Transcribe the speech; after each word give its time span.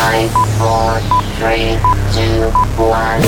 Five, 0.00 0.32
four, 0.56 0.96
three, 1.36 1.76
two, 2.16 2.48
one. 2.80 3.20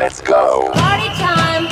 let's 0.00 0.24
go. 0.24 0.72
Party 0.72 1.12
time! 1.20 1.68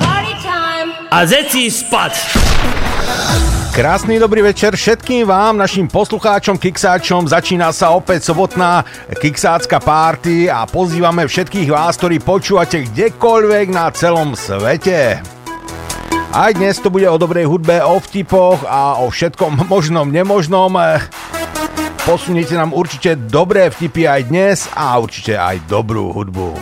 Party 0.00 0.34
time! 0.40 0.88
A 1.12 1.28
zeci 1.28 1.68
spať! 1.68 2.40
Krásny 3.76 4.16
dobrý 4.16 4.48
večer 4.48 4.72
všetkým 4.72 5.28
vám, 5.28 5.60
našim 5.60 5.92
poslucháčom, 5.92 6.56
kiksáčom. 6.56 7.28
Začína 7.28 7.68
sa 7.76 7.92
opäť 7.92 8.32
sobotná 8.32 8.80
kiksácka 9.12 9.76
party 9.76 10.48
a 10.48 10.64
pozývame 10.64 11.28
všetkých 11.28 11.68
vás, 11.68 12.00
ktorí 12.00 12.24
počúvate 12.24 12.88
kdekoľvek 12.88 13.76
na 13.76 13.92
celom 13.92 14.32
svete. 14.32 15.20
Aj 16.28 16.52
dnes 16.52 16.76
to 16.76 16.92
bude 16.92 17.08
o 17.08 17.16
dobrej 17.16 17.48
hudbe, 17.48 17.80
o 17.80 17.96
vtipoch 17.96 18.60
a 18.68 19.00
o 19.00 19.08
všetkom 19.08 19.56
možnom, 19.72 20.12
nemožnom. 20.12 20.76
Posuniete 22.04 22.56
nám 22.56 22.76
určite 22.76 23.16
dobré 23.16 23.72
vtipy 23.72 24.04
aj 24.04 24.22
dnes 24.28 24.68
a 24.76 25.00
určite 25.00 25.40
aj 25.40 25.64
dobrú 25.68 26.12
hudbu. 26.12 26.52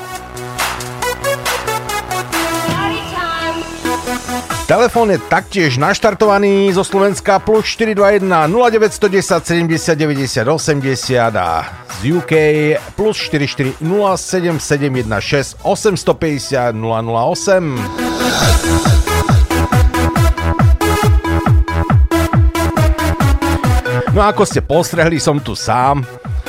Telefón 4.66 5.14
je 5.14 5.22
taktiež 5.30 5.78
naštartovaný 5.78 6.74
zo 6.74 6.82
Slovenska 6.82 7.38
plus 7.38 7.70
421 7.70 8.50
0910 8.50 9.70
70 9.70 9.94
90 9.94 10.42
80 10.42 11.30
a 11.38 11.70
z 12.02 12.10
UK 12.10 12.32
plus 12.98 13.14
44 13.30 13.78
07 13.78 14.58
716 14.58 15.62
850 15.62 16.74
008. 16.74 19.15
No 24.16 24.24
ako 24.24 24.48
ste 24.48 24.64
postrehli, 24.64 25.20
som 25.20 25.36
tu 25.36 25.52
sám. 25.52 26.00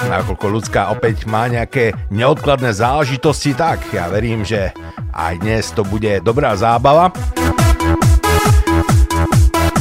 Nakoľko 0.07 0.47
ľudská 0.47 0.87
opäť 0.87 1.27
má 1.27 1.51
nejaké 1.51 1.91
neodkladné 2.07 2.71
záležitosti, 2.71 3.51
tak 3.59 3.83
ja 3.91 4.07
verím, 4.07 4.47
že 4.47 4.71
aj 5.11 5.43
dnes 5.43 5.75
to 5.75 5.83
bude 5.83 6.23
dobrá 6.23 6.55
zábava. 6.55 7.11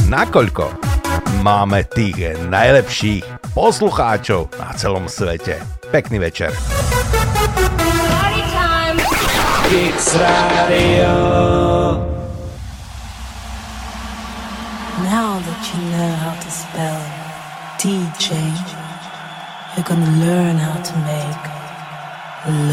Nakoľko 0.03 0.67
máme 1.47 1.87
tých 1.87 2.35
najlepších 2.51 3.55
poslucháčov 3.55 4.51
na 4.59 4.75
celom 4.75 5.07
svete. 5.07 5.63
Pekný 5.87 6.19
večer. 6.19 6.51
Party 8.11 8.43
time! 8.51 8.99
Now 15.07 15.39
that 15.39 15.61
you 15.71 15.79
know 15.87 16.11
how 16.19 16.36
DJ, 17.79 18.33
you're 19.75 19.85
gonna 19.85 20.11
learn 20.25 20.57
how 20.57 20.81
to 20.81 20.93
make 21.11 21.43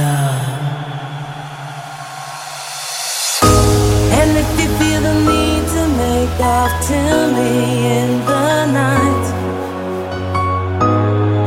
love. 0.00 0.64
And 4.18 4.30
if 4.42 4.48
you 4.58 4.68
feel 4.78 5.00
the 5.02 5.14
need 5.28 5.64
to 5.74 5.82
make 6.02 6.38
love 6.40 6.74
to 6.88 7.00
me 7.36 7.52
in 7.98 8.10
the 8.30 8.66
night, 8.80 9.26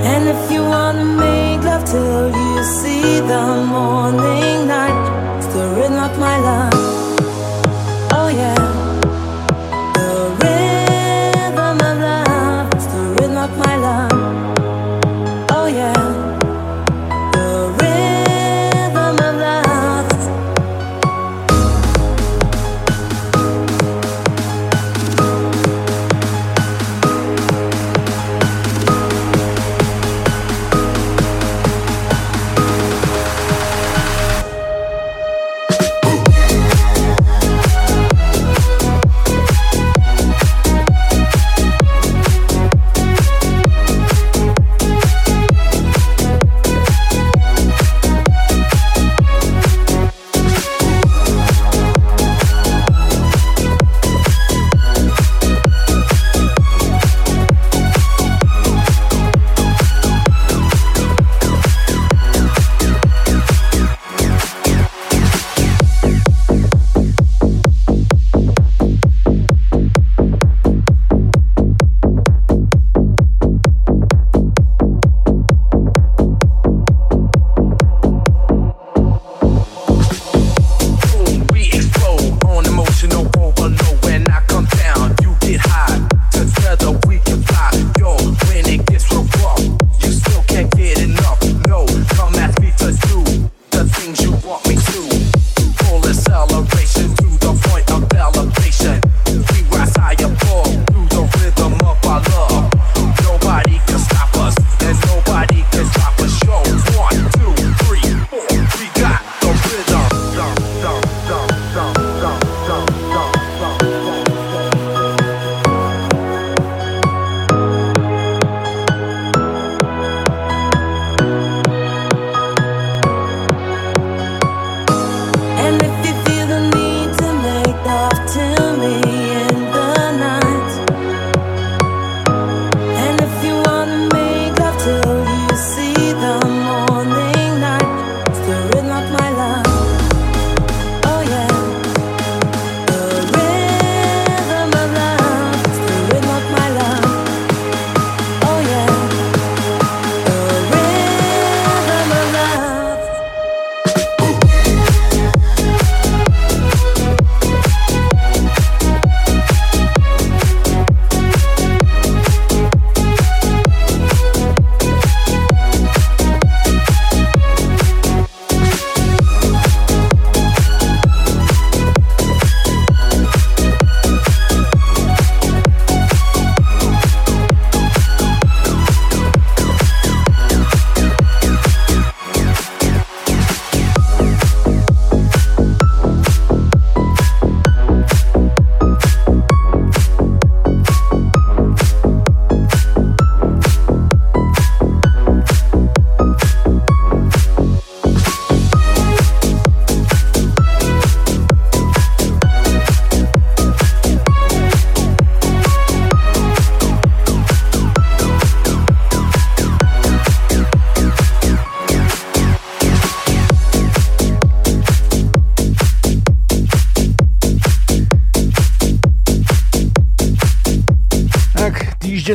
and 0.06 0.30
if 0.30 0.52
you 0.52 0.62
wanna 0.62 1.06
make 1.06 1.64
love 1.64 1.84
till 1.84 2.30
you 2.30 2.64
see 2.64 3.22
the 3.22 3.46
morning 3.74 4.68
light, 4.68 5.42
stirring 5.42 5.94
up 5.94 6.16
my 6.20 6.38
love. 6.38 6.77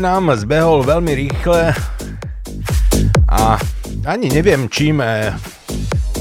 Nám 0.03 0.35
zbehol 0.35 0.83
veľmi 0.83 1.15
rýchle 1.15 1.71
a 3.31 3.55
ani 4.03 4.27
neviem, 4.35 4.67
čím 4.67 4.99
e, 4.99 5.31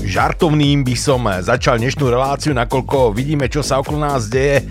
žartovným 0.05 0.85
by 0.85 0.93
som 0.93 1.25
začal 1.25 1.81
dnešnú 1.81 2.05
reláciu, 2.05 2.53
nakoľko 2.53 3.09
vidíme, 3.09 3.49
čo 3.49 3.65
sa 3.65 3.81
okolo 3.81 4.05
nás 4.05 4.29
deje. 4.29 4.69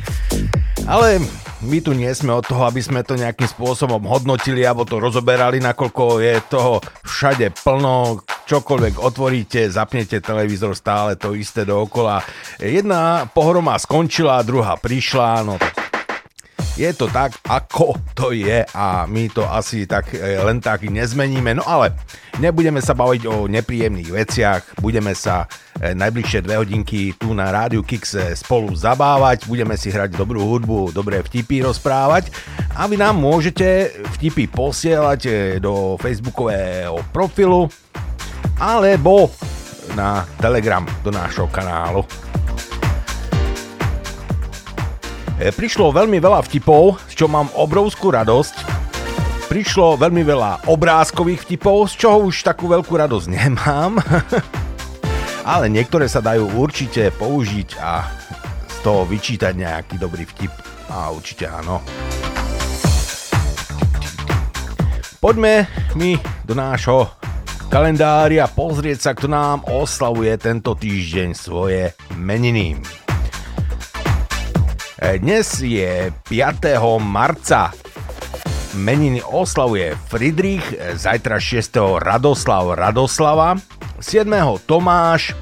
Ale 0.86 1.18
my 1.66 1.82
tu 1.82 1.90
nie 1.90 2.06
sme 2.14 2.38
od 2.38 2.46
toho, 2.46 2.62
aby 2.70 2.78
sme 2.78 3.02
to 3.02 3.18
nejakým 3.18 3.50
spôsobom 3.50 3.98
hodnotili 4.06 4.62
alebo 4.62 4.86
to 4.86 5.02
rozoberali, 5.02 5.58
nakoľko 5.58 6.22
je 6.22 6.34
toho 6.46 6.78
všade 7.02 7.50
plno, 7.66 8.22
čokoľvek 8.46 8.94
otvoríte, 8.94 9.66
zapnete 9.74 10.22
televízor, 10.22 10.78
stále 10.78 11.18
to 11.18 11.34
isté 11.34 11.66
dookola. 11.66 12.22
Jedna 12.62 13.26
pohroma 13.26 13.74
skončila, 13.74 14.46
druhá 14.46 14.78
prišla, 14.78 15.42
no 15.42 15.58
tak 15.58 15.79
je 16.76 16.90
to 16.94 17.10
tak, 17.10 17.34
ako 17.48 17.98
to 18.14 18.30
je 18.30 18.62
a 18.62 19.06
my 19.06 19.26
to 19.32 19.42
asi 19.46 19.86
tak 19.86 20.14
e, 20.14 20.38
len 20.38 20.62
tak 20.62 20.86
nezmeníme. 20.86 21.58
No 21.58 21.64
ale 21.66 21.96
nebudeme 22.38 22.78
sa 22.78 22.94
baviť 22.94 23.22
o 23.26 23.50
nepríjemných 23.50 24.10
veciach, 24.10 24.62
budeme 24.78 25.16
sa 25.16 25.50
e, 25.78 25.92
najbližšie 25.94 26.40
dve 26.46 26.60
hodinky 26.62 27.14
tu 27.18 27.34
na 27.34 27.50
Rádiu 27.50 27.82
Kix 27.82 28.14
e, 28.14 28.34
spolu 28.38 28.70
zabávať, 28.72 29.50
budeme 29.50 29.74
si 29.74 29.90
hrať 29.90 30.14
dobrú 30.14 30.46
hudbu, 30.46 30.94
dobré 30.94 31.20
vtipy 31.20 31.66
rozprávať 31.66 32.30
a 32.78 32.86
vy 32.86 32.96
nám 32.96 33.18
môžete 33.18 33.90
vtipy 34.20 34.46
posielať 34.46 35.20
do 35.58 35.98
facebookového 35.98 37.02
profilu 37.10 37.66
alebo 38.60 39.32
na 39.98 40.22
Telegram 40.38 40.86
do 41.02 41.10
nášho 41.10 41.50
kanálu. 41.50 42.06
Prišlo 45.48 45.88
veľmi 45.88 46.20
veľa 46.20 46.44
vtipov, 46.44 47.00
z 47.08 47.24
čo 47.24 47.24
mám 47.24 47.48
obrovskú 47.56 48.12
radosť. 48.12 48.60
Prišlo 49.48 49.96
veľmi 49.96 50.20
veľa 50.20 50.68
obrázkových 50.68 51.48
vtipov, 51.48 51.88
z 51.88 52.04
čoho 52.04 52.28
už 52.28 52.44
takú 52.44 52.68
veľkú 52.68 52.92
radosť 52.92 53.26
nemám. 53.40 53.96
Ale 55.48 55.72
niektoré 55.72 56.12
sa 56.12 56.20
dajú 56.20 56.44
určite 56.60 57.08
použiť 57.16 57.80
a 57.80 58.04
z 58.68 58.76
toho 58.84 59.08
vyčítať 59.08 59.56
nejaký 59.56 59.96
dobrý 59.96 60.28
vtip. 60.28 60.52
A 60.92 61.08
určite 61.08 61.48
áno. 61.48 61.80
Poďme 65.24 65.72
mi 65.96 66.20
do 66.44 66.52
nášho 66.52 67.16
kalendária 67.72 68.44
pozrieť 68.44 68.98
sa, 69.08 69.10
kto 69.16 69.24
nám 69.24 69.64
oslavuje 69.64 70.36
tento 70.36 70.76
týždeň 70.76 71.28
svoje 71.32 71.96
meniny. 72.20 72.99
Dnes 75.00 75.64
je 75.64 76.12
5. 76.28 76.68
marca. 77.00 77.72
Meniny 78.76 79.24
oslavuje 79.24 79.96
Friedrich, 79.96 80.76
zajtra 80.76 81.40
6. 81.40 81.96
Radoslav 82.04 82.76
Radoslava, 82.76 83.56
7. 83.96 84.28
Tomáš, 84.68 85.32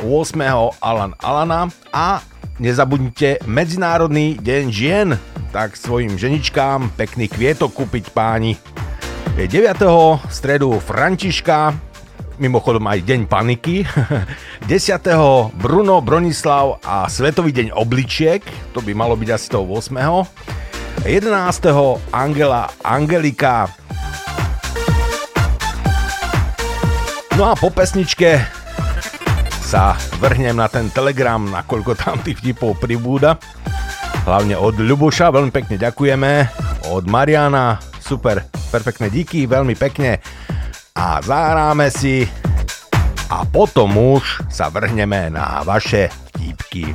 8. 0.00 0.40
Alan 0.80 1.12
Alana 1.20 1.68
a 1.92 2.24
nezabudnite 2.56 3.44
Medzinárodný 3.44 4.40
deň 4.40 4.64
žien, 4.72 5.08
tak 5.52 5.76
svojim 5.76 6.16
ženičkám 6.16 6.96
pekný 6.96 7.28
kvietok 7.28 7.76
kúpiť 7.76 8.08
páni. 8.08 8.56
9. 9.36 9.52
stredu 10.32 10.80
Františka, 10.80 11.76
mimochodom 12.38 12.84
aj 12.88 13.04
Deň 13.06 13.20
paniky. 13.30 13.86
10. 14.70 15.54
Bruno 15.58 16.00
Bronislav 16.00 16.80
a 16.82 17.06
Svetový 17.06 17.54
deň 17.54 17.76
obličiek, 17.76 18.42
to 18.72 18.80
by 18.80 18.92
malo 18.96 19.14
byť 19.14 19.28
asi 19.30 19.46
toho 19.50 19.66
8. 19.66 19.94
11. 21.04 21.28
Angela 22.14 22.70
Angelika. 22.80 23.68
No 27.34 27.50
a 27.50 27.54
po 27.58 27.68
pesničke 27.74 28.38
sa 29.64 29.98
vrhnem 30.22 30.54
na 30.54 30.70
ten 30.70 30.86
telegram, 30.94 31.42
nakoľko 31.42 31.92
tam 31.98 32.22
tých 32.22 32.38
vtipov 32.38 32.78
pribúda. 32.78 33.34
Hlavne 34.22 34.54
od 34.54 34.78
Ľuboša, 34.78 35.34
veľmi 35.34 35.50
pekne 35.50 35.76
ďakujeme. 35.76 36.30
Od 36.94 37.04
Mariana, 37.10 37.82
super, 37.98 38.46
perfektné 38.70 39.10
díky, 39.10 39.50
veľmi 39.50 39.74
pekne 39.74 40.22
a 40.94 41.18
zahráme 41.18 41.90
si 41.90 42.22
a 43.26 43.42
potom 43.42 44.14
už 44.14 44.46
sa 44.46 44.70
vrhneme 44.70 45.26
na 45.26 45.66
vaše 45.66 46.06
vtípky. 46.06 46.94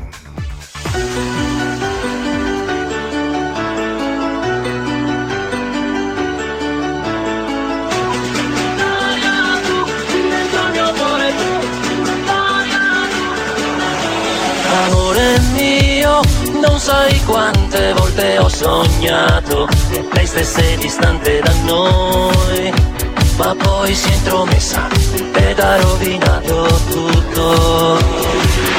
Amore 14.79 15.43
mio, 15.59 16.23
non 16.63 16.79
sai 16.79 17.19
quante 17.27 17.91
volte 17.99 18.39
ho 18.39 18.47
sognato 18.47 19.67
che 19.91 20.07
lei 20.15 20.23
stesse 20.23 20.79
distante 20.79 21.43
da 21.43 21.51
noi 21.67 22.98
ma 23.39 23.55
poi 23.55 23.95
si 23.95 24.09
è 24.09 24.13
intromessa 24.15 24.87
ed 25.33 25.59
ha 25.59 25.77
rovinato 25.77 26.81
tutto. 26.89 27.97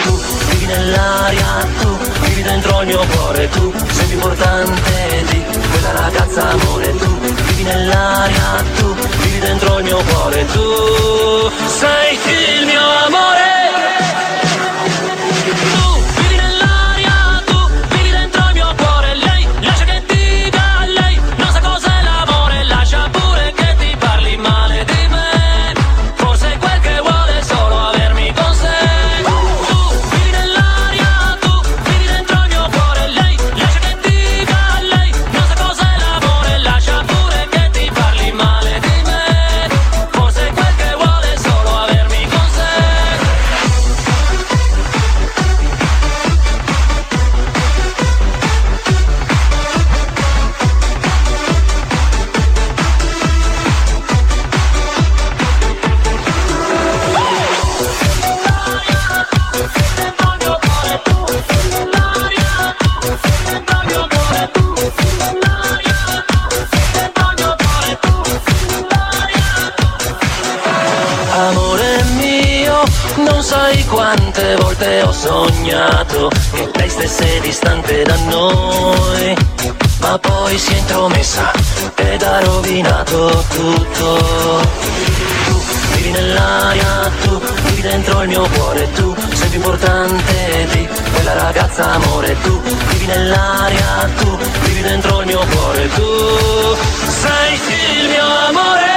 Tu 0.04 0.20
vivi 0.50 0.66
nell'aria, 0.66 1.66
tu 1.80 1.96
vivi 2.20 2.42
dentro 2.42 2.82
il 2.82 2.86
mio 2.88 3.06
cuore, 3.06 3.48
tu 3.48 3.72
sei 3.90 4.06
più 4.06 4.16
importante 4.16 5.24
di 5.30 5.42
quella 5.70 5.92
ragazza 5.92 6.50
amore, 6.50 6.94
tu 6.94 7.18
vivi 7.18 7.62
nell'aria, 7.62 8.62
tu 8.76 8.94
vivi 8.94 9.38
dentro 9.38 9.78
il 9.78 9.84
mio 9.84 10.02
cuore, 10.04 10.46
tu 10.52 11.50
sei 11.66 12.18
il 12.58 12.66
mio 12.66 12.82
amore. 13.06 13.59
Sognato 75.70 76.30
che 76.52 76.70
lei 76.74 76.88
stesse 76.88 77.40
distante 77.40 78.02
da 78.02 78.16
noi, 78.28 79.36
ma 80.00 80.18
poi 80.18 80.58
si 80.58 80.72
è 80.72 80.78
intromessa 80.78 81.52
ed 81.94 82.22
ha 82.22 82.40
rovinato 82.40 83.44
tutto. 83.50 84.18
Tu 85.46 85.62
vivi 85.94 86.10
nell'aria, 86.10 87.10
tu 87.22 87.40
vivi 87.64 87.82
dentro 87.82 88.22
il 88.22 88.28
mio 88.28 88.48
cuore, 88.48 88.90
tu 88.94 89.14
sei 89.32 89.48
più 89.48 89.58
importante 89.58 90.66
di 90.72 90.88
quella 91.12 91.34
ragazza 91.34 91.92
amore, 91.92 92.36
tu 92.42 92.60
vivi 92.60 93.06
nell'aria, 93.06 94.10
tu 94.18 94.36
vivi 94.64 94.82
dentro 94.82 95.20
il 95.20 95.26
mio 95.26 95.46
cuore, 95.50 95.88
tu 95.94 96.76
sei 97.06 97.54
il 97.54 98.08
mio 98.08 98.24
amore. 98.48 98.88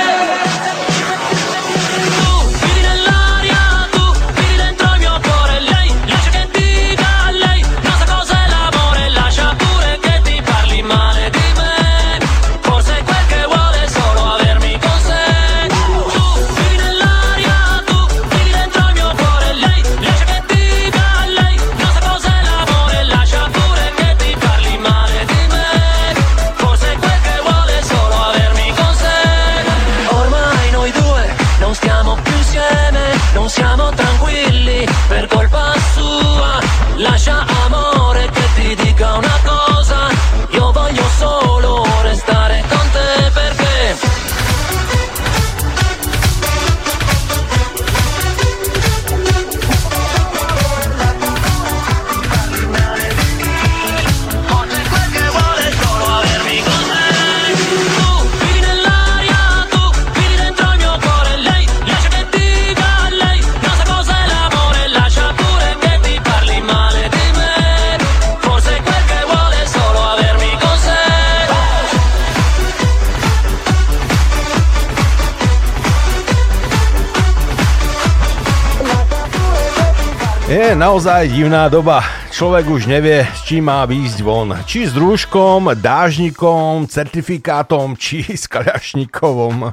Naozaj 80.83 81.31
divná 81.31 81.71
doba. 81.71 82.03
Človek 82.27 82.67
už 82.67 82.91
nevie, 82.91 83.23
s 83.23 83.47
čím 83.47 83.71
má 83.71 83.87
výjsť 83.87 84.19
von. 84.19 84.51
Či 84.67 84.91
s 84.91 84.99
rúškom, 84.99 85.71
dážnikom, 85.79 86.91
certifikátom, 86.91 87.95
či 87.95 88.27
s 88.27 88.51
kaľašnikovom. 88.51 89.63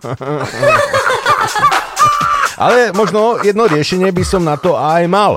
Ale 2.62 2.94
možno 2.94 3.42
jedno 3.42 3.66
riešenie 3.66 4.14
by 4.14 4.22
som 4.22 4.46
na 4.46 4.54
to 4.54 4.78
aj 4.78 5.02
mal. 5.10 5.34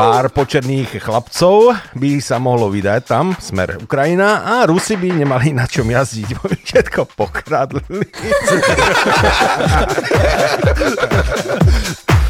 Pár 0.00 0.32
počerných 0.32 1.04
chlapcov 1.04 1.76
by 1.92 2.24
sa 2.24 2.40
mohlo 2.40 2.72
vydať 2.72 3.02
tam, 3.04 3.36
smer 3.36 3.76
Ukrajina, 3.84 4.40
a 4.40 4.64
Rusi 4.64 4.96
by 4.96 5.20
nemali 5.20 5.52
na 5.52 5.68
čom 5.68 5.84
jazdiť, 5.84 6.28
bo 6.32 6.48
by 6.48 6.56
všetko 6.64 7.12
pokradli. 7.12 7.84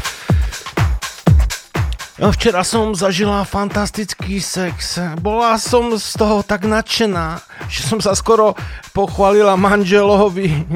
No, 2.19 2.35
včera 2.35 2.67
som 2.67 2.91
zažila 2.91 3.47
fantastický 3.47 4.43
sex. 4.43 4.99
Bola 5.23 5.55
som 5.55 5.95
z 5.95 6.19
toho 6.19 6.43
tak 6.43 6.67
nadšená, 6.67 7.39
že 7.71 7.87
som 7.87 8.03
sa 8.03 8.11
skoro 8.11 8.59
pochválila 8.91 9.55
manželovi. 9.55 10.51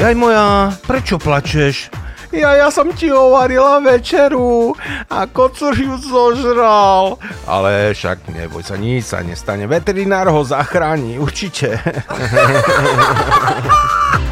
Jaj 0.00 0.16
moja, 0.16 0.72
prečo 0.88 1.20
plačeš? 1.20 1.92
Ja, 2.32 2.56
ja 2.56 2.72
som 2.72 2.88
ti 2.96 3.12
ovarila 3.12 3.84
večeru 3.84 4.72
a 5.12 5.28
kocúr 5.28 5.76
ju 5.76 5.92
zožral. 6.00 7.20
Ale 7.44 7.92
však 7.92 8.32
neboj 8.32 8.64
sa, 8.64 8.80
nič 8.80 9.12
sa 9.12 9.20
nestane. 9.20 9.68
Veterinár 9.68 10.32
ho 10.32 10.40
zachráni, 10.40 11.20
určite. 11.20 11.76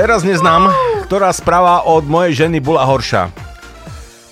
Teraz 0.00 0.24
neznám, 0.24 0.72
ktorá 1.04 1.28
správa 1.28 1.84
od 1.84 2.08
mojej 2.08 2.48
ženy 2.48 2.56
bola 2.64 2.88
horšia. 2.88 3.28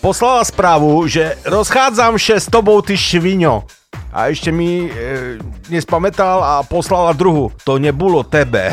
Poslala 0.01 0.41
správu, 0.41 1.05
že 1.05 1.37
rozchádzam 1.45 2.17
še 2.17 2.41
s 2.41 2.49
tobou, 2.49 2.81
ty 2.81 2.97
šviňo. 2.97 3.69
A 4.09 4.33
ešte 4.33 4.49
mi 4.49 4.89
e, 4.89 5.37
nespamätal 5.69 6.41
a 6.41 6.65
poslala 6.65 7.13
druhu. 7.13 7.53
To 7.69 7.77
nebolo 7.77 8.25
tebe. 8.25 8.73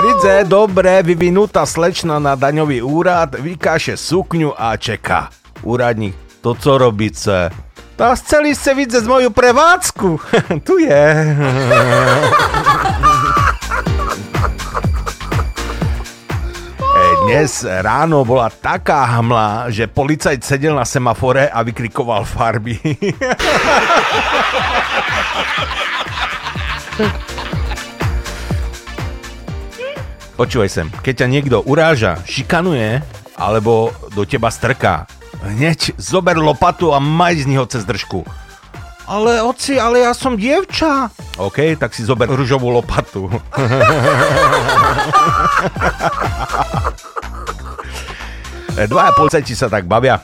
Príde 0.00 0.48
dobre 0.48 1.04
vyvinutá 1.04 1.68
slečna 1.68 2.16
na 2.16 2.32
daňový 2.32 2.80
úrad, 2.80 3.36
vykáše 3.36 4.00
sukňu 4.00 4.56
a 4.56 4.72
čeká. 4.80 5.28
Úradník, 5.68 6.16
to 6.40 6.56
co 6.56 6.80
robíte? 6.80 7.52
To 8.02 8.18
chceli 8.18 8.50
ste 8.50 8.74
vidieť 8.74 9.06
moju 9.06 9.30
prevádzku. 9.30 10.18
tu 10.66 10.82
je. 10.82 10.90
Dnes 17.22 17.62
ráno 17.62 18.26
bola 18.26 18.50
taká 18.50 19.06
hmla, 19.06 19.70
že 19.70 19.86
policajt 19.86 20.42
sedel 20.42 20.74
na 20.74 20.82
semafore 20.82 21.46
a 21.46 21.62
vykrikoval 21.62 22.26
farby. 22.26 22.74
Počúvaj 30.42 30.70
sem, 30.74 30.90
keď 31.06 31.22
ťa 31.22 31.30
niekto 31.30 31.62
uráža, 31.62 32.18
šikanuje 32.26 32.98
alebo 33.38 33.94
do 34.10 34.26
teba 34.26 34.50
strká, 34.50 35.06
hneď 35.42 35.98
zober 35.98 36.38
lopatu 36.38 36.94
a 36.94 36.98
maj 37.02 37.36
z 37.42 37.46
neho 37.50 37.66
cez 37.66 37.84
držku. 37.84 38.24
Ale 39.06 39.42
oci, 39.42 39.76
ale 39.82 40.06
ja 40.06 40.14
som 40.14 40.38
dievča. 40.38 41.10
OK, 41.36 41.74
tak 41.76 41.90
si 41.90 42.06
zober 42.06 42.30
ružovú 42.30 42.70
lopatu. 42.70 43.26
Dvaja 48.72 49.12
policajti 49.12 49.52
sa 49.58 49.68
tak 49.68 49.84
bavia. 49.84 50.22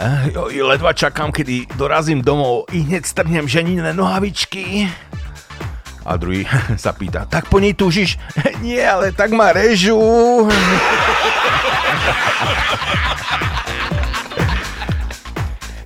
Eh, 0.00 0.32
jo, 0.32 0.48
ledva 0.64 0.96
čakám, 0.96 1.28
kedy 1.28 1.66
dorazím 1.76 2.24
domov 2.24 2.64
i 2.72 2.80
hneď 2.80 3.04
strhnem 3.04 3.44
ženinné 3.44 3.92
nohavičky. 3.92 4.88
A 6.08 6.16
druhý 6.16 6.48
sa 6.82 6.96
pýta, 6.96 7.28
tak 7.28 7.52
po 7.52 7.60
nej 7.60 7.76
túžiš? 7.76 8.16
Nie, 8.64 8.88
ale 8.88 9.12
tak 9.12 9.32
ma 9.36 9.52
režú. 9.52 10.00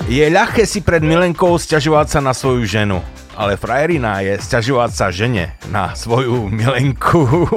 Je 0.04 0.20
ľahké 0.30 0.68
si 0.68 0.84
pred 0.84 1.00
milenkou 1.00 1.56
sťažovať 1.58 2.06
sa 2.06 2.20
na 2.20 2.37
svoju 2.37 2.68
ženu, 2.68 3.00
ale 3.34 3.56
frajerina 3.56 4.20
je 4.20 4.37
sťažovať 4.37 4.90
sa 4.92 5.08
žene 5.08 5.56
na 5.73 5.96
svoju 5.96 6.46
milenku. 6.52 7.49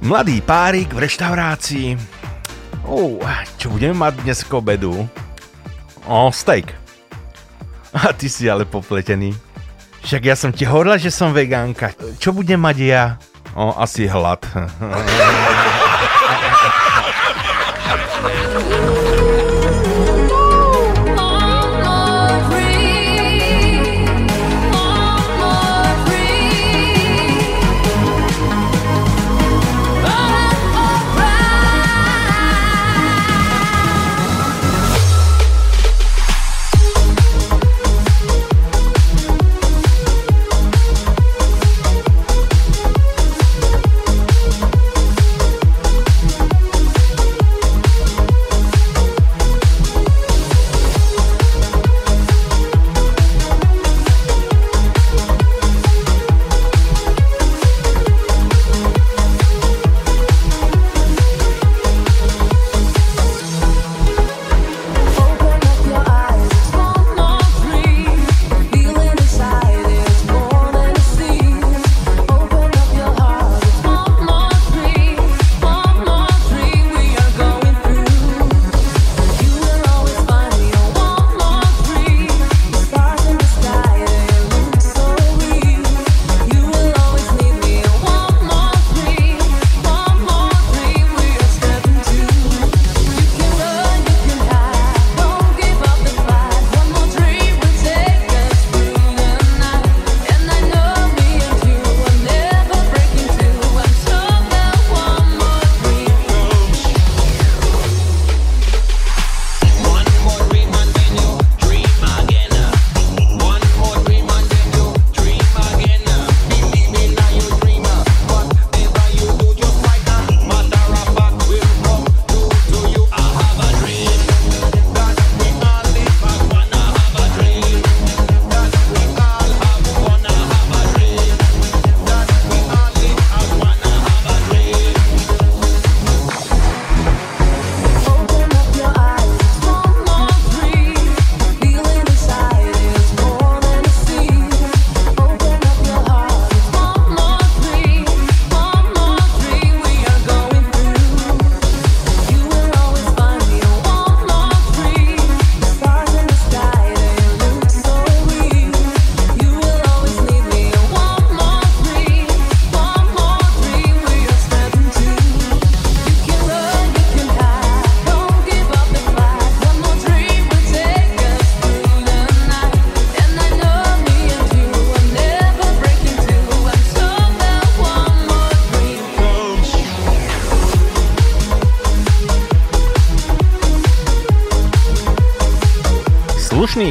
Mladý 0.00 0.40
párik 0.40 0.90
v 0.96 1.04
reštaurácii. 1.04 2.00
Oh, 2.88 3.20
čo 3.60 3.70
budeme 3.70 3.94
mať 3.94 4.24
dnes 4.24 4.40
k 4.42 4.50
obedu? 4.56 5.06
O, 6.08 6.32
steak. 6.32 6.72
A 7.92 8.10
ty 8.16 8.26
si 8.26 8.48
ale 8.48 8.64
popletený. 8.64 9.49
Však 10.00 10.22
ja 10.24 10.36
som 10.36 10.50
ti 10.50 10.64
hovorila, 10.64 10.96
že 10.96 11.12
som 11.12 11.32
vegánka. 11.32 11.92
Čo 12.16 12.32
budem 12.32 12.60
mať 12.60 12.76
ja? 12.80 13.04
O, 13.56 13.74
asi 13.76 14.06
hlad. 14.06 14.40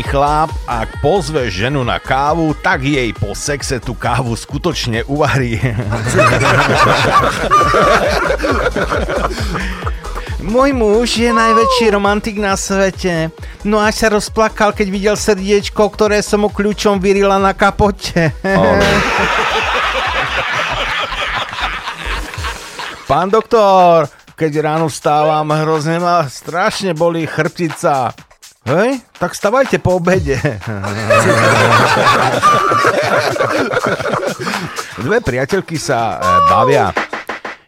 Chlap, 0.09 0.49
ak 0.65 1.05
pozve 1.05 1.53
ženu 1.53 1.85
na 1.85 2.01
kávu, 2.01 2.57
tak 2.57 2.81
jej 2.81 3.13
po 3.13 3.37
sexe 3.37 3.77
tú 3.77 3.93
kávu 3.93 4.33
skutočne 4.33 5.05
uvarí. 5.05 5.61
Môj 10.49 10.73
muž 10.73 11.13
je 11.13 11.29
najväčší 11.29 11.93
romantik 11.93 12.41
na 12.41 12.57
svete. 12.57 13.29
No 13.61 13.77
až 13.77 14.01
sa 14.01 14.09
rozplakal, 14.09 14.73
keď 14.73 14.87
videl 14.89 15.13
srdiečko, 15.13 15.93
ktoré 15.93 16.25
som 16.25 16.41
mu 16.41 16.49
kľúčom 16.49 16.97
vyrila 16.97 17.37
na 17.37 17.53
kapote. 17.53 18.33
Pán 23.05 23.29
doktor, 23.29 24.09
keď 24.33 24.51
ráno 24.65 24.89
vstávam, 24.89 25.53
hrozne 25.53 26.01
ma 26.01 26.25
strašne 26.25 26.97
bolí 26.97 27.29
chrbtica. 27.29 28.09
Hej, 28.69 29.01
tak 29.17 29.33
stavajte 29.33 29.81
po 29.81 29.97
obede. 29.97 30.37
Dve 35.01 35.17
priateľky 35.25 35.81
sa 35.81 36.21
e, 36.21 36.45
bavia. 36.45 36.93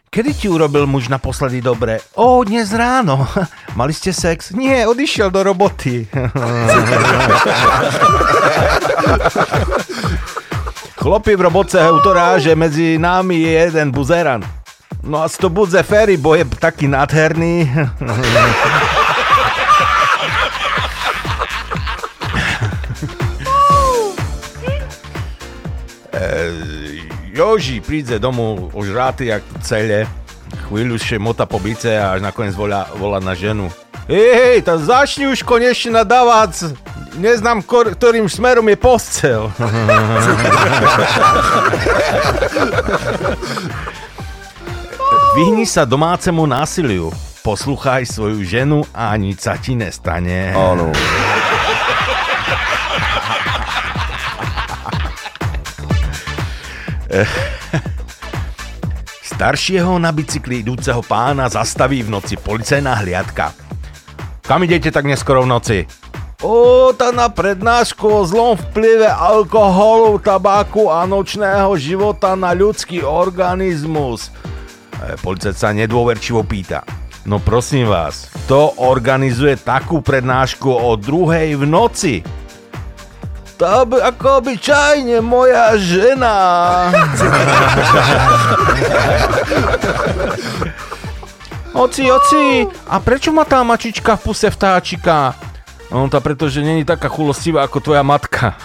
Kedy 0.06 0.30
ti 0.30 0.46
urobil 0.46 0.86
muž 0.86 1.10
naposledy 1.10 1.58
dobre? 1.58 1.98
O, 2.14 2.46
dnes 2.46 2.70
ráno. 2.70 3.26
Mali 3.78 3.90
ste 3.90 4.14
sex? 4.14 4.54
Nie, 4.54 4.86
odišiel 4.86 5.34
do 5.34 5.42
roboty. 5.42 6.06
Chlopi 11.02 11.34
v 11.34 11.42
roboce 11.42 11.82
utorá, 11.90 12.38
že 12.38 12.54
medzi 12.54 12.94
nami 12.94 13.42
je 13.42 13.74
jeden 13.74 13.90
buzeran. 13.90 14.38
No 15.02 15.18
a 15.18 15.26
to 15.26 15.50
budze 15.50 15.82
Ferry, 15.82 16.14
bo 16.14 16.38
je 16.38 16.46
taký 16.46 16.86
nádherný. 16.86 17.66
Joži 27.32 27.80
príde 27.80 28.20
domov 28.20 28.76
už 28.76 28.92
ráty 28.92 29.32
jak 29.32 29.40
celé, 29.64 30.04
chvíľu 30.68 31.00
še 31.00 31.16
mota 31.16 31.48
po 31.48 31.56
bice 31.56 31.96
a 31.96 32.12
až 32.12 32.20
nakoniec 32.20 32.52
volá, 32.52 32.84
volá 33.00 33.24
na 33.24 33.32
ženu. 33.32 33.72
Hej, 34.04 34.30
hej, 34.36 34.60
tak 34.60 34.84
začni 34.84 35.32
už 35.32 35.40
konečne 35.40 36.04
nadávať. 36.04 36.76
Neznám, 37.16 37.64
kor- 37.64 37.96
ktorým 37.96 38.28
smerom 38.28 38.68
je 38.68 38.76
postel. 38.76 39.48
Vyhni 45.32 45.64
sa 45.64 45.88
domácemu 45.88 46.44
násiliu. 46.44 47.08
Posluchaj 47.40 48.04
svoju 48.12 48.44
ženu 48.44 48.84
a 48.92 49.16
nič 49.16 49.48
sa 49.48 49.56
ti 49.56 49.72
nestane. 49.72 50.52
Áno. 50.52 50.92
Staršieho 59.32 59.98
na 60.00 60.12
bicykli 60.12 60.64
idúceho 60.64 61.02
pána 61.04 61.48
zastaví 61.48 62.02
v 62.02 62.12
noci 62.12 62.36
policajná 62.40 62.94
hliadka. 63.04 63.52
Kam 64.42 64.64
idete 64.64 64.90
tak 64.90 65.06
neskoro 65.06 65.44
v 65.44 65.52
noci? 65.52 65.78
O, 66.42 66.90
tá 66.90 67.14
na 67.14 67.30
prednášku 67.30 68.02
o 68.02 68.26
zlom 68.26 68.58
vplyve 68.58 69.06
alkoholu, 69.06 70.18
tabáku 70.18 70.90
a 70.90 71.06
nočného 71.06 71.70
života 71.78 72.34
na 72.34 72.50
ľudský 72.50 73.06
organizmus. 73.06 74.34
E, 74.98 75.14
Policajt 75.22 75.54
sa 75.54 75.70
nedôverčivo 75.70 76.42
pýta. 76.42 76.82
No 77.22 77.38
prosím 77.38 77.86
vás, 77.86 78.26
kto 78.34 78.74
organizuje 78.82 79.54
takú 79.54 80.02
prednášku 80.02 80.66
o 80.66 80.98
druhej 80.98 81.54
v 81.54 81.62
noci? 81.62 82.14
To 83.62 83.86
by 83.86 84.02
ako 84.02 84.42
obyčajne 84.42 85.22
moja 85.22 85.78
žena. 85.78 86.34
Oci, 91.72 92.04
oci, 92.04 92.68
a 92.68 93.00
prečo 93.00 93.32
má 93.32 93.48
tá 93.48 93.64
mačička 93.64 94.18
v 94.18 94.28
puse 94.28 94.50
vtáčika? 94.52 95.32
No 95.88 96.04
tá 96.10 96.20
pretože 96.20 96.60
není 96.60 96.84
taká 96.84 97.08
chulostivá 97.08 97.64
ako 97.64 97.78
tvoja 97.80 98.04
matka. 98.04 98.58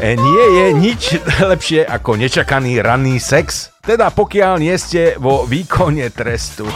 E, 0.00 0.16
nie 0.16 0.44
je 0.56 0.66
nič 0.72 1.02
lepšie 1.40 1.80
ako 1.84 2.16
nečakaný 2.20 2.80
ranný 2.80 3.16
sex, 3.16 3.72
teda 3.80 4.12
pokiaľ 4.12 4.60
nie 4.60 4.76
ste 4.76 5.16
vo 5.16 5.44
výkone 5.48 6.08
trestu. 6.12 6.68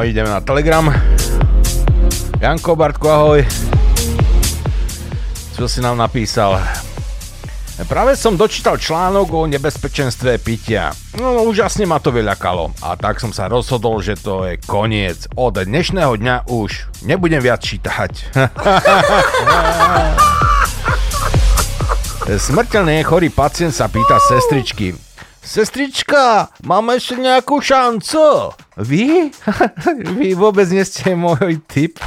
No, 0.00 0.08
ideme 0.08 0.32
na 0.32 0.40
Telegram. 0.40 0.88
Janko, 2.40 2.72
Bartko, 2.72 3.12
ahoj. 3.12 3.44
Čo 5.52 5.68
si 5.68 5.84
nám 5.84 6.00
napísal? 6.00 6.56
Práve 7.84 8.16
som 8.16 8.32
dočítal 8.32 8.80
článok 8.80 9.28
o 9.28 9.44
nebezpečenstve 9.44 10.40
pitia. 10.40 10.96
No, 11.20 11.44
úžasne 11.44 11.84
ma 11.84 12.00
to 12.00 12.16
vyľakalo. 12.16 12.72
A 12.80 12.96
tak 12.96 13.20
som 13.20 13.28
sa 13.28 13.52
rozhodol, 13.52 14.00
že 14.00 14.16
to 14.16 14.48
je 14.48 14.56
koniec. 14.64 15.28
Od 15.36 15.52
dnešného 15.52 16.16
dňa 16.16 16.48
už 16.48 17.04
nebudem 17.04 17.44
viac 17.44 17.60
čítať. 17.60 18.40
Smrteľne 22.48 23.04
chorý 23.04 23.28
pacient 23.28 23.76
sa 23.76 23.84
pýta 23.92 24.16
sestričky. 24.16 24.96
Sestrička, 25.50 26.46
máme 26.62 26.94
ešte 26.94 27.18
nejakú 27.18 27.58
šancu? 27.58 28.54
Vy? 28.78 29.34
Vy 30.22 30.38
vôbec 30.38 30.70
nie 30.70 30.86
ste 30.86 31.18
môj 31.18 31.58
typ. 31.66 31.98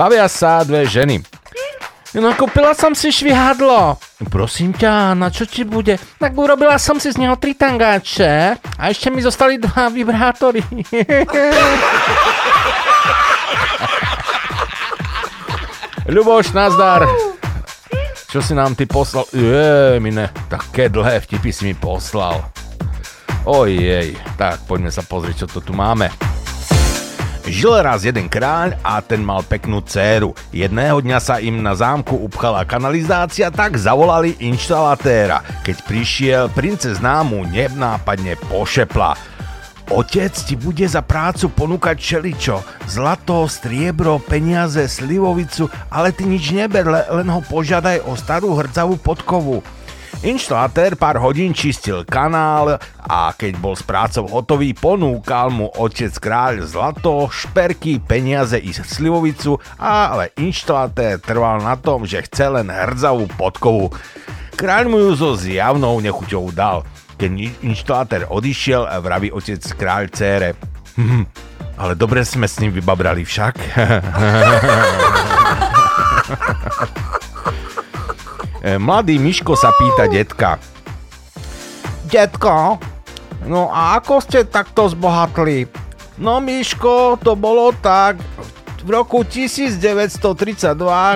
Bavia 0.00 0.24
sa 0.32 0.64
dve 0.64 0.88
ženy. 0.88 1.20
No 2.16 2.32
kúpila 2.32 2.72
som 2.72 2.96
si 2.96 3.12
švihadlo. 3.12 4.00
Prosím 4.32 4.72
ťa, 4.72 5.12
na 5.12 5.28
čo 5.28 5.44
ti 5.44 5.68
bude? 5.68 6.00
Tak 6.16 6.32
urobila 6.32 6.80
som 6.80 6.96
si 6.96 7.12
z 7.12 7.20
neho 7.20 7.36
tri 7.36 7.52
tangáče 7.52 8.56
a 8.80 8.88
ešte 8.88 9.12
mi 9.12 9.20
zostali 9.20 9.60
dva 9.60 9.92
vibrátory. 9.92 10.64
Ľuboš, 16.08 16.56
nazdar. 16.56 17.04
Čo 18.28 18.44
si 18.44 18.52
nám 18.52 18.76
ty 18.76 18.84
poslal? 18.84 19.24
Je, 19.32 19.96
mine, 20.04 20.28
také 20.52 20.92
dlhé 20.92 21.24
vtipy 21.24 21.48
si 21.48 21.64
mi 21.64 21.72
poslal. 21.72 22.44
Ojej, 23.48 24.20
tak 24.36 24.68
poďme 24.68 24.92
sa 24.92 25.00
pozrieť, 25.00 25.48
čo 25.48 25.56
to 25.56 25.60
tu 25.64 25.72
máme. 25.72 26.12
Žil 27.48 27.80
raz 27.80 28.04
jeden 28.04 28.28
kráľ 28.28 28.76
a 28.84 29.00
ten 29.00 29.24
mal 29.24 29.40
peknú 29.40 29.80
dceru. 29.80 30.36
Jedného 30.52 31.00
dňa 31.00 31.18
sa 31.24 31.40
im 31.40 31.64
na 31.64 31.72
zámku 31.72 32.20
upchala 32.20 32.68
kanalizácia, 32.68 33.48
tak 33.48 33.80
zavolali 33.80 34.36
inštalatéra. 34.44 35.40
Keď 35.64 35.76
prišiel, 35.88 36.44
princezná 36.52 37.24
mu 37.24 37.48
nenápadne 37.48 38.36
pošepla. 38.52 39.37
Otec 39.88 40.36
ti 40.44 40.52
bude 40.52 40.84
za 40.84 41.00
prácu 41.00 41.48
ponúkať 41.48 41.96
čeličo. 41.96 42.60
Zlato, 42.84 43.48
striebro, 43.48 44.20
peniaze, 44.20 44.84
slivovicu, 44.84 45.72
ale 45.88 46.12
ty 46.12 46.28
nič 46.28 46.52
neber, 46.52 46.84
len 46.88 47.28
ho 47.32 47.40
požiadaj 47.40 48.04
o 48.04 48.12
starú 48.12 48.52
hrdzavú 48.52 49.00
podkovu. 49.00 49.64
Inštalatér 50.18 50.98
pár 50.98 51.22
hodín 51.22 51.54
čistil 51.54 52.02
kanál 52.02 52.76
a 53.00 53.30
keď 53.32 53.52
bol 53.56 53.78
s 53.78 53.86
prácou 53.86 54.26
hotový, 54.28 54.74
ponúkal 54.74 55.48
mu 55.48 55.72
otec 55.72 56.10
kráľ 56.20 56.66
zlato, 56.66 57.30
šperky, 57.30 58.02
peniaze 58.02 58.58
i 58.60 58.74
slivovicu, 58.74 59.56
ale 59.78 60.34
inštalatér 60.36 61.22
trval 61.22 61.64
na 61.64 61.78
tom, 61.78 62.04
že 62.04 62.26
chce 62.28 62.50
len 62.50 62.68
hrdzavú 62.68 63.30
podkovu. 63.40 63.94
Kráľ 64.58 64.84
mu 64.90 64.98
ju 65.00 65.12
so 65.14 65.30
zjavnou 65.38 66.02
nechuťou 66.02 66.50
dal. 66.50 66.82
Keď 67.18 67.66
inštalatér 67.66 68.30
odišiel, 68.30 68.86
vraví 69.02 69.34
otec 69.34 69.58
kráľ 69.74 70.06
cére. 70.14 70.54
Hm, 70.94 71.26
ale 71.74 71.98
dobre 71.98 72.22
sme 72.22 72.46
s 72.46 72.62
ním 72.62 72.70
vybabrali 72.70 73.26
však. 73.26 73.58
Mladý 78.78 79.18
Miško 79.18 79.58
sa 79.58 79.74
pýta 79.74 80.06
detka. 80.06 80.62
Detko, 82.06 82.78
no 83.50 83.74
a 83.74 83.98
ako 83.98 84.22
ste 84.22 84.46
takto 84.46 84.86
zbohatli? 84.86 85.66
No 86.18 86.38
Miško, 86.38 87.18
to 87.22 87.38
bolo 87.38 87.70
tak, 87.78 88.18
v 88.82 88.94
roku 88.94 89.26
1932, 89.26 90.74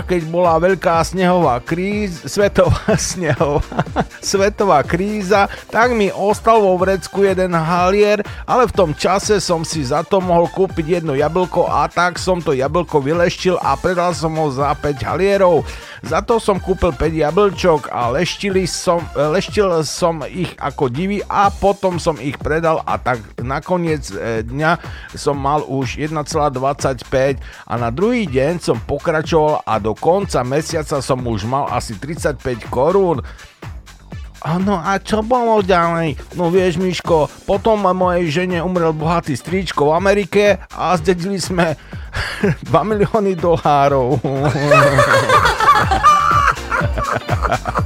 keď 0.09 0.21
bola 0.27 0.59
veľká 0.59 0.99
snehová 1.07 1.63
kríza, 1.63 2.27
svetová 2.27 2.97
snehová, 3.13 3.81
svetová 4.19 4.79
kríza, 4.83 5.47
tak 5.71 5.95
mi 5.95 6.11
ostal 6.11 6.59
vo 6.59 6.75
vrecku 6.75 7.23
jeden 7.23 7.55
halier, 7.55 8.25
ale 8.45 8.67
v 8.67 8.75
tom 8.75 8.91
čase 8.97 9.39
som 9.39 9.63
si 9.63 9.87
za 9.87 10.03
to 10.03 10.19
mohol 10.19 10.51
kúpiť 10.51 11.03
jedno 11.03 11.15
jablko 11.15 11.71
a 11.71 11.87
tak 11.87 12.19
som 12.19 12.43
to 12.43 12.51
jablko 12.57 12.99
vyleštil 12.99 13.55
a 13.63 13.79
predal 13.79 14.11
som 14.11 14.35
ho 14.35 14.51
za 14.51 14.75
5 14.75 15.03
halierov. 15.03 15.63
Za 16.03 16.19
to 16.19 16.43
som 16.43 16.59
kúpil 16.59 16.91
5 16.91 17.15
jablčok 17.15 17.81
a 17.95 18.11
leštili 18.11 18.67
som, 18.67 19.07
leštil 19.15 19.87
som 19.87 20.27
ich 20.27 20.51
ako 20.59 20.91
divy 20.91 21.23
a 21.31 21.47
potom 21.47 22.03
som 22.03 22.19
ich 22.19 22.35
predal 22.43 22.83
a 22.83 22.99
tak 22.99 23.23
nakoniec 23.39 24.11
e, 24.11 24.43
dňa 24.43 24.83
som 25.15 25.39
mal 25.39 25.63
už 25.63 26.03
1,25 26.03 27.52
a 27.69 27.77
na 27.79 27.91
druhý 27.93 28.27
deň 28.29 28.61
som 28.61 28.79
pokračoval 28.81 29.63
a 29.65 29.79
do 29.79 29.95
konca 29.97 30.45
mesiaca 30.47 31.01
som 31.01 31.23
už 31.23 31.45
mal 31.49 31.69
asi 31.73 31.95
35 31.99 32.69
korún. 32.73 33.23
Áno, 34.43 34.75
a 34.75 34.99
čo 34.99 35.23
bolo 35.23 35.63
ďalej? 35.63 36.19
No 36.35 36.51
vieš, 36.51 36.75
Miško, 36.83 37.31
potom 37.47 37.87
mojej 37.87 38.43
žene 38.43 38.59
umrel 38.59 38.91
bohatý 38.91 39.39
stričko 39.39 39.95
v 39.95 39.97
Amerike 40.03 40.59
a 40.75 40.99
zdedili 40.99 41.39
sme 41.39 41.79
2 42.67 42.71
milióny 42.71 43.39
dolárov. 43.39 44.19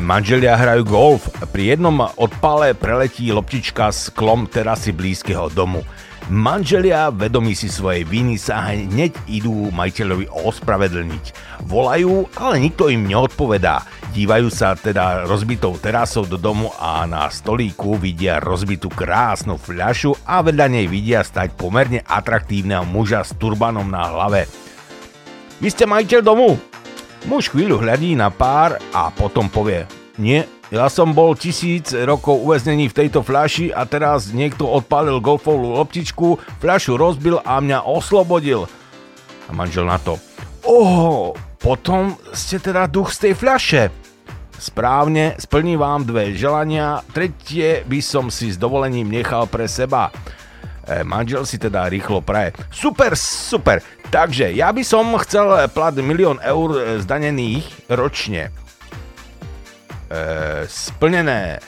manželia 0.00 0.56
hrajú 0.56 0.88
golf. 0.88 1.28
Pri 1.52 1.76
jednom 1.76 2.08
odpale 2.16 2.72
preletí 2.72 3.28
loptička 3.28 3.92
s 3.92 4.08
klom 4.08 4.48
terasy 4.48 4.94
blízkeho 4.94 5.52
domu. 5.52 5.84
Manželia, 6.30 7.10
vedomí 7.10 7.52
si 7.52 7.66
svojej 7.66 8.06
viny, 8.06 8.38
sa 8.38 8.70
hneď 8.70 9.10
idú 9.26 9.74
majiteľovi 9.74 10.30
ospravedlniť. 10.30 11.24
Volajú, 11.66 12.30
ale 12.38 12.62
nikto 12.62 12.86
im 12.88 13.10
neodpovedá. 13.10 13.82
Dívajú 14.14 14.48
sa 14.48 14.78
teda 14.78 15.26
rozbitou 15.26 15.74
terasou 15.82 16.22
do 16.22 16.38
domu 16.38 16.70
a 16.78 17.02
na 17.10 17.26
stolíku 17.26 17.98
vidia 17.98 18.38
rozbitú 18.38 18.86
krásnu 18.86 19.58
fľašu 19.58 20.24
a 20.24 20.46
vedľa 20.46 20.66
nej 20.70 20.86
vidia 20.86 21.26
stať 21.26 21.58
pomerne 21.58 22.00
atraktívneho 22.06 22.86
muža 22.86 23.26
s 23.26 23.34
turbanom 23.34 23.90
na 23.90 24.06
hlave. 24.06 24.46
Vy 25.58 25.68
ste 25.74 25.90
majiteľ 25.90 26.20
domu? 26.22 26.71
Muž 27.22 27.54
chvíľu 27.54 27.78
hľadí 27.78 28.18
na 28.18 28.34
pár 28.34 28.82
a 28.90 29.06
potom 29.14 29.46
povie, 29.46 29.86
nie, 30.18 30.42
ja 30.74 30.90
som 30.90 31.14
bol 31.14 31.38
tisíc 31.38 31.94
rokov 31.94 32.42
uväznený 32.42 32.90
v 32.90 32.96
tejto 32.98 33.22
fľaši 33.22 33.70
a 33.70 33.86
teraz 33.86 34.34
niekto 34.34 34.66
odpálil 34.66 35.22
golfovú 35.22 35.78
loptičku, 35.78 36.42
fľašu 36.58 36.98
rozbil 36.98 37.38
a 37.46 37.62
mňa 37.62 37.86
oslobodil. 37.86 38.66
A 39.46 39.50
manžel 39.54 39.86
na 39.86 40.02
to, 40.02 40.18
oho, 40.66 41.38
potom 41.62 42.18
ste 42.34 42.58
teda 42.58 42.90
duch 42.90 43.14
z 43.14 43.30
tej 43.30 43.34
fľaše. 43.38 43.82
Správne, 44.58 45.38
splním 45.38 45.78
vám 45.78 46.02
dve 46.02 46.34
želania, 46.34 47.06
tretie 47.14 47.86
by 47.86 48.02
som 48.02 48.34
si 48.34 48.50
s 48.50 48.58
dovolením 48.58 49.06
nechal 49.06 49.46
pre 49.46 49.70
seba. 49.70 50.10
E, 50.82 51.06
manžel 51.06 51.46
si 51.46 51.58
teda 51.58 51.86
rýchlo 51.86 52.18
praje. 52.22 52.54
Super, 52.70 53.14
super, 53.14 53.78
Takže 54.12 54.52
ja 54.52 54.68
by 54.68 54.84
som 54.84 55.08
chcel 55.24 55.48
plat 55.72 55.96
milión 55.96 56.36
eur 56.44 56.76
e, 56.76 57.00
zdanených 57.00 57.64
ročne. 57.88 58.52
E, 60.12 60.20
splnené. 60.68 61.64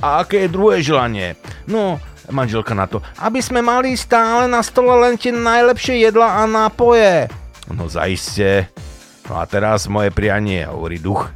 A 0.00 0.24
aké 0.24 0.48
je 0.48 0.54
druhé 0.56 0.80
želanie? 0.80 1.36
No, 1.68 2.00
manželka 2.32 2.72
na 2.72 2.88
to. 2.88 3.04
Aby 3.20 3.44
sme 3.44 3.60
mali 3.60 3.92
stále 3.92 4.48
na 4.48 4.64
stole 4.64 4.96
len 5.04 5.20
tie 5.20 5.36
najlepšie 5.36 6.00
jedla 6.00 6.40
a 6.40 6.48
nápoje. 6.48 7.28
No 7.68 7.92
zaiste. 7.92 8.72
No 9.28 9.36
a 9.36 9.44
teraz 9.44 9.84
moje 9.84 10.08
prianie, 10.08 10.64
hovorí 10.64 10.96
duch. 10.96 11.28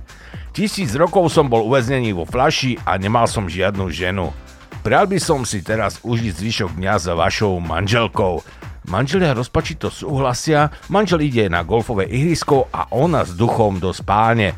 Tisíc 0.56 0.96
rokov 0.96 1.28
som 1.28 1.52
bol 1.52 1.68
uväznený 1.68 2.16
vo 2.16 2.24
flaši 2.24 2.80
a 2.88 2.96
nemal 2.96 3.28
som 3.28 3.44
žiadnu 3.44 3.92
ženu. 3.92 4.32
Prial 4.80 5.04
by 5.04 5.20
som 5.20 5.44
si 5.44 5.60
teraz 5.60 6.00
užiť 6.00 6.32
zvyšok 6.40 6.70
dňa 6.80 6.94
za 6.96 7.12
vašou 7.12 7.60
manželkou. 7.60 8.40
Manželia 8.88 9.36
rozpačito 9.36 9.92
súhlasia, 9.92 10.72
manžel 10.88 11.20
ide 11.20 11.52
na 11.52 11.60
golfové 11.60 12.08
ihrisko 12.08 12.72
a 12.72 12.88
ona 12.96 13.28
s 13.28 13.36
duchom 13.36 13.76
do 13.76 13.92
spáne. 13.92 14.56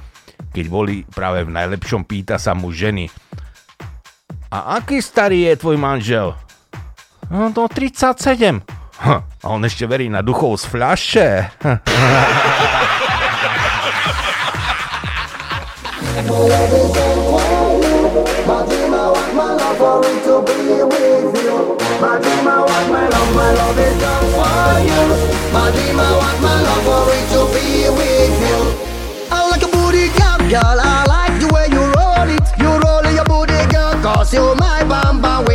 Keď 0.54 0.66
boli 0.70 1.02
práve 1.10 1.42
v 1.42 1.50
najlepšom, 1.50 2.06
pýta 2.06 2.38
sa 2.38 2.54
mu 2.54 2.70
ženy. 2.70 3.10
A 4.54 4.78
aký 4.78 5.02
starý 5.02 5.50
je 5.50 5.58
tvoj 5.58 5.74
manžel? 5.74 6.38
No, 7.26 7.50
to 7.50 7.66
37. 7.66 8.62
Hm, 9.02 9.20
a 9.26 9.46
on 9.50 9.66
ešte 9.66 9.90
verí 9.90 10.06
na 10.06 10.22
duchov 10.22 10.54
z 10.62 10.70
fľaše. 10.70 11.28
my 19.42 19.54
love 19.54 19.80
only 19.80 20.14
to 20.26 20.34
be 20.46 20.58
with 20.86 21.34
you. 21.44 21.58
My 22.00 22.14
dream, 22.22 22.46
I 22.46 22.58
want 22.68 22.86
my 22.94 23.08
love, 23.12 23.30
my 23.34 23.50
love 23.58 23.78
is 23.86 23.94
done 24.02 24.26
for 24.34 24.78
you. 24.88 25.02
My 25.54 25.66
dream, 25.74 25.98
I 25.98 26.10
want 26.20 26.38
my 26.46 26.56
love 26.66 26.86
only 26.96 27.22
to 27.32 27.40
be 27.54 27.66
with 27.98 28.34
you. 28.46 28.58
I 29.34 29.38
like 29.50 29.62
a 29.62 29.70
booty 29.74 30.06
girl, 30.18 30.38
girl. 30.52 30.78
I 30.78 31.04
like 31.14 31.34
the 31.42 31.48
way 31.54 31.66
you 31.74 31.82
roll 31.98 32.28
it. 32.36 32.46
You 32.62 32.70
roll 32.84 33.06
your 33.18 33.24
booty 33.24 33.60
girl, 33.74 33.94
cause 34.02 34.32
you're 34.32 34.54
my 34.54 34.82
bamba. 34.90 35.51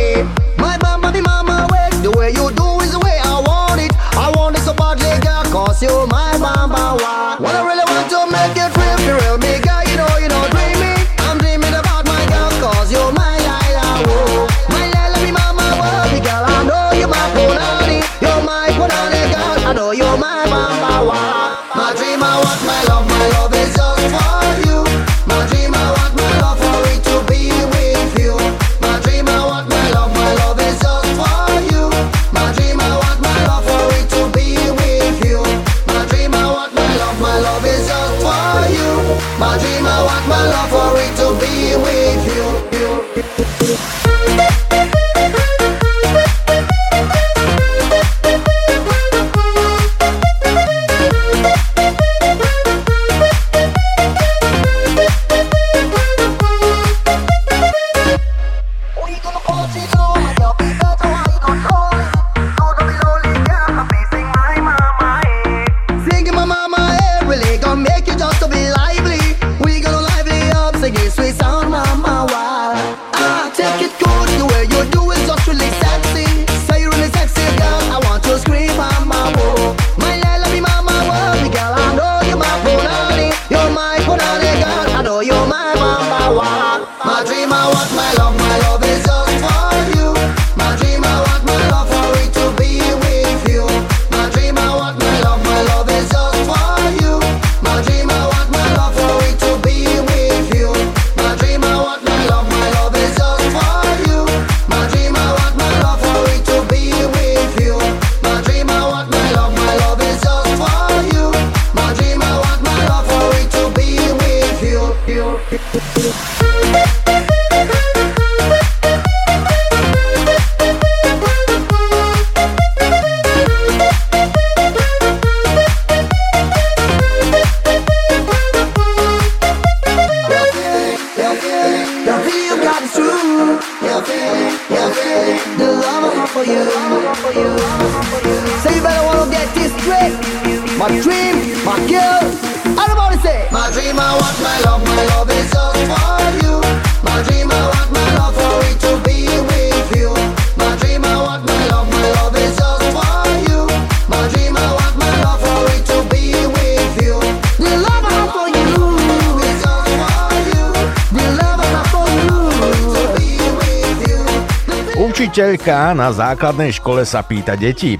Učiteľka 165.38 165.94
na 165.94 166.10
základnej 166.10 166.74
škole 166.74 167.06
sa 167.06 167.22
pýta 167.22 167.54
deti. 167.54 167.94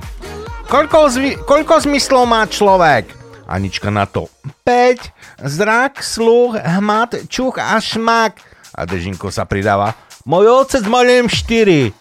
Koľko, 0.66 1.06
zvi- 1.06 1.38
koľko 1.38 1.86
zmyslov 1.86 2.26
má 2.26 2.42
človek? 2.50 3.14
Anička 3.46 3.94
na 3.94 4.10
to. 4.10 4.26
5. 4.66 5.46
Zrak, 5.46 6.02
sluch, 6.02 6.58
hmat, 6.58 7.30
čuch 7.30 7.62
a 7.62 7.78
šmak. 7.78 8.42
A 8.74 8.82
Dežinko 8.90 9.30
sa 9.30 9.46
pridáva. 9.46 9.94
Môj 10.26 10.50
otec 10.50 10.82
mal 10.90 11.06
len 11.06 11.30
4. 11.30 11.94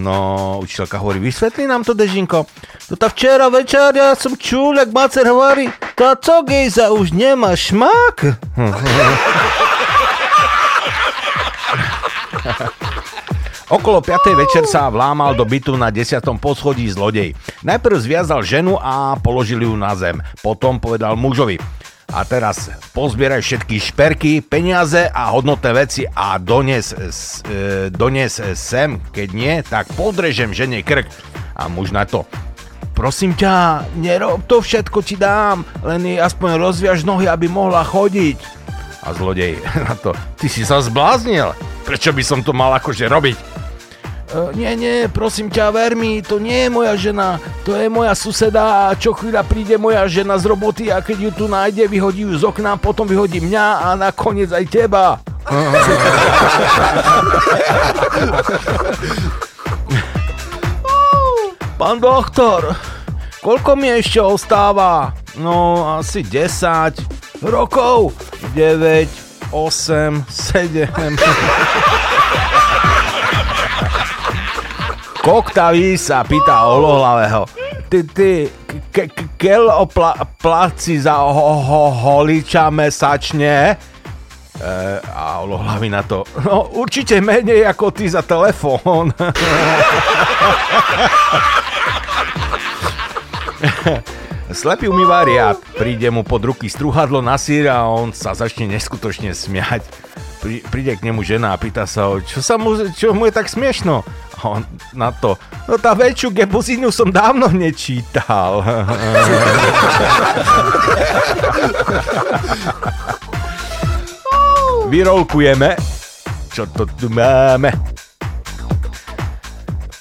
No, 0.00 0.56
učiteľka 0.64 1.04
hovorí, 1.04 1.20
vysvetli 1.20 1.68
nám 1.68 1.84
to, 1.84 1.92
Dežinko. 1.92 2.48
To 2.88 2.96
tá 2.96 3.12
včera 3.12 3.52
večer 3.52 3.92
ja 3.92 4.16
som 4.16 4.32
čul, 4.40 4.80
jak 4.80 4.88
macer 4.88 5.28
hovorí, 5.28 5.68
tá 5.92 6.16
co 6.16 6.48
gejza 6.48 6.88
už 6.96 7.12
nemá 7.12 7.52
šmak? 7.52 8.40
Okolo 13.72 14.04
5. 14.04 14.36
večer 14.36 14.68
sa 14.68 14.92
vlámal 14.92 15.32
do 15.32 15.48
bytu 15.48 15.80
na 15.80 15.88
10. 15.88 16.20
poschodí 16.36 16.92
zlodej. 16.92 17.32
Najprv 17.64 18.04
zviazal 18.04 18.44
ženu 18.44 18.76
a 18.76 19.16
položil 19.16 19.64
ju 19.64 19.72
na 19.80 19.96
zem. 19.96 20.20
Potom 20.44 20.76
povedal 20.76 21.16
mužovi. 21.16 21.56
A 22.12 22.20
teraz 22.28 22.68
pozbieraj 22.92 23.40
všetky 23.40 23.80
šperky, 23.80 24.44
peniaze 24.44 25.08
a 25.08 25.32
hodnotné 25.32 25.72
veci 25.72 26.04
a 26.04 26.36
dones, 26.36 26.92
e, 27.48 27.88
dones 27.88 28.36
sem. 28.60 29.00
Keď 29.08 29.28
nie, 29.32 29.64
tak 29.64 29.88
podrežem 29.96 30.52
žene 30.52 30.84
krk. 30.84 31.08
A 31.56 31.72
muž 31.72 31.96
na 31.96 32.04
to. 32.04 32.28
Prosím 32.92 33.32
ťa, 33.32 33.88
nerob 33.96 34.44
to 34.44 34.60
všetko 34.60 35.00
ti 35.00 35.16
dám, 35.16 35.64
len 35.80 36.20
aspoň 36.20 36.60
rozviaž 36.60 37.08
nohy, 37.08 37.24
aby 37.24 37.48
mohla 37.48 37.80
chodiť. 37.88 38.36
A 39.08 39.16
zlodej 39.16 39.56
na 39.88 39.96
to, 39.96 40.12
ty 40.36 40.52
si 40.52 40.60
sa 40.60 40.84
zbláznil, 40.84 41.56
prečo 41.88 42.12
by 42.12 42.20
som 42.20 42.44
to 42.44 42.52
mal 42.52 42.68
akože 42.76 43.08
robiť? 43.08 43.61
E, 44.32 44.56
nie, 44.56 44.72
nie, 44.80 45.12
prosím 45.12 45.52
ťa, 45.52 45.68
ver 45.76 45.92
mi, 45.92 46.24
to 46.24 46.40
nie 46.40 46.64
je 46.64 46.72
moja 46.72 46.96
žena, 46.96 47.36
to 47.68 47.76
je 47.76 47.84
moja 47.92 48.16
suseda 48.16 48.88
a 48.88 48.96
čo 48.96 49.12
chvíľa 49.12 49.44
príde 49.44 49.76
moja 49.76 50.08
žena 50.08 50.40
z 50.40 50.48
roboty 50.48 50.88
a 50.88 51.04
keď 51.04 51.28
ju 51.28 51.30
tu 51.36 51.44
nájde, 51.52 51.84
vyhodí 51.84 52.24
ju 52.24 52.32
z 52.40 52.48
okna, 52.48 52.80
potom 52.80 53.04
vyhodí 53.04 53.44
mňa 53.44 53.66
a 53.84 53.92
nakoniec 53.92 54.48
aj 54.48 54.64
teba. 54.72 55.20
Pán 61.76 62.00
doktor, 62.00 62.72
koľko 63.44 63.76
mi 63.76 63.92
ešte 63.92 64.16
ostáva? 64.22 65.12
No, 65.36 65.84
asi 66.00 66.24
10 66.24 67.44
rokov. 67.44 68.16
9, 68.54 69.10
8, 69.52 70.24
7. 70.24 70.88
Koktaví 75.22 75.94
sa 75.94 76.26
pýta 76.26 76.66
holohlavého. 76.66 77.46
Ty, 77.86 78.02
ty, 78.10 78.50
ke, 78.90 79.06
ke, 79.06 79.24
kel 79.38 79.70
o 79.70 79.86
pla, 79.86 80.18
placi 80.18 80.98
za 80.98 81.14
ho, 81.22 81.62
ho, 81.62 81.94
holiča 81.94 82.66
mesačne? 82.74 83.78
E, 84.58 84.72
a 85.14 85.38
holohlavý 85.46 85.94
na 85.94 86.02
to. 86.02 86.26
No, 86.42 86.66
určite 86.74 87.22
menej 87.22 87.62
ako 87.70 87.94
ty 87.94 88.10
za 88.10 88.26
telefón. 88.26 89.14
Slepý 94.50 94.90
umýva 94.90 95.22
riad, 95.22 95.54
príde 95.78 96.10
mu 96.10 96.26
pod 96.26 96.42
ruky 96.42 96.66
struhadlo 96.66 97.22
na 97.22 97.38
sír 97.38 97.70
a 97.70 97.86
on 97.86 98.10
sa 98.10 98.34
začne 98.34 98.66
neskutočne 98.66 99.30
smiať. 99.30 99.86
Prí, 100.42 100.66
príde 100.66 100.98
k 100.98 101.06
nemu 101.06 101.22
žena 101.22 101.54
a 101.54 101.60
pýta 101.62 101.86
sa 101.86 102.10
ho, 102.10 102.18
čo, 102.18 102.42
sa 102.42 102.58
mu, 102.58 102.74
čo 102.90 103.14
mu 103.14 103.30
je 103.30 103.32
tak 103.38 103.46
smiešno? 103.46 104.02
On 104.42 104.66
na 104.90 105.14
to, 105.14 105.38
no 105.70 105.78
tá 105.78 105.94
väčšiu 105.94 106.34
gebuzínu 106.34 106.90
som 106.90 107.14
dávno 107.14 107.46
nečítal. 107.54 108.58
Vyrolkujeme, 114.90 115.78
čo 116.50 116.66
to 116.74 116.90
tu 116.98 117.06
máme. 117.06 117.70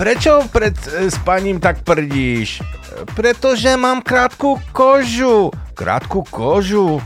Prečo 0.02 0.50
pred 0.50 0.74
e, 0.90 1.14
spaním 1.14 1.62
tak 1.62 1.86
prdíš? 1.86 2.66
Pretože 3.14 3.78
mám 3.78 4.02
krátku 4.02 4.58
kožu. 4.74 5.54
Krátku 5.78 6.26
kožu? 6.26 6.98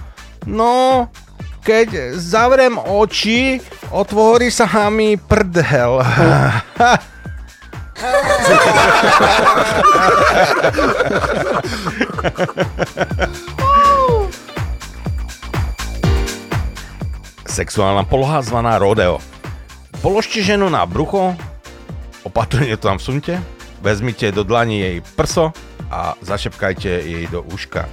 No, 0.48 1.12
keď 1.60 2.15
zavrem 2.15 2.80
oči, 2.80 3.60
otvorí 3.91 4.48
sa 4.48 4.88
mi 4.88 5.19
prdel. 5.19 6.00
Sexuálna 17.45 18.03
poloha 18.03 18.43
zvaná 18.43 18.75
rodeo. 18.75 19.23
Položte 20.03 20.43
ženu 20.43 20.67
na 20.67 20.84
brucho, 20.84 21.39
opatrne 22.27 22.67
to 22.75 22.91
tam 22.91 22.99
vsunte, 22.99 23.39
vezmite 23.79 24.27
do 24.36 24.43
dlani 24.43 24.79
jej 24.84 24.97
prso 25.15 25.55
a 25.88 26.19
zašepkajte 26.19 26.91
jej 27.08 27.25
do 27.31 27.47
uška. 27.47 27.88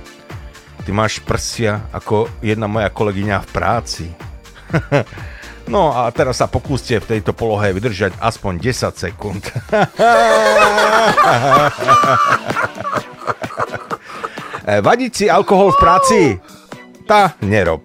Ty 0.83 0.91
máš 0.91 1.23
prsia 1.23 1.87
ako 1.95 2.27
jedna 2.43 2.67
moja 2.67 2.91
kolegyňa 2.91 3.38
v 3.38 3.49
práci. 3.55 4.07
no 5.68 5.92
a 5.92 6.11
teraz 6.14 6.38
sa 6.40 6.46
pokúste 6.48 6.98
v 6.98 7.18
tejto 7.18 7.35
polohe 7.37 7.75
vydržať 7.75 8.16
aspoň 8.18 8.59
10 8.62 8.94
sekúnd. 8.96 9.42
Vadiť 14.62 15.12
si 15.12 15.27
alkohol 15.27 15.75
v 15.75 15.79
práci? 15.83 16.38
Tá 17.03 17.35
nerob. 17.42 17.83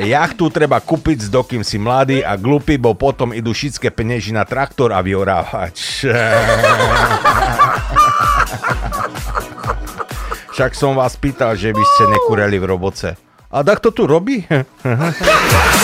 Jachtu 0.00 0.48
treba 0.48 0.80
kúpiť, 0.80 1.28
dokým 1.28 1.60
si 1.60 1.76
mladý 1.76 2.24
a 2.24 2.32
glupý, 2.40 2.80
bo 2.80 2.96
potom 2.96 3.36
idú 3.36 3.52
šické 3.52 3.92
penieži 3.92 4.32
na 4.32 4.48
traktor 4.48 4.96
a 4.96 5.04
vyorávať. 5.04 6.08
Však 10.60 10.76
som 10.76 10.92
vás 10.92 11.16
pýtal, 11.16 11.56
že 11.56 11.72
by 11.72 11.80
ste 11.80 12.04
nekureli 12.12 12.60
v 12.60 12.68
roboce. 12.68 13.16
A 13.48 13.64
tak 13.64 13.80
to 13.80 13.96
tu 13.96 14.04
robí? 14.04 14.44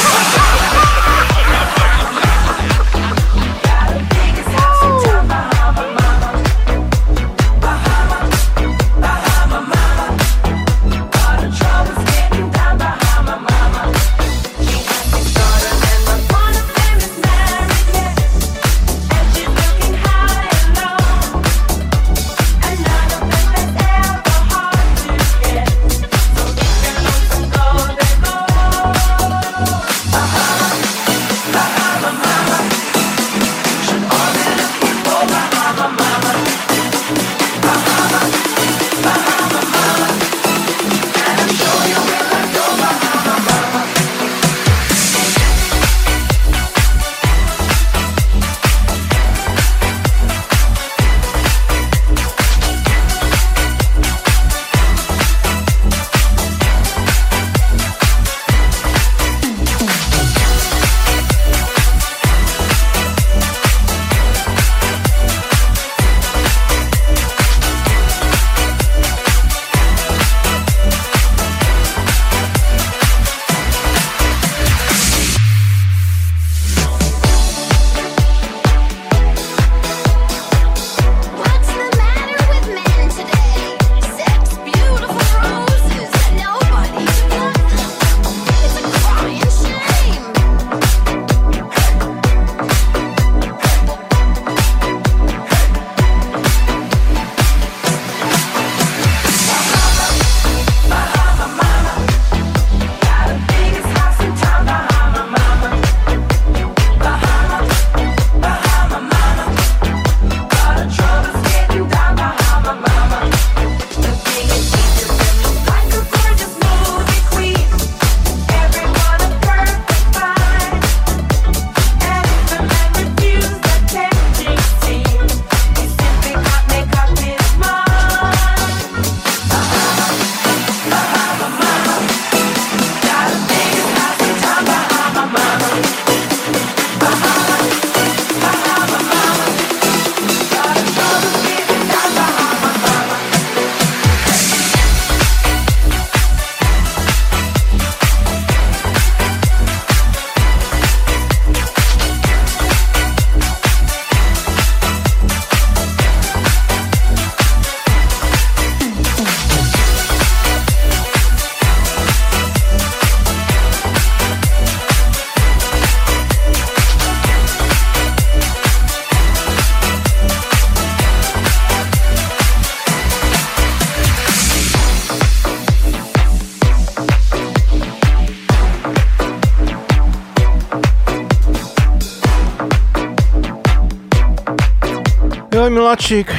Miláčik, 186.07 186.31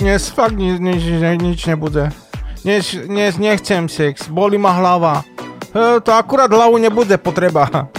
dnes 0.00 0.32
fakt 0.32 0.56
ni, 0.56 0.72
ni, 0.80 0.96
ni, 0.96 1.36
nič 1.36 1.68
nebude. 1.68 2.08
Dnes, 2.64 2.96
dnes 2.96 3.36
nechcem 3.36 3.84
sex, 3.84 4.24
boli 4.32 4.56
ma 4.56 4.72
hlava. 4.72 5.20
E, 5.68 6.00
to 6.00 6.16
akurát 6.16 6.48
hlavu 6.48 6.80
nebude 6.80 7.20
potreba. 7.20 7.68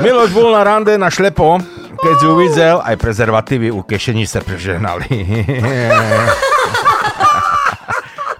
Miloš 0.00 0.32
bol 0.32 0.56
na 0.56 0.64
rande 0.64 0.96
na 0.96 1.12
šlepo, 1.12 1.60
keď 2.00 2.14
si 2.16 2.24
uvidel, 2.24 2.80
aj 2.80 2.96
prezervatívy 2.96 3.68
u 3.68 3.84
kešení 3.84 4.24
sa 4.24 4.40
prežehnali. 4.40 5.04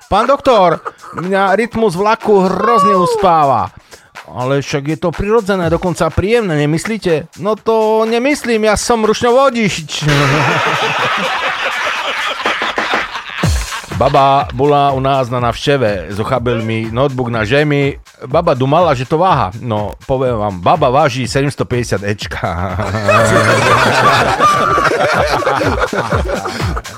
Pán 0.08 0.24
doktor, 0.32 0.80
mňa 1.20 1.60
rytmus 1.60 1.92
vlaku 1.92 2.48
hrozne 2.48 2.96
uspáva. 2.96 3.68
Ale 4.30 4.62
však 4.62 4.94
je 4.94 4.98
to 4.98 5.10
prirodzené, 5.10 5.66
dokonca 5.70 6.06
príjemné, 6.14 6.54
nemyslíte? 6.66 7.34
No 7.42 7.58
to 7.58 8.06
nemyslím, 8.06 8.70
ja 8.70 8.78
som 8.78 9.02
rušňovodič. 9.02 10.06
Baba 14.00 14.48
bola 14.56 14.96
u 14.96 15.00
nás 15.00 15.28
na 15.28 15.44
navšteve, 15.44 16.16
zochabil 16.16 16.64
mi 16.64 16.88
notebook 16.88 17.28
na 17.28 17.44
žemi. 17.44 18.00
Baba 18.24 18.56
dumala, 18.56 18.96
že 18.96 19.04
to 19.04 19.20
váha. 19.20 19.52
No, 19.60 19.92
poviem 20.08 20.40
vám, 20.40 20.56
baba 20.56 20.88
váži 20.88 21.28
750 21.28 22.00
Ečka. 22.08 22.48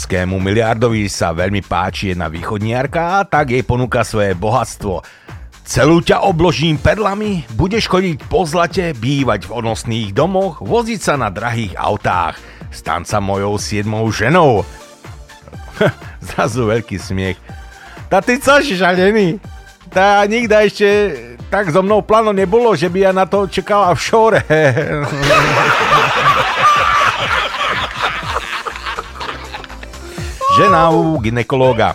Arabskému 0.00 0.40
miliardovi 0.40 1.12
sa 1.12 1.36
veľmi 1.36 1.60
páči 1.60 2.16
jedna 2.16 2.32
východniarka, 2.32 3.20
tak 3.28 3.52
jej 3.52 3.60
ponúka 3.60 4.00
svoje 4.00 4.32
bohatstvo. 4.32 5.04
Celú 5.68 6.00
ťa 6.00 6.24
obložím 6.24 6.80
perlami, 6.80 7.44
budeš 7.52 7.84
chodiť 7.84 8.24
po 8.24 8.48
zlate, 8.48 8.96
bývať 8.96 9.44
v 9.44 9.60
odnosných 9.60 10.16
domoch, 10.16 10.64
voziť 10.64 11.00
sa 11.04 11.20
na 11.20 11.28
drahých 11.28 11.76
autách, 11.76 12.40
stan 12.72 13.04
sa 13.04 13.20
mojou 13.20 13.60
siedmou 13.60 14.08
ženou. 14.08 14.64
Zrazu 16.32 16.64
veľký 16.64 16.96
smiech. 16.96 17.36
Tá 18.08 18.24
ty 18.24 18.40
co, 18.40 18.56
žalený? 18.64 19.36
Tá 19.92 20.24
nikda 20.24 20.64
ešte 20.64 20.88
tak 21.52 21.76
so 21.76 21.84
mnou 21.84 22.00
pláno 22.00 22.32
nebolo, 22.32 22.72
že 22.72 22.88
by 22.88 22.98
ja 23.04 23.12
na 23.12 23.28
to 23.28 23.44
čekala 23.44 23.92
v 23.92 24.00
šore. 24.00 24.40
Žena 30.58 30.90
u 30.90 31.18
ginekológa. 31.22 31.94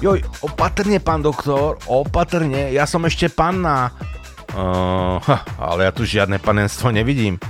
Joj, 0.00 0.22
opatrne, 0.40 1.02
pán 1.02 1.20
doktor, 1.20 1.76
opatrne, 1.90 2.70
ja 2.72 2.86
som 2.86 3.02
ešte 3.04 3.26
panna. 3.28 3.90
Uh, 4.54 5.18
ale 5.58 5.86
ja 5.86 5.92
tu 5.92 6.06
žiadne 6.06 6.38
panenstvo 6.38 6.94
nevidím. 6.94 7.42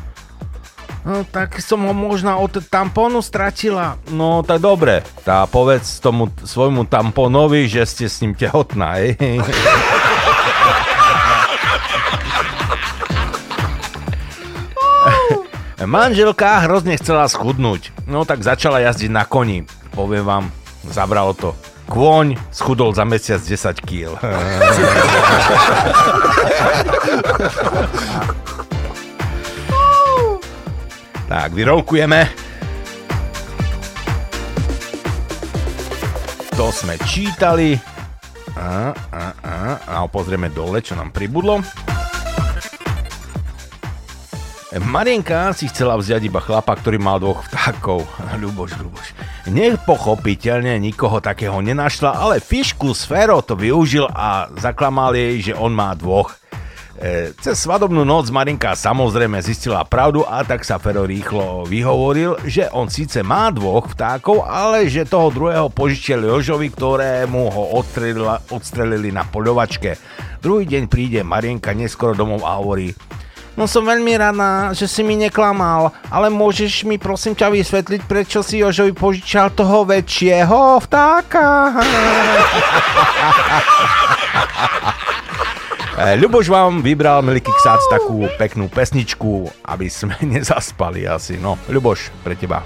No, 1.01 1.25
tak 1.25 1.61
som 1.65 1.85
ho 1.89 1.97
možno 1.97 2.37
od 2.37 2.61
tampónu 2.69 3.25
stratila. 3.25 3.97
No, 4.13 4.45
tak 4.45 4.61
dobre. 4.61 5.01
Tá 5.25 5.49
povedz 5.49 5.97
tomu 6.01 6.29
svojmu 6.45 6.85
tampónovi, 6.89 7.65
že 7.69 7.89
ste 7.89 8.05
s 8.09 8.21
ním 8.21 8.37
tehotná, 8.37 9.01
ej. 9.01 9.17
Manželka 15.81 16.61
hrozne 16.69 17.01
chcela 17.01 17.25
schudnúť. 17.25 17.91
No 18.05 18.29
tak 18.29 18.45
začala 18.45 18.85
jazdiť 18.85 19.11
na 19.11 19.25
koni. 19.25 19.65
Poviem 19.91 20.24
vám, 20.24 20.45
zabralo 20.86 21.34
to. 21.34 21.55
Kôň 21.91 22.38
schudol 22.55 22.95
za 22.95 23.03
mesiac 23.03 23.43
10 23.43 23.82
kg. 23.82 24.14
tak, 31.30 31.51
vyrolkujeme. 31.51 32.30
To 36.55 36.70
sme 36.70 36.95
čítali. 37.03 37.74
A, 38.55 38.95
a, 39.11 39.24
a, 39.43 39.55
a 39.91 40.07
pozrieme 40.07 40.53
dole, 40.53 40.84
čo 40.84 40.95
nám 40.95 41.11
pribudlo. 41.11 41.64
Marienka 44.71 45.51
si 45.51 45.66
chcela 45.66 45.99
vziať 45.99 46.31
iba 46.31 46.39
chlapa, 46.39 46.79
ktorý 46.79 47.03
mal 47.03 47.18
dvoch 47.18 47.43
vtákov. 47.51 48.07
Ľuboš, 48.39 48.79
Ľuboš. 48.79 49.07
Nepochopiteľne 49.51 50.79
nikoho 50.79 51.18
takého 51.18 51.59
nenašla, 51.59 52.14
ale 52.14 52.39
fišku 52.39 52.95
z 52.95 53.03
Fero 53.03 53.43
to 53.43 53.59
využil 53.59 54.07
a 54.07 54.47
zaklamal 54.55 55.11
jej, 55.18 55.51
že 55.51 55.59
on 55.59 55.75
má 55.75 55.91
dvoch. 55.99 56.39
E, 56.95 57.35
cez 57.43 57.59
svadobnú 57.59 58.07
noc 58.07 58.31
Marinka 58.31 58.79
samozrejme 58.79 59.43
zistila 59.43 59.83
pravdu 59.83 60.23
a 60.23 60.47
tak 60.47 60.62
sa 60.62 60.79
Fero 60.79 61.03
rýchlo 61.03 61.66
vyhovoril, 61.66 62.39
že 62.47 62.71
on 62.71 62.87
síce 62.87 63.27
má 63.27 63.51
dvoch 63.51 63.91
vtákov, 63.91 64.47
ale 64.47 64.87
že 64.87 65.03
toho 65.03 65.35
druhého 65.35 65.66
požičiel 65.66 66.31
Jožovi, 66.31 66.71
ktorému 66.71 67.43
ho 67.51 67.75
odstrelili 68.55 69.11
na 69.11 69.27
poľovačke. 69.27 69.99
Druhý 70.39 70.62
deň 70.62 70.87
príde 70.87 71.27
Marienka 71.27 71.75
neskoro 71.75 72.14
domov 72.14 72.47
a 72.47 72.55
hovorí 72.62 72.95
No 73.59 73.67
som 73.67 73.83
veľmi 73.83 74.15
rada, 74.15 74.71
že 74.73 74.87
si 74.87 75.03
mi 75.03 75.19
neklamal, 75.19 75.91
ale 76.09 76.31
môžeš 76.31 76.87
mi 76.87 76.97
prosím 76.97 77.35
ťa 77.35 77.51
vysvetliť, 77.51 78.01
prečo 78.07 78.41
si 78.41 78.63
Jožovi 78.63 78.95
požičal 78.95 79.51
toho 79.53 79.85
väčšieho 79.85 80.81
vtáka? 80.87 81.47
Eh, 86.01 86.17
Ľuboš 86.17 86.49
vám 86.49 86.81
vybral, 86.81 87.21
milý 87.21 87.45
Kiksac, 87.45 87.85
takú 87.93 88.25
peknú 88.41 88.73
pesničku, 88.73 89.53
aby 89.69 89.85
sme 89.93 90.17
nezaspali 90.33 91.05
asi. 91.05 91.37
No, 91.37 91.61
Ľuboš, 91.69 92.25
pre 92.25 92.41
teba. 92.41 92.65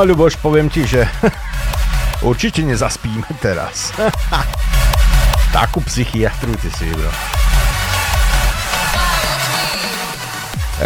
No 0.00 0.08
Ľuboš, 0.08 0.40
poviem 0.40 0.72
ti, 0.72 0.88
že 0.88 1.04
určite 2.32 2.64
nezaspíme 2.64 3.36
teraz. 3.36 3.92
Takú 5.60 5.84
psychiatru 5.84 6.56
ty 6.56 6.72
si 6.72 6.88
vybral. 6.88 7.12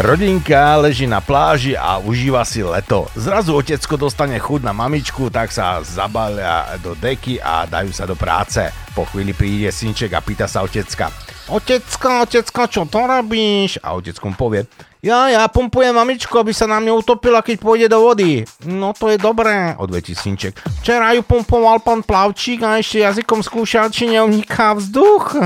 Rodinka 0.02 0.82
leží 0.82 1.06
na 1.06 1.22
pláži 1.22 1.78
a 1.78 2.02
užíva 2.02 2.42
si 2.42 2.66
leto. 2.66 3.06
Zrazu 3.14 3.54
otecko 3.54 3.94
dostane 3.94 4.34
chud 4.42 4.66
na 4.66 4.74
mamičku, 4.74 5.30
tak 5.30 5.54
sa 5.54 5.78
zabalia 5.86 6.74
do 6.82 6.98
deky 6.98 7.38
a 7.38 7.70
dajú 7.70 7.94
sa 7.94 8.10
do 8.10 8.18
práce. 8.18 8.66
Po 8.98 9.06
chvíli 9.06 9.30
príde 9.30 9.70
synček 9.70 10.10
a 10.10 10.26
pýta 10.26 10.50
sa 10.50 10.66
otecka. 10.66 11.14
Otecko, 11.44 12.24
otecko, 12.24 12.62
čo 12.72 12.88
to 12.88 13.04
robíš? 13.04 13.76
A 13.84 13.92
otecko 13.92 14.32
mu 14.32 14.36
povie, 14.36 14.64
ja, 15.04 15.28
ja 15.28 15.44
pumpujem 15.52 15.92
mamičku, 15.92 16.32
aby 16.40 16.56
sa 16.56 16.64
na 16.64 16.80
mňa 16.80 16.96
utopila, 16.96 17.44
keď 17.44 17.60
pôjde 17.60 17.92
do 17.92 18.00
vody. 18.00 18.48
No 18.64 18.96
to 18.96 19.12
je 19.12 19.20
dobré, 19.20 19.76
odvetí 19.76 20.16
synček. 20.16 20.56
Včera 20.80 21.12
ju 21.12 21.20
pumpoval 21.20 21.84
pán 21.84 22.00
plavčík 22.00 22.64
a 22.64 22.80
ešte 22.80 23.04
jazykom 23.04 23.44
skúšal, 23.44 23.92
či 23.92 24.08
neuniká 24.16 24.72
vzduch. 24.72 25.36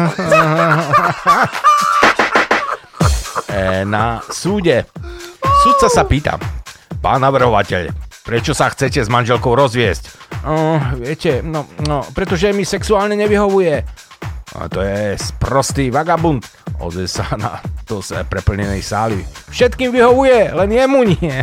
e, 3.51 3.83
na 3.83 4.23
súde. 4.31 4.87
Sudca 5.67 5.91
sa 5.91 6.07
pýta, 6.07 6.39
pán 7.03 7.27
navrhovateľ, 7.27 7.91
prečo 8.23 8.55
sa 8.55 8.71
chcete 8.71 9.03
s 9.03 9.11
manželkou 9.11 9.51
rozviesť? 9.59 10.31
Uh, 10.47 10.79
viete, 11.03 11.43
no, 11.43 11.67
no, 11.83 12.07
pretože 12.15 12.55
mi 12.55 12.63
sexuálne 12.63 13.19
nevyhovuje. 13.19 14.07
A 14.57 14.65
to 14.73 14.81
je 14.81 15.13
sprostý 15.21 15.93
vagabund, 15.93 16.41
ozve 16.81 17.05
sa 17.05 17.29
na 17.37 17.61
to 17.85 18.01
z 18.01 18.25
preplnenej 18.25 18.81
sály. 18.81 19.21
Všetkým 19.53 19.93
vyhovuje, 19.93 20.57
len 20.57 20.71
jemu 20.73 21.01
nie. 21.05 21.37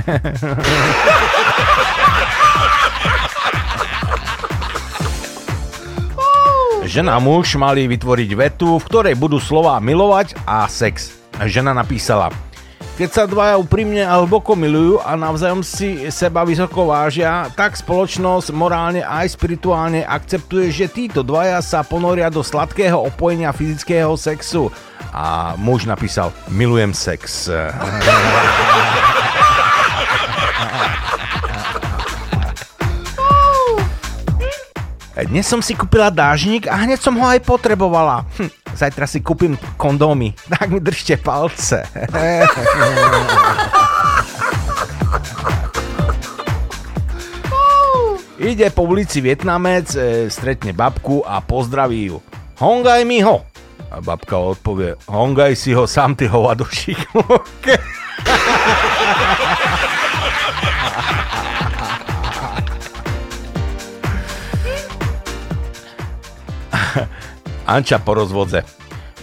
Žena 6.85 7.17
a 7.17 7.21
muž 7.21 7.59
mali 7.59 7.91
vytvoriť 7.91 8.29
vetu, 8.39 8.79
v 8.79 8.87
ktorej 8.87 9.19
budú 9.19 9.35
slova 9.37 9.77
milovať 9.83 10.37
a 10.47 10.63
sex. 10.65 11.11
Žena 11.43 11.75
napísala, 11.75 12.31
keď 12.95 13.09
sa 13.11 13.27
dvaja 13.27 13.59
úprimne 13.59 14.07
a 14.07 14.15
hlboko 14.23 14.55
milujú 14.55 15.03
a 15.03 15.19
navzájom 15.19 15.59
si 15.59 16.07
seba 16.07 16.47
vysoko 16.47 16.87
vážia, 16.87 17.51
tak 17.51 17.75
spoločnosť 17.75 18.55
morálne 18.55 19.03
aj 19.03 19.35
spirituálne 19.35 20.07
akceptuje, 20.07 20.71
že 20.71 20.87
títo 20.87 21.19
dvaja 21.19 21.59
sa 21.59 21.83
ponoria 21.83 22.31
do 22.31 22.39
sladkého 22.39 22.95
opojenia 22.95 23.51
fyzického 23.51 24.15
sexu. 24.15 24.71
A 25.11 25.59
muž 25.59 25.83
napísal, 25.83 26.31
milujem 26.47 26.95
sex. 26.95 27.51
Dnes 35.15 35.47
som 35.47 35.59
si 35.59 35.75
kúpila 35.75 36.11
dážnik 36.11 36.67
a 36.67 36.79
hneď 36.79 36.99
som 37.03 37.15
ho 37.19 37.27
aj 37.27 37.43
potrebovala. 37.43 38.23
Hm, 38.39 38.64
zajtra 38.75 39.07
si 39.07 39.23
kúpim 39.23 39.57
kondómy. 39.77 40.35
Tak 40.49 40.69
mi 40.69 40.79
držte 40.79 41.17
palce. 41.17 41.83
Ide 48.37 48.69
po 48.69 48.83
ulici 48.83 49.21
Vietnamec, 49.23 49.95
e, 49.95 50.29
stretne 50.29 50.75
babku 50.75 51.23
a 51.25 51.41
pozdraví 51.41 52.11
ju. 52.11 52.21
Hongaj 52.59 53.01
mi 53.07 53.23
ho. 53.23 53.41
A 53.91 54.01
babka 54.03 54.37
odpovie, 54.37 54.99
hongaj 55.07 55.55
si 55.55 55.71
ho 55.73 55.87
sám 55.87 56.15
ty 56.19 56.27
hovado 56.27 56.67
Anča 67.65 67.97
po 67.97 68.13
rozvodze. 68.13 68.61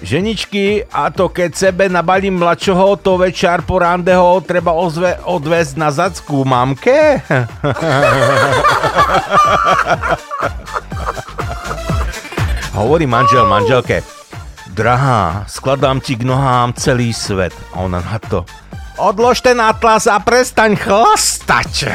Ženičky, 0.03 0.83
a 0.91 1.15
to 1.15 1.31
keď 1.31 1.55
sebe 1.55 1.87
nabalím 1.87 2.43
mladšoho, 2.43 2.99
to 2.99 3.23
večer 3.23 3.63
po 3.63 3.79
randeho 3.79 4.43
treba 4.43 4.75
ozve, 4.75 5.15
odvesť 5.23 5.79
na 5.79 5.95
zacku 5.95 6.43
mamke? 6.43 7.23
Hovorí 12.75 13.07
manžel 13.07 13.47
manželke. 13.47 14.03
Drahá, 14.75 15.47
skladám 15.47 16.03
ti 16.03 16.19
k 16.19 16.27
nohám 16.27 16.75
celý 16.75 17.15
svet. 17.15 17.55
A 17.71 17.87
ona 17.87 18.03
na 18.03 18.19
to. 18.19 18.43
Odlož 18.99 19.39
ten 19.39 19.63
atlas 19.63 20.11
a 20.11 20.19
prestaň 20.19 20.75
chlastať. 20.75 21.87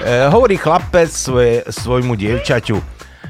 E, 0.00 0.32
hovorí 0.32 0.56
chlapec 0.56 1.12
svoje, 1.12 1.60
svojmu 1.68 2.16
dievčaťu. 2.16 2.80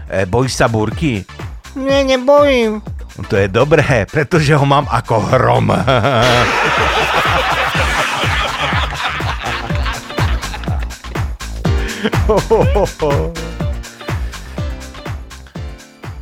E, 0.06 0.22
bojíš 0.22 0.54
sa 0.54 0.70
búrky? 0.70 1.26
Nie, 1.74 2.06
nebojím. 2.06 2.78
To 3.26 3.34
je 3.34 3.50
dobré, 3.50 4.06
pretože 4.06 4.54
ho 4.54 4.62
mám 4.62 4.86
ako 4.86 5.18
hrom. 5.34 5.74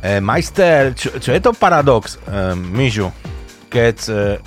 e, 0.01 0.17
majster, 0.17 0.97
čo, 0.97 1.21
čo 1.21 1.29
je 1.29 1.41
to 1.45 1.53
paradox, 1.53 2.17
e, 2.25 2.57
Myžu? 2.57 3.13
Keď 3.69 3.97
e, 4.09 4.41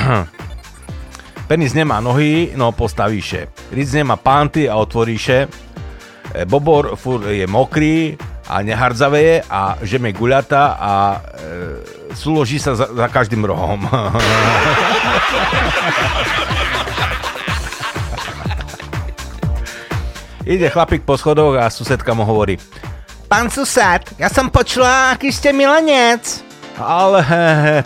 penis 1.50 1.74
nemá 1.74 1.98
nohy, 1.98 2.54
no 2.54 2.70
postavíš 2.70 3.26
je. 3.34 3.50
Ric 3.74 3.90
nemá 3.90 4.14
panty 4.14 4.70
a 4.70 4.78
otvoríše. 4.78 5.50
E, 6.30 6.46
Bobor 6.46 6.94
fur 6.94 7.26
je 7.26 7.42
mokrý 7.50 8.14
a 8.46 8.62
nehardzaveje 8.62 9.50
a 9.50 9.74
žeme 9.82 10.14
guľata 10.14 10.78
a 10.78 11.18
e, 11.18 11.18
súloží 12.14 12.62
sa 12.62 12.78
za, 12.78 12.86
za 12.94 13.10
každým 13.10 13.42
rohom. 13.42 13.82
Ide 20.46 20.70
chlapík 20.70 21.02
po 21.02 21.18
schodoch 21.18 21.58
a 21.58 21.66
susedka 21.66 22.14
mu 22.14 22.22
hovorí 22.22 22.58
Pán 23.26 23.50
sused, 23.50 24.02
ja 24.18 24.26
som 24.30 24.50
počula, 24.50 25.14
aký 25.14 25.30
ste 25.30 25.54
milenec. 25.54 26.49
Ale 26.80 27.20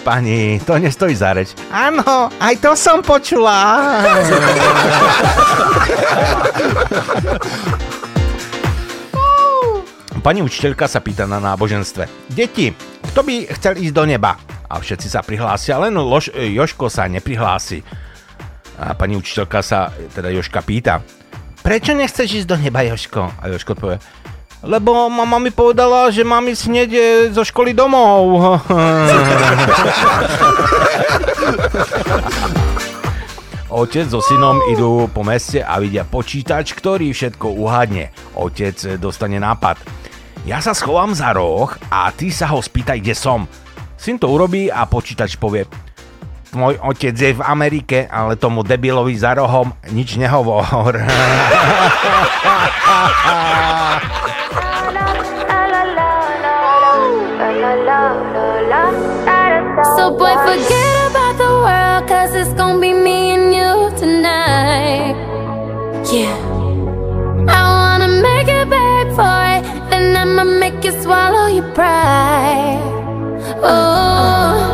pani, 0.07 0.63
to 0.63 0.79
nestojí 0.79 1.19
za 1.19 1.35
reč. 1.35 1.51
Áno, 1.75 2.31
aj 2.39 2.55
to 2.63 2.79
som 2.79 3.03
počula. 3.03 3.99
Pani 10.23 10.41
učiteľka 10.41 10.87
sa 10.89 11.05
pýta 11.05 11.27
na 11.27 11.43
náboženstve. 11.43 12.33
Deti, 12.33 12.73
kto 13.13 13.21
by 13.27 13.51
chcel 13.59 13.77
ísť 13.83 13.93
do 13.93 14.05
neba? 14.09 14.39
A 14.71 14.81
všetci 14.81 15.13
sa 15.13 15.21
prihlásia, 15.21 15.77
len 15.77 15.93
Lož, 15.99 16.33
Joško 16.33 16.89
sa 16.89 17.05
neprihlási. 17.11 17.85
A 18.81 18.97
pani 18.97 19.21
učiteľka 19.21 19.61
sa, 19.61 19.93
teda 20.17 20.33
Joška 20.33 20.65
pýta, 20.65 21.05
prečo 21.61 21.93
nechceš 21.93 22.41
ísť 22.41 22.49
do 22.49 22.57
neba, 22.57 22.81
Joško? 22.89 23.43
A 23.43 23.53
Joško 23.53 23.77
povie, 23.77 24.01
lebo 24.65 25.13
mama 25.13 25.37
mi 25.39 25.51
povedala, 25.53 26.11
že 26.11 26.25
mám 26.25 26.49
ísť 26.49 26.69
hneď 26.69 26.91
zo 27.33 27.45
školy 27.45 27.75
domov. 27.77 28.65
Otec 33.75 34.07
so 34.07 34.23
synom 34.23 34.63
idú 34.71 35.11
po 35.11 35.27
meste 35.27 35.59
a 35.59 35.83
vidia 35.83 36.07
počítač, 36.07 36.79
ktorý 36.79 37.11
všetko 37.11 37.59
uhadne. 37.59 38.15
Otec 38.39 39.03
dostane 39.03 39.43
nápad. 39.43 39.83
Ja 40.47 40.63
sa 40.63 40.71
schovám 40.77 41.11
za 41.11 41.35
roh 41.35 41.75
a 41.91 42.07
ty 42.15 42.31
sa 42.31 42.55
ho 42.55 42.63
spýtaj, 42.63 43.03
kde 43.03 43.19
som. 43.19 43.51
Syn 43.99 44.23
to 44.23 44.31
urobí 44.31 44.71
a 44.71 44.87
počítač 44.87 45.35
povie, 45.41 45.67
môj 46.55 46.79
otec 46.81 47.15
je 47.15 47.35
v 47.35 47.43
Amerike, 47.43 48.07
ale 48.11 48.39
tomu 48.39 48.63
debilovi 48.63 49.15
za 49.19 49.35
rohom 49.35 49.75
nič 49.91 50.17
nehovor. 50.17 50.97
So 59.99 60.17
boy, 60.17 60.35
forget 60.47 60.97
about 61.11 61.35
the 61.37 61.51
world, 61.63 62.03
cause 62.09 62.35
it's 62.35 62.55
gonna 62.55 62.81
be 62.81 62.93
me 62.95 63.35
and 63.35 63.53
you 63.53 63.91
tonight. 63.99 65.15
Yeah. 66.11 66.35
I 67.51 67.61
wanna 67.69 68.09
make 68.23 68.49
it 68.49 68.71
back 68.71 69.07
for 69.13 69.39
it, 69.55 69.63
then 69.91 70.17
I'ma 70.17 70.45
make 70.45 70.83
you 70.85 70.93
swallow 71.03 71.47
your 71.53 71.69
pride. 71.75 72.81
Oh, 73.61 74.74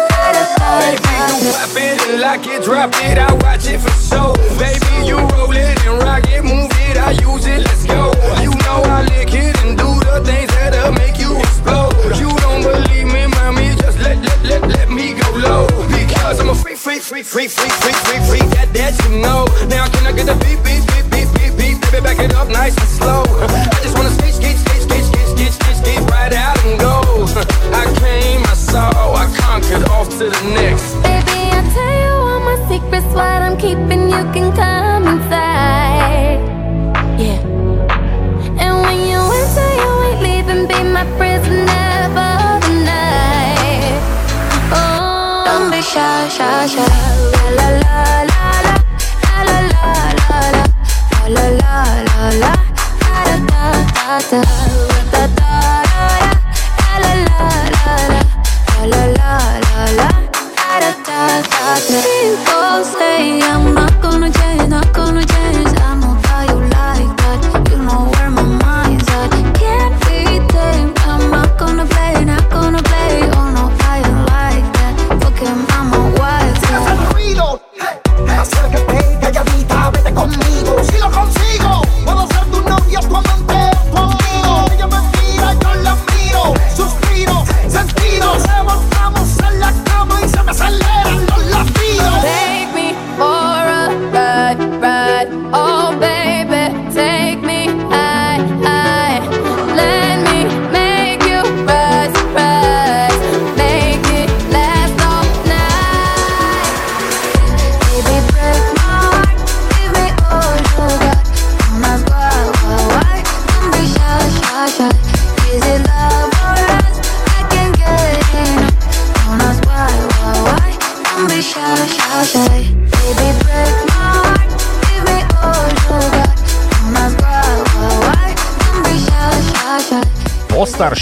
pop 1.51 1.75
it 1.75 2.07
and 2.07 2.21
lock 2.21 2.47
it, 2.47 2.63
drop 2.63 2.91
it, 3.03 3.17
I 3.17 3.33
watch 3.43 3.67
it 3.67 3.79
for 3.79 3.91
show. 3.99 4.33
Baby, 4.57 5.07
you 5.07 5.17
roll 5.35 5.51
it 5.51 5.77
and 5.85 6.01
rock 6.03 6.23
it, 6.27 6.43
move 6.43 6.71
it, 6.87 6.97
I 6.97 7.11
use 7.11 7.45
it, 7.45 7.50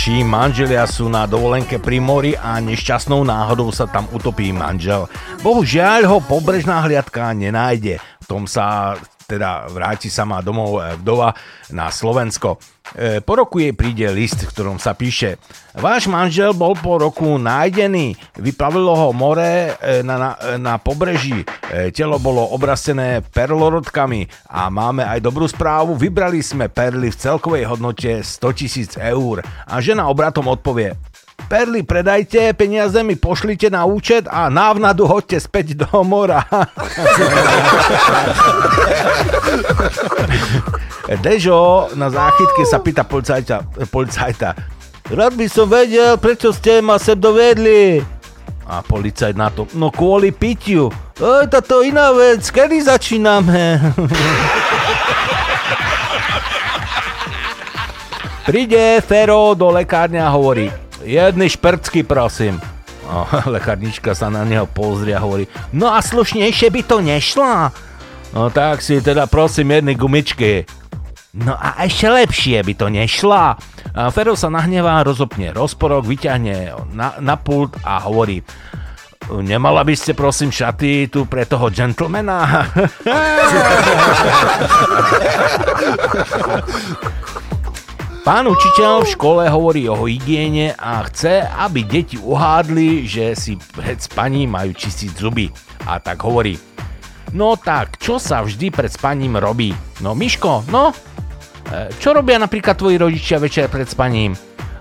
Postarší 0.10 0.26
manželia 0.26 0.90
sú 0.90 1.06
na 1.06 1.30
dovolenke 1.30 1.78
pri 1.78 2.02
mori 2.02 2.34
a 2.34 2.58
nešťastnou 2.58 3.22
náhodou 3.30 3.70
sa 3.70 3.86
tam 3.86 4.10
utopí 4.10 4.50
manžel. 4.50 5.06
Bohužiaľ 5.46 6.10
ho 6.10 6.18
pobrežná 6.18 6.82
hliadka 6.82 7.30
nenájde. 7.38 8.02
V 8.18 8.26
tom 8.26 8.50
sa 8.50 8.98
teda 9.30 9.70
vráti 9.70 10.10
sama 10.10 10.42
domov 10.42 10.82
e, 10.82 10.98
vdova 10.98 11.38
na 11.70 11.94
Slovensko. 11.94 12.58
E, 12.98 13.22
po 13.22 13.38
roku 13.38 13.62
jej 13.62 13.78
príde 13.78 14.10
list, 14.10 14.42
v 14.42 14.50
ktorom 14.50 14.82
sa 14.82 14.98
píše 14.98 15.38
Váš 15.78 16.10
manžel 16.10 16.58
bol 16.58 16.74
po 16.74 16.98
roku 16.98 17.38
nájdený, 17.38 18.18
vyplavilo 18.42 18.90
ho 18.98 19.08
more 19.14 19.78
e, 19.78 20.02
na, 20.02 20.18
na, 20.18 20.32
na 20.58 20.74
pobreží, 20.82 21.46
telo 21.94 22.18
bolo 22.18 22.42
obrastené 22.54 23.22
perlorodkami 23.22 24.26
a 24.50 24.70
máme 24.74 25.06
aj 25.06 25.22
dobrú 25.22 25.46
správu, 25.46 25.94
vybrali 25.94 26.42
sme 26.42 26.66
perly 26.70 27.14
v 27.14 27.20
celkovej 27.20 27.66
hodnote 27.70 28.26
100 28.26 28.58
tisíc 28.58 28.98
eur. 28.98 29.46
A 29.70 29.78
žena 29.80 30.10
obratom 30.10 30.48
odpovie 30.50 30.98
Perly 31.48 31.88
predajte, 31.88 32.52
peniaze 32.54 33.00
mi 33.00 33.16
pošlite 33.16 33.72
na 33.72 33.88
účet 33.88 34.28
a 34.28 34.52
návnadu 34.52 35.08
hoďte 35.08 35.40
späť 35.40 35.80
do 35.80 35.88
mora. 36.04 36.44
Dežo 41.26 41.90
na 41.98 42.06
záchytke 42.12 42.68
sa 42.68 42.84
pýta 42.84 43.08
policajta, 43.08 43.64
policajta 43.90 44.54
Rád 45.10 45.42
by 45.42 45.50
som 45.50 45.66
vedel, 45.66 46.22
prečo 46.22 46.54
ste 46.54 46.86
ma 46.86 47.02
sem 47.02 47.18
dovedli. 47.18 48.06
A 48.70 48.86
policajt 48.86 49.34
na 49.34 49.50
to, 49.50 49.66
no 49.74 49.90
kvôli 49.90 50.30
pitiu. 50.30 50.94
Oj, 51.18 51.50
táto 51.50 51.82
iná 51.82 52.14
vec, 52.14 52.46
kedy 52.54 52.86
začíname? 52.86 53.82
Príde 58.46 59.02
Fero 59.02 59.58
do 59.58 59.74
lekárne 59.74 60.22
a 60.22 60.30
hovorí, 60.30 60.70
jedny 61.02 61.50
špercky 61.50 62.06
prosím. 62.06 62.62
A 63.10 63.26
lekárnička 63.58 64.14
sa 64.14 64.30
na 64.30 64.46
neho 64.46 64.70
pozrie 64.70 65.18
a 65.18 65.22
hovorí, 65.22 65.50
no 65.74 65.90
a 65.90 65.98
slušnejšie 66.02 66.70
by 66.70 66.82
to 66.86 67.02
nešlo? 67.02 67.74
No 68.38 68.54
tak 68.54 68.86
si 68.86 69.02
teda 69.02 69.26
prosím 69.26 69.82
jedny 69.82 69.98
gumičky. 69.98 70.70
No 71.30 71.54
a 71.54 71.86
ešte 71.86 72.10
lepšie 72.10 72.58
by 72.66 72.74
to 72.74 72.90
nešla. 72.90 73.54
Fero 74.10 74.34
sa 74.34 74.50
nahnevá, 74.50 75.06
rozopne 75.06 75.54
rozporok, 75.54 76.10
vyťahne 76.10 76.74
na, 76.90 77.22
na 77.22 77.36
pult 77.38 77.78
a 77.86 78.02
hovorí 78.10 78.42
Nemala 79.30 79.86
by 79.86 79.94
ste 79.94 80.18
prosím 80.18 80.50
šaty 80.50 81.06
tu 81.14 81.30
pre 81.30 81.46
toho 81.46 81.70
gentlemana? 81.70 82.66
Pán 88.26 88.50
učiteľ 88.50 89.06
v 89.06 89.12
škole 89.14 89.46
hovorí 89.46 89.86
o 89.86 90.10
hygiene 90.10 90.74
a 90.74 91.06
chce, 91.06 91.46
aby 91.46 91.86
deti 91.86 92.18
uhádli, 92.18 93.06
že 93.06 93.38
si 93.38 93.54
pred 93.78 94.02
spaním 94.02 94.50
majú 94.58 94.74
čistiť 94.74 95.12
zuby. 95.14 95.54
A 95.86 96.02
tak 96.02 96.26
hovorí, 96.26 96.58
No 97.30 97.54
tak, 97.54 98.02
čo 98.02 98.18
sa 98.18 98.42
vždy 98.42 98.74
pred 98.74 98.90
spaním 98.90 99.38
robí? 99.38 99.70
No 100.02 100.18
Miško, 100.18 100.66
no? 100.74 100.90
E, 101.70 101.94
čo 102.02 102.18
robia 102.18 102.42
napríklad 102.42 102.74
tvoji 102.74 102.98
rodičia 102.98 103.38
večer 103.38 103.70
pred 103.70 103.86
spaním? 103.86 104.34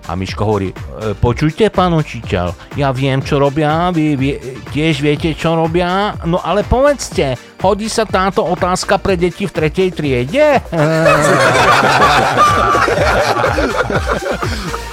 A 0.09 0.17
Miško 0.17 0.41
hovorí, 0.41 0.73
e, 0.73 1.13
počujte, 1.13 1.69
pán 1.69 1.93
učiteľ, 1.93 2.73
ja 2.73 2.89
viem, 2.89 3.21
čo 3.21 3.37
robia, 3.37 3.93
vy 3.93 4.17
vie, 4.17 4.41
tiež 4.73 5.05
viete, 5.05 5.37
čo 5.37 5.53
robia, 5.53 6.17
no 6.25 6.41
ale 6.41 6.65
povedzte, 6.65 7.37
hodí 7.61 7.85
sa 7.85 8.09
táto 8.09 8.41
otázka 8.41 8.97
pre 8.97 9.13
deti 9.13 9.45
v 9.45 9.53
tretej 9.53 9.93
triede? 9.93 10.65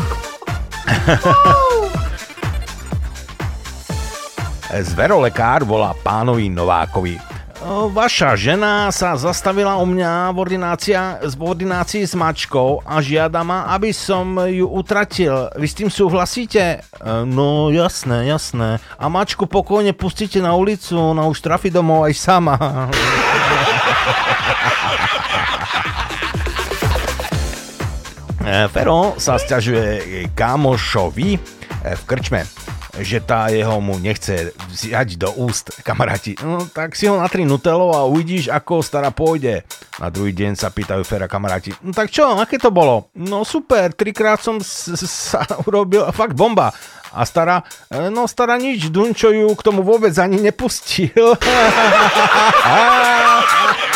Zverolekár 4.76 5.64
volá 5.64 5.96
pánovi 5.96 6.52
Novákovi. 6.52 7.35
Vaša 7.66 8.38
žena 8.38 8.94
sa 8.94 9.18
zastavila 9.18 9.74
u 9.82 9.90
mňa 9.90 10.30
v, 10.30 10.38
ordinácia, 10.38 11.18
v 11.18 11.42
ordinácii 11.42 12.06
s 12.06 12.14
mačkou 12.14 12.86
a 12.86 13.02
žiada 13.02 13.42
ma, 13.42 13.66
aby 13.74 13.90
som 13.90 14.38
ju 14.46 14.70
utratil. 14.70 15.50
Vy 15.58 15.66
s 15.66 15.74
tým 15.74 15.90
súhlasíte? 15.90 16.78
E, 16.78 16.80
No 17.26 17.74
jasné, 17.74 18.30
jasné. 18.30 18.78
A 19.02 19.10
mačku 19.10 19.50
pokojne 19.50 19.90
pustíte 19.98 20.38
na 20.38 20.54
ulicu, 20.54 20.94
ona 20.94 21.26
už 21.26 21.42
trafi 21.42 21.74
domov 21.74 22.06
aj 22.06 22.14
sama. 22.14 22.54
E, 28.46 28.70
Fero 28.70 29.18
sa 29.18 29.42
stiažuje 29.42 30.30
kámošovi 30.38 31.34
e, 31.34 31.38
v 31.98 32.02
krčme, 32.06 32.46
že 33.00 33.20
tá 33.20 33.48
jeho 33.52 33.80
mu 33.80 34.00
nechce 34.00 34.52
vziať 34.72 35.20
do 35.20 35.32
úst 35.36 35.72
kamaráti. 35.84 36.36
No 36.40 36.64
tak 36.68 36.96
si 36.96 37.08
ho 37.08 37.16
natri 37.16 37.44
nutelou 37.44 37.92
a 37.92 38.08
uvidíš, 38.08 38.48
ako 38.48 38.80
stará 38.80 39.12
pôjde. 39.12 39.64
Na 40.00 40.12
druhý 40.12 40.32
deň 40.32 40.56
sa 40.56 40.72
pýtajú 40.72 41.04
Fera 41.04 41.28
kamaráti. 41.28 41.72
No 41.84 41.92
tak 41.92 42.12
čo, 42.12 42.36
aké 42.36 42.60
to 42.60 42.72
bolo? 42.72 43.08
No 43.16 43.44
super, 43.44 43.92
trikrát 43.92 44.40
som 44.40 44.60
sa 44.62 45.44
urobil, 45.68 46.08
fakt 46.12 46.36
bomba. 46.36 46.72
A 47.16 47.24
stará, 47.24 47.64
e, 47.88 48.12
no 48.12 48.28
stará 48.28 48.60
nič, 48.60 48.92
Dunčo 48.92 49.32
ju 49.32 49.48
k 49.56 49.64
tomu 49.64 49.80
vôbec 49.80 50.12
ani 50.20 50.36
nepustil. 50.36 51.16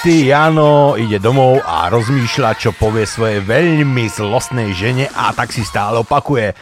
Opitý 0.00 0.32
Jano 0.32 0.96
ide 0.96 1.20
domov 1.20 1.60
a 1.60 1.92
rozmýšľa, 1.92 2.56
čo 2.56 2.72
povie 2.72 3.04
svojej 3.04 3.44
veľmi 3.44 4.08
zlostnej 4.08 4.72
žene 4.72 5.12
a 5.12 5.28
tak 5.36 5.52
si 5.52 5.60
stále 5.60 6.00
opakuje. 6.00 6.56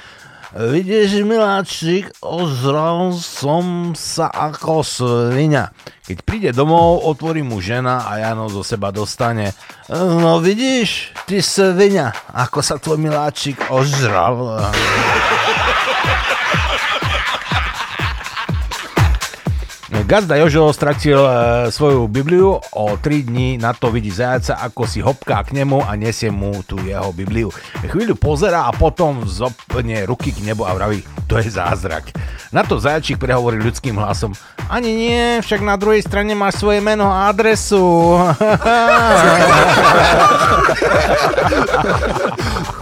Vidíš, 0.58 1.22
miláčik, 1.22 2.18
ozral 2.18 3.14
som 3.14 3.94
sa 3.94 4.26
ako 4.26 4.82
svinia. 4.82 5.70
Keď 6.02 6.18
príde 6.26 6.50
domov, 6.50 7.06
otvorí 7.06 7.46
mu 7.46 7.62
žena 7.62 8.10
a 8.10 8.18
Jano 8.18 8.50
zo 8.50 8.66
seba 8.66 8.90
dostane. 8.90 9.54
No 9.86 10.42
vidíš, 10.42 11.14
ty 11.30 11.38
svinia, 11.38 12.10
ako 12.34 12.58
sa 12.58 12.74
tvoj 12.82 12.98
miláčik 12.98 13.70
ožral. 13.70 14.66
Gazda 19.88 20.36
Jožo 20.36 20.72
stratil 20.72 21.16
e, 21.16 21.32
svoju 21.72 22.08
Bibliu, 22.08 22.60
o 22.72 22.96
3 22.96 23.22
dní 23.22 23.58
na 23.58 23.72
to 23.72 23.88
vidí 23.88 24.12
zajaca, 24.12 24.60
ako 24.60 24.84
si 24.84 25.00
hopká 25.00 25.40
k 25.40 25.56
nemu 25.56 25.80
a 25.80 25.96
nesie 25.96 26.28
mu 26.28 26.60
tú 26.60 26.76
jeho 26.84 27.08
Bibliu. 27.16 27.48
Chvíľu 27.88 28.12
pozera 28.20 28.68
a 28.68 28.72
potom 28.76 29.24
zopne 29.24 30.04
ruky 30.04 30.36
k 30.36 30.44
nebu 30.44 30.68
a 30.68 30.76
vraví, 30.76 31.00
to 31.24 31.40
je 31.40 31.48
zázrak. 31.48 32.12
Na 32.52 32.68
to 32.68 32.76
zajačík 32.76 33.16
prehovorí 33.16 33.56
ľudským 33.64 33.96
hlasom, 33.96 34.36
ani 34.68 34.92
nie, 34.92 35.40
však 35.40 35.64
na 35.64 35.80
druhej 35.80 36.04
strane 36.04 36.36
máš 36.36 36.60
svoje 36.60 36.84
meno 36.84 37.08
a 37.08 37.32
adresu. 37.32 37.80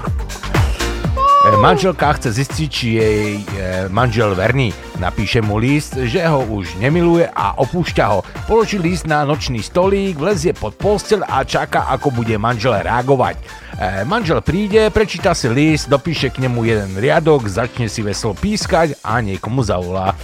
E, 1.47 1.57
Manželka 1.63 2.11
chce 2.19 2.35
zistiť, 2.43 2.69
či 2.69 2.87
jej 2.99 3.31
e, 3.39 3.45
manžel 3.87 4.35
verný. 4.35 4.75
Napíše 4.99 5.39
mu 5.47 5.63
list, 5.63 5.95
že 5.95 6.27
ho 6.27 6.43
už 6.43 6.75
nemiluje 6.83 7.31
a 7.31 7.55
opúšťa 7.63 8.05
ho. 8.11 8.27
Položí 8.51 8.83
list 8.83 9.07
na 9.07 9.23
nočný 9.23 9.63
stolík, 9.63 10.19
vlezie 10.19 10.51
pod 10.51 10.75
postel 10.75 11.23
a 11.23 11.47
čaká, 11.47 11.87
ako 11.95 12.11
bude 12.11 12.35
manžel 12.35 12.83
reagovať. 12.83 13.39
E, 13.39 14.03
manžel 14.03 14.43
príde, 14.43 14.91
prečíta 14.91 15.39
si 15.39 15.47
list, 15.47 15.87
dopíše 15.87 16.35
k 16.35 16.43
nemu 16.43 16.67
jeden 16.67 16.93
riadok, 16.99 17.47
začne 17.47 17.87
si 17.87 18.03
veselo 18.03 18.35
pískať 18.35 18.99
a 19.07 19.23
niekomu 19.23 19.63
zavolá. 19.63 20.19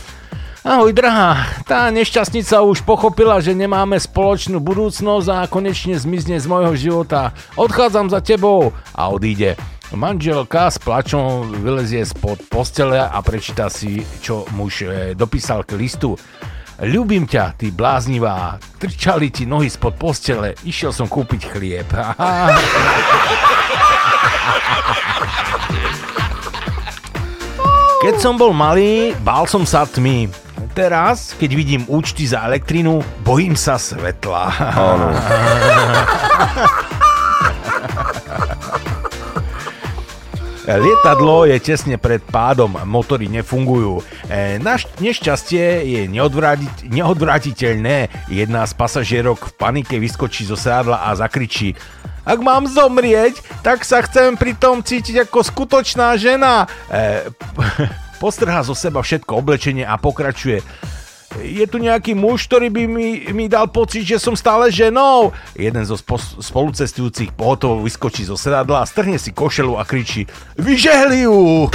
Ahoj 0.66 0.90
drahá, 0.90 1.46
tá 1.66 1.90
nešťastnica 1.90 2.66
už 2.66 2.82
pochopila, 2.82 3.38
že 3.38 3.54
nemáme 3.54 3.98
spoločnú 3.98 4.58
budúcnosť 4.58 5.26
a 5.30 5.46
konečne 5.46 5.94
zmizne 5.94 6.38
z 6.42 6.46
môjho 6.50 6.74
života. 6.74 7.30
Odchádzam 7.54 8.10
za 8.10 8.18
tebou 8.18 8.74
a 8.94 9.10
odíde. 9.10 9.54
Manželka 9.93 10.72
s 10.72 10.80
plačom 10.80 11.53
vylezie 11.53 12.01
spod 12.09 12.40
postele 12.49 12.97
a 12.97 13.20
prečíta 13.20 13.68
si, 13.68 14.01
čo 14.24 14.49
muž 14.57 14.88
e, 14.88 15.12
dopísal 15.12 15.68
k 15.68 15.76
listu. 15.76 16.16
Ľubím 16.80 17.28
ťa, 17.28 17.61
ty 17.61 17.68
bláznivá, 17.68 18.57
trčali 18.80 19.28
ti 19.28 19.45
nohy 19.45 19.68
spod 19.68 20.01
postele, 20.01 20.57
išiel 20.64 20.97
som 20.97 21.05
kúpiť 21.05 21.45
chlieb. 21.45 21.84
Keď 28.03 28.14
som 28.18 28.40
bol 28.40 28.57
malý, 28.57 29.12
bál 29.20 29.45
som 29.45 29.62
sa 29.68 29.86
tmy. 29.86 30.26
Teraz, 30.72 31.36
keď 31.36 31.51
vidím 31.53 31.84
účty 31.84 32.26
za 32.26 32.49
elektrinu, 32.49 33.05
bojím 33.22 33.55
sa 33.55 33.76
svetla. 33.76 34.51
Áno. 34.72 35.12
Lietadlo 40.62 41.42
je 41.42 41.58
tesne 41.58 41.98
pred 41.98 42.22
pádom, 42.22 42.70
motory 42.86 43.26
nefungujú. 43.26 43.98
E, 44.30 44.62
naš 44.62 44.86
nešťastie 45.02 45.82
je 45.82 46.00
neodvrati- 46.06 46.86
neodvratiteľné. 46.86 48.30
Jedna 48.30 48.62
z 48.62 48.72
pasažierok 48.78 49.38
v 49.42 49.52
panike 49.58 49.98
vyskočí 49.98 50.46
zo 50.46 50.54
sádla 50.54 51.10
a 51.10 51.18
zakričí 51.18 51.74
ak 52.22 52.38
mám 52.38 52.70
zomrieť, 52.70 53.42
tak 53.66 53.82
sa 53.82 53.98
chcem 54.06 54.38
pritom 54.38 54.78
cítiť 54.78 55.26
ako 55.26 55.42
skutočná 55.42 56.14
žena. 56.14 56.70
E, 56.86 57.26
postrhá 58.22 58.62
zo 58.62 58.78
seba 58.78 59.02
všetko 59.02 59.42
oblečenie 59.42 59.82
a 59.82 59.98
pokračuje 59.98 60.62
je 61.40 61.64
tu 61.64 61.80
nejaký 61.80 62.12
muž, 62.12 62.44
ktorý 62.44 62.68
by 62.68 62.84
mi, 62.84 63.08
mi 63.32 63.48
dal 63.48 63.64
pocit, 63.70 64.04
že 64.04 64.20
som 64.20 64.36
stále 64.36 64.68
ženou. 64.68 65.32
Jeden 65.56 65.80
zo 65.88 65.96
spo- 65.96 66.20
spolucestujúcich 66.20 67.32
pohotovo 67.32 67.80
vyskočí 67.80 68.28
zo 68.28 68.36
sedadla 68.36 68.84
a 68.84 68.88
strhne 68.88 69.16
si 69.16 69.32
košelu 69.32 69.72
a 69.78 69.86
kričí 69.88 70.28
Vyžehli 70.60 71.24
ju! 71.24 71.68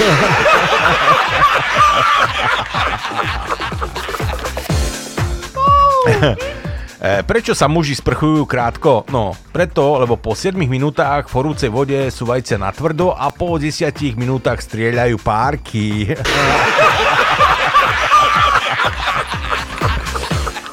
E, 6.98 7.22
Prečo 7.22 7.54
sa 7.54 7.70
muži 7.70 7.94
sprchujú 7.94 8.50
krátko? 8.50 9.06
No, 9.14 9.38
preto, 9.54 10.02
lebo 10.02 10.18
po 10.18 10.34
7 10.34 10.58
minútach 10.58 11.30
v 11.30 11.34
horúcej 11.38 11.70
vode 11.70 12.10
sú 12.10 12.26
vajcia 12.26 12.58
na 12.58 12.74
tvrdo 12.74 13.14
a 13.14 13.30
po 13.30 13.62
10 13.62 13.86
minútach 14.18 14.58
strieľajú 14.58 15.22
párky. 15.22 16.10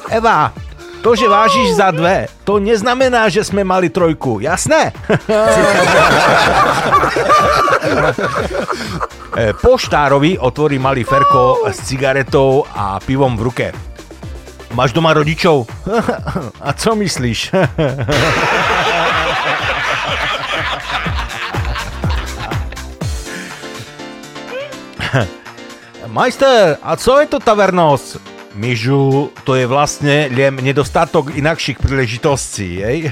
Eva, 0.09 0.51
to, 1.01 1.15
že 1.17 1.27
vážiš 1.29 1.73
za 1.77 1.91
dve, 1.93 2.27
to 2.45 2.57
neznamená, 2.57 3.29
že 3.29 3.43
sme 3.45 3.63
mali 3.65 3.89
trojku, 3.89 4.39
jasné? 4.41 4.91
E, 9.35 9.51
Poštárovi 9.51 10.39
otvorí 10.39 10.79
malý 10.79 11.03
Ferko 11.03 11.67
s 11.67 11.91
cigaretou 11.91 12.63
a 12.71 13.03
pivom 13.03 13.35
v 13.35 13.41
ruke. 13.43 13.67
Máš 14.71 14.95
doma 14.95 15.11
rodičov? 15.11 15.67
A 16.63 16.71
co 16.71 16.95
myslíš? 16.95 17.51
Majster, 26.07 26.79
a 26.79 26.95
co 26.95 27.19
je 27.19 27.27
to 27.27 27.43
tavernosť? 27.43 28.34
Myžu, 28.55 29.35
to 29.43 29.59
je 29.59 29.67
vlastne 29.67 30.31
len 30.31 30.55
nedostatok 30.63 31.35
inakších 31.35 31.75
príležitostí, 31.75 32.79
hej? 32.79 33.11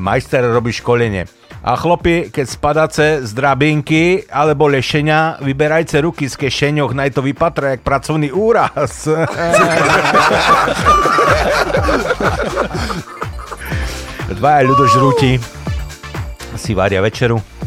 Majster 0.00 0.44
robí 0.52 0.72
školenie. 0.76 1.24
A 1.60 1.76
chlopi, 1.76 2.32
keď 2.32 2.46
spadáce 2.48 3.20
z 3.24 3.30
drabinky 3.36 4.24
alebo 4.32 4.64
lešenia, 4.68 5.36
vyberajte 5.44 6.00
ruky 6.00 6.24
z 6.28 6.36
kešeňoch, 6.40 6.96
naj 6.96 7.12
to 7.16 7.20
vypatra 7.24 7.76
jak 7.76 7.84
pracovný 7.84 8.32
úraz. 8.32 9.04
Dvaja 14.40 14.62
ľudožrúti 14.64 15.36
si 16.56 16.72
varia 16.72 17.04
večeru. 17.04 17.59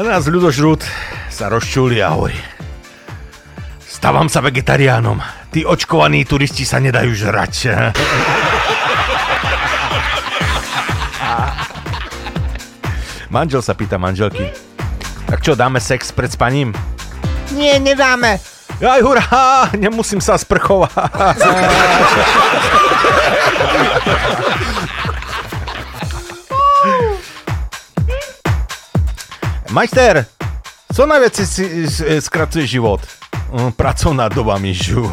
A 0.00 0.16
nás 0.16 0.24
ľudožrút 0.24 0.80
sa 1.28 1.52
rozčúli 1.52 2.00
a 2.00 2.16
hovorí. 2.16 2.32
Stávam 3.84 4.32
sa 4.32 4.40
vegetariánom. 4.40 5.20
Tí 5.52 5.68
očkovaní 5.68 6.24
turisti 6.24 6.64
sa 6.64 6.80
nedajú 6.80 7.12
žrať. 7.12 7.68
Manžel 13.36 13.60
sa 13.60 13.76
pýta 13.76 14.00
manželky. 14.00 14.48
Tak 15.28 15.44
čo, 15.44 15.52
dáme 15.52 15.84
sex 15.84 16.16
pred 16.16 16.32
spaním? 16.32 16.72
Nie, 17.52 17.76
nedáme. 17.76 18.40
Aj 18.80 19.04
hurá, 19.04 19.68
nemusím 19.76 20.24
sa 20.24 20.40
sprchovať. 20.40 20.96
Majster, 29.70 30.26
co 30.94 31.06
najviac 31.06 31.34
si, 31.34 31.46
si 31.90 32.20
skracuje 32.20 32.66
život? 32.66 33.00
Mm, 33.54 33.72
Pracovná 33.72 34.28
doba, 34.28 34.58
Mižu. 34.58 35.06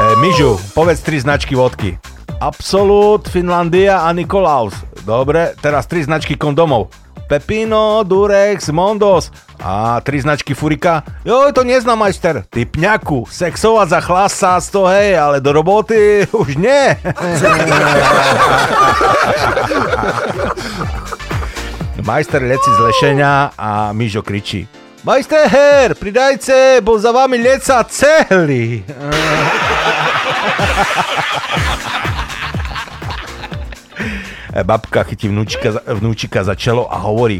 E, 0.00 0.16
Mižu, 0.20 0.56
povedz 0.74 1.04
tri 1.04 1.20
značky 1.20 1.52
vodky. 1.54 1.98
Absolut, 2.40 3.28
Finlandia 3.28 4.00
a 4.00 4.12
Nikolaus. 4.16 4.72
Dobre, 5.04 5.52
teraz 5.60 5.84
tri 5.84 6.00
značky 6.00 6.36
kondomov. 6.40 6.88
Pepino, 7.30 8.02
Durex, 8.02 8.74
Mondos 8.74 9.30
a 9.62 10.00
tri 10.02 10.18
značky 10.20 10.54
Furika. 10.54 11.02
Jo, 11.24 11.52
to 11.54 11.62
neznám, 11.62 11.98
majster. 11.98 12.42
Ty 12.50 12.66
pňaku, 12.66 13.26
sexovať 13.30 13.88
za 13.88 14.00
chlasa 14.02 14.58
to 14.58 14.90
hej, 14.90 15.14
ale 15.14 15.38
do 15.38 15.54
roboty 15.54 16.24
už 16.42 16.58
nie. 16.58 16.98
Majster 22.02 22.42
leci 22.42 22.70
z 22.74 22.78
lešenia 22.82 23.54
a 23.54 23.94
Mižo 23.94 24.26
kričí. 24.26 24.66
Majster, 25.06 25.94
pridajte, 25.94 26.82
bo 26.82 26.98
za 26.98 27.14
vami 27.14 27.38
leca 27.38 27.86
celý. 27.86 28.82
E, 34.50 34.66
Babka 34.66 35.06
chytí 35.06 35.30
vnúčika, 35.30 35.78
vnúčika 35.86 36.42
za 36.42 36.58
čelo 36.58 36.90
a 36.90 36.98
hovorí 36.98 37.38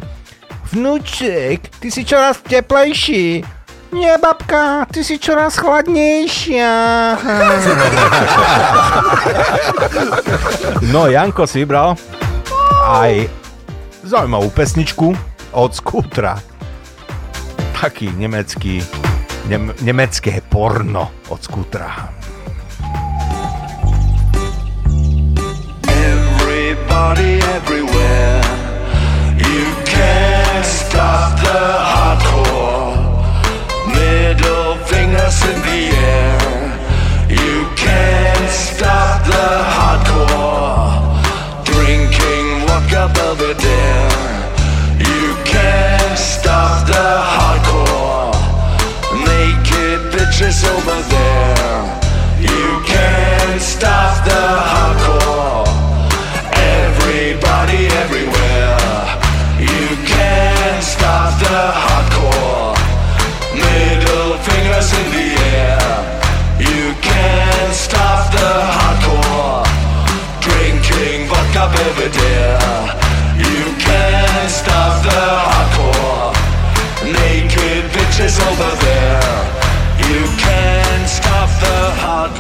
Vnúček, 0.71 1.67
ty 1.83 1.91
si 1.91 2.07
čoraz 2.07 2.39
teplejší. 2.47 3.43
Nie, 3.91 4.15
babka, 4.23 4.87
ty 4.87 5.03
si 5.03 5.19
čoraz 5.19 5.59
chladnejšia. 5.59 6.71
No, 10.95 11.11
Janko 11.11 11.43
si 11.47 11.63
vybral 11.67 11.99
aj 12.87 13.27
zaujímavú 14.07 14.51
pesničku 14.55 15.11
od 15.55 15.71
Skútra. 15.75 16.39
Taký 17.79 18.11
nemecký, 18.15 18.83
nem, 19.51 19.75
nemecké 19.83 20.39
porno 20.47 21.11
od 21.31 21.41
Skútra. 21.43 22.20
Everybody 27.01 27.41
everywhere. 27.57 28.43
You 29.39 29.65
can't 29.87 30.67
stop 30.67 31.33
the 31.41 31.63
hardcore. 31.93 32.95
Middle 33.89 34.75
fingers 34.85 35.43
in 35.51 35.59
the 35.69 35.83
air. 35.97 36.39
You 37.31 37.67
can't 37.75 38.51
stop 38.51 39.25
the 39.25 39.49
hardcore. 39.77 40.93
Drinking 41.65 42.67
vodka 42.67 43.11
Belvedere. 43.15 44.11
You 44.99 45.35
can't 45.47 46.19
stop 46.19 46.87
the 46.87 47.09
hardcore. 47.35 48.35
Naked 49.25 50.01
bitches 50.13 50.69
over 50.69 51.01
there. 51.09 51.60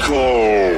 cold. 0.01 0.70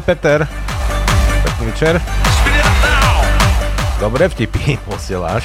Pozdravujeme, 0.00 0.06
Peter. 0.06 0.48
Pekný 1.44 1.66
večer. 1.66 2.00
Dobre 4.00 4.28
vtipy 4.28 4.76
posieláš. 4.88 5.44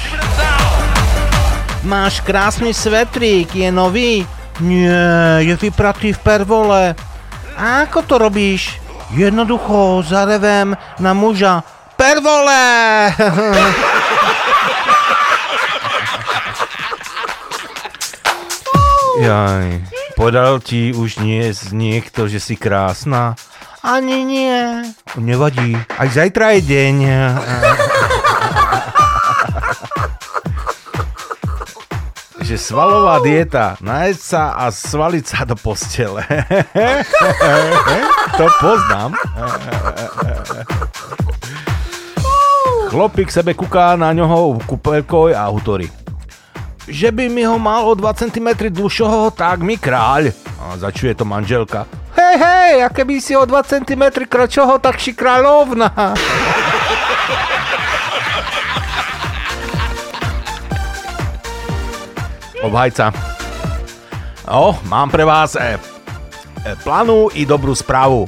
Máš 1.84 2.20
krásny 2.24 2.74
svetrík, 2.74 3.54
je 3.54 3.70
nový? 3.70 4.26
Nie, 4.60 5.44
je 5.44 5.54
vypratý 5.60 6.16
v 6.16 6.20
pervole. 6.24 6.96
A 7.56 7.84
ako 7.84 8.02
to 8.02 8.18
robíš? 8.18 8.80
Jednoducho 9.14 10.02
zarevem 10.02 10.74
na 10.98 11.12
muža. 11.14 11.62
Pervole! 11.96 13.12
Jaj, 19.16 19.80
povedal 20.12 20.60
ti 20.60 20.92
už 20.92 21.24
nie 21.24 21.48
niekto, 21.72 22.28
že 22.28 22.36
si 22.36 22.52
krásna? 22.52 23.32
Ani 23.86 24.26
nie. 24.26 24.82
Nevadí, 25.14 25.78
aj 25.94 26.08
zajtra 26.10 26.58
je 26.58 26.60
deň. 26.66 26.96
že 32.46 32.58
svalová 32.62 33.18
dieta, 33.22 33.74
nájsť 33.82 34.22
sa 34.22 34.54
a 34.54 34.70
svaliť 34.70 35.24
sa 35.26 35.42
do 35.46 35.58
postele. 35.58 36.22
to 38.38 38.46
poznám. 38.62 39.14
Chlopík 42.90 43.34
sebe 43.34 43.54
kuká 43.54 43.98
na 43.98 44.14
ňoho 44.14 44.62
kúpeľkoj 44.66 45.34
a 45.34 45.50
hovorí. 45.50 45.90
Že 46.86 47.10
by 47.10 47.24
mi 47.26 47.42
ho 47.42 47.58
mal 47.58 47.82
o 47.82 47.98
2 47.98 48.02
cm 48.14 48.70
dlhšieho, 48.70 49.34
tak 49.34 49.66
mi 49.66 49.74
kráľ. 49.74 50.30
A 50.62 50.78
začuje 50.78 51.18
to 51.18 51.26
manželka. 51.26 51.86
Hej, 52.26 52.36
hej, 52.42 52.74
a 52.82 52.88
keby 52.90 53.22
si 53.22 53.38
o 53.38 53.46
2 53.46 53.54
cm 53.62 54.26
kratšoho, 54.26 54.82
tak 54.82 54.98
si 54.98 55.14
kráľovna. 55.14 55.94
Obhajca. 62.66 63.14
O, 64.50 64.74
mám 64.90 65.06
pre 65.10 65.22
vás 65.22 65.54
e, 65.54 65.78
E, 66.66 66.74
Planú 66.82 67.30
i 67.30 67.46
dobrú 67.46 67.70
správu. 67.78 68.26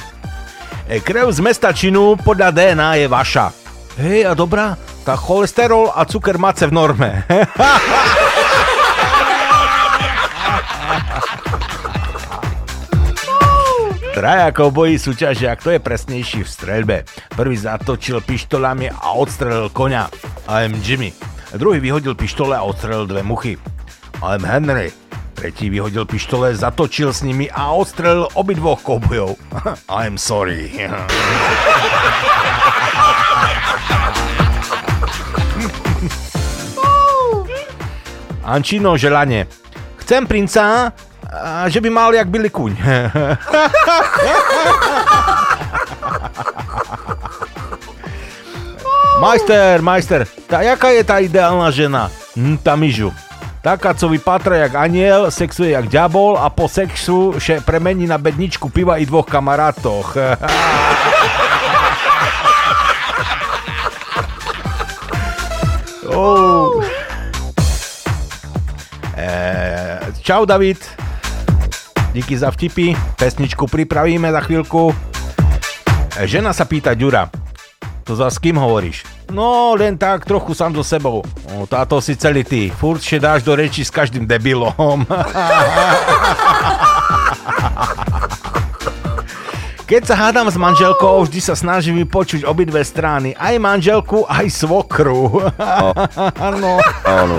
E, 0.86 1.02
Krev 1.02 1.34
z 1.34 1.42
mesta 1.42 1.74
Činu 1.74 2.14
podľa 2.22 2.54
DNA 2.54 3.02
je 3.02 3.06
vaša. 3.10 3.50
Hej, 3.98 4.30
a 4.30 4.32
dobrá? 4.38 4.78
Tak 5.02 5.18
cholesterol 5.18 5.90
a 5.90 6.06
cuker 6.06 6.38
máte 6.38 6.70
v 6.70 6.72
norme. 6.78 7.26
Traja 14.18 14.50
bojí 14.50 14.98
súťažia, 14.98 15.54
kto 15.54 15.78
je 15.78 15.78
presnejší 15.78 16.42
v 16.42 16.50
streľbe. 16.50 17.06
Prvý 17.38 17.54
zatočil 17.54 18.18
pištolami 18.18 18.90
a 18.90 19.14
odstrelil 19.14 19.70
konia. 19.70 20.10
I'm 20.50 20.74
Jimmy. 20.82 21.14
Druhý 21.54 21.78
vyhodil 21.78 22.18
pištole 22.18 22.58
a 22.58 22.66
odstrelil 22.66 23.06
dve 23.06 23.22
muchy. 23.22 23.62
I'm 24.18 24.42
Henry. 24.42 24.90
Tretí 25.38 25.70
vyhodil 25.70 26.02
pištole, 26.02 26.50
zatočil 26.50 27.14
s 27.14 27.22
nimi 27.22 27.46
a 27.46 27.70
odstrelil 27.78 28.26
obidvoch 28.34 28.82
koubojov. 28.82 29.38
I'm 30.02 30.18
sorry. 30.18 30.74
Ančino 38.42 38.98
želanie. 38.98 39.46
Chcem 40.02 40.26
princa, 40.26 40.90
a 40.90 41.07
že 41.68 41.80
by 41.80 41.90
mal 41.90 42.14
jak 42.14 42.28
Billy 42.28 42.50
kuň. 42.50 42.76
majster, 49.20 49.82
majster, 49.82 50.26
tá, 50.46 50.62
jaká 50.62 50.88
je 50.94 51.04
tá 51.04 51.20
ideálna 51.20 51.70
žena? 51.70 52.10
Hm, 52.38 52.58
tá 52.64 52.76
myžu. 52.78 53.12
Taká, 53.60 53.94
co 53.94 54.08
vypátra 54.08 54.56
jak 54.56 54.74
aniel, 54.74 55.30
sexuje 55.30 55.70
jak 55.70 55.88
ďabol 55.88 56.38
a 56.38 56.50
po 56.50 56.68
sexu 56.68 57.34
še 57.36 57.60
premení 57.60 58.06
na 58.06 58.18
bedničku 58.18 58.68
piva 58.70 58.96
i 58.96 59.06
dvoch 59.06 59.26
kamarátoch. 59.26 60.16
oh. 66.14 66.84
Eh, 69.18 69.98
čau 70.22 70.46
David. 70.46 70.78
Díky 72.12 72.38
za 72.38 72.50
vtipy. 72.50 72.96
Pesničku 73.16 73.68
pripravíme 73.68 74.32
za 74.32 74.40
chvíľku. 74.40 74.94
Žena 76.24 76.56
sa 76.56 76.64
pýta 76.64 76.96
Ďura. 76.96 77.28
To 78.08 78.16
za 78.16 78.32
s 78.32 78.40
kým 78.40 78.56
hovoríš? 78.56 79.04
No, 79.28 79.76
len 79.76 80.00
tak, 80.00 80.24
trochu 80.24 80.56
sám 80.56 80.72
so 80.72 80.80
sebou. 80.80 81.20
O, 81.52 81.68
táto 81.68 82.00
si 82.00 82.16
celý 82.16 82.40
ty. 82.40 82.72
Furt 82.72 83.04
še 83.04 83.20
dáš 83.20 83.44
do 83.44 83.52
reči 83.52 83.84
s 83.84 83.92
každým 83.92 84.24
debilom. 84.24 85.04
Keď 89.88 90.04
sa 90.04 90.16
hádam 90.20 90.52
s 90.52 90.56
manželkou, 90.60 91.24
vždy 91.24 91.40
sa 91.40 91.56
snažím 91.56 91.96
vypočuť 92.04 92.44
obidve 92.44 92.84
strany. 92.84 93.32
Aj 93.32 93.56
manželku, 93.56 94.24
aj 94.28 94.44
svokru. 94.52 95.48
no. 96.60 96.72
Áno. 97.08 97.36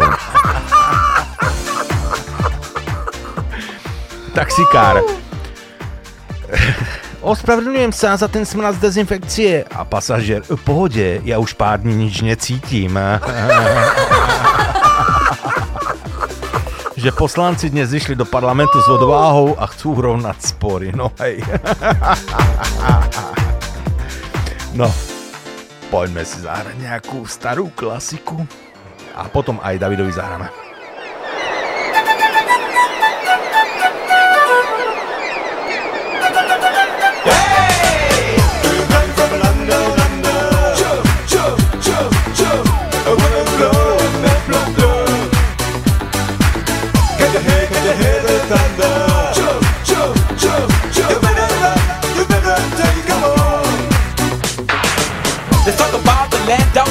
Taxikár. 4.30 5.02
Ospravedlňujem 7.20 7.92
sa 7.92 8.16
za 8.16 8.32
ten 8.32 8.48
smrad 8.48 8.80
z 8.80 8.90
dezinfekcie. 8.90 9.68
A 9.68 9.84
pasažier, 9.84 10.40
v 10.48 10.56
pohode, 10.64 11.20
ja 11.28 11.36
už 11.36 11.52
pár 11.54 11.84
dní 11.84 12.08
nič 12.08 12.24
necítim. 12.24 12.96
že 17.00 17.16
poslanci 17.16 17.72
dnes 17.72 17.96
zišli 17.96 18.12
do 18.12 18.28
parlamentu 18.28 18.84
s 18.84 18.88
odváhou 18.92 19.56
a 19.56 19.68
chcú 19.72 19.96
rovnať 19.96 20.38
spory. 20.44 20.92
No 20.92 21.16
hej. 21.24 21.40
no, 24.80 24.92
poďme 25.88 26.28
si 26.28 26.44
zahrať 26.44 26.76
nejakú 26.76 27.24
starú 27.24 27.72
klasiku 27.72 28.44
a 29.16 29.32
potom 29.32 29.64
aj 29.64 29.80
Davidovi 29.80 30.12
zahráme. 30.12 30.69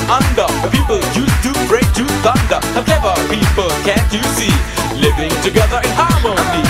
Under. 0.09 0.48
People 0.72 0.98
used 1.12 1.39
to 1.44 1.52
break 1.68 1.86
to 1.94 2.05
thunder. 2.24 2.60
Some 2.72 2.85
clever 2.85 3.14
people, 3.28 3.68
can't 3.85 4.09
you 4.12 4.24
see? 4.35 4.52
Living 4.97 5.30
together 5.44 5.80
in 5.85 5.93
harmony. 5.94 6.64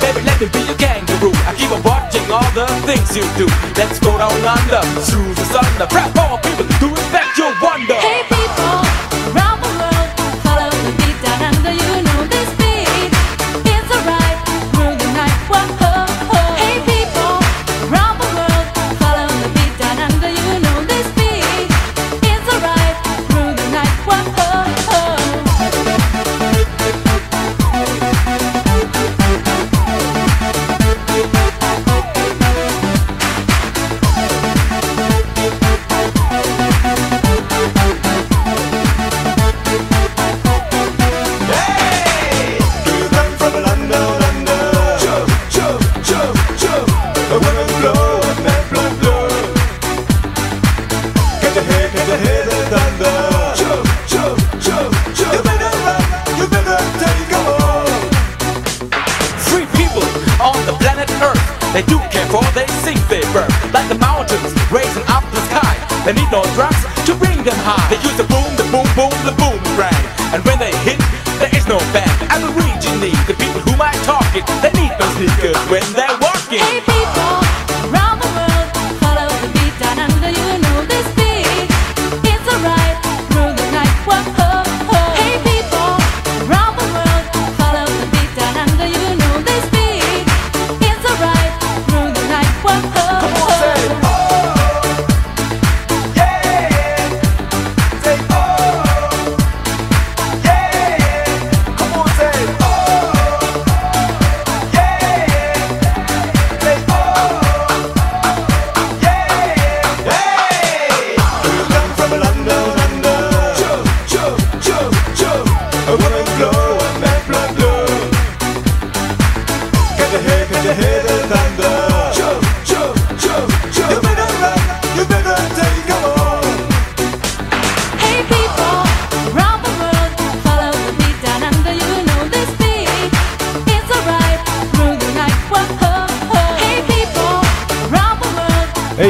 Baby, 0.00 0.20
let 0.26 0.40
me 0.40 0.48
be 0.48 0.60
your 0.64 0.76
kangaroo. 0.76 1.32
I 1.48 1.54
keep 1.54 1.70
on 1.70 1.82
watching 1.84 2.24
all 2.32 2.50
the 2.56 2.66
things 2.88 3.14
you 3.16 3.24
do. 3.36 3.46
Let's 3.76 4.00
go 4.00 4.16
down 4.18 4.32
under, 4.44 4.82
through 5.04 5.32
the 5.36 5.46
thunder. 5.52 5.86
Grab 5.88 6.16
all 6.18 6.38
people 6.38 6.66
to 6.66 6.86
respect 6.88 7.38
your 7.38 7.52
wonder. 7.62 8.00
Hey 8.00 8.33
when 75.52 75.82
they're 75.92 76.18
walking. 76.22 76.93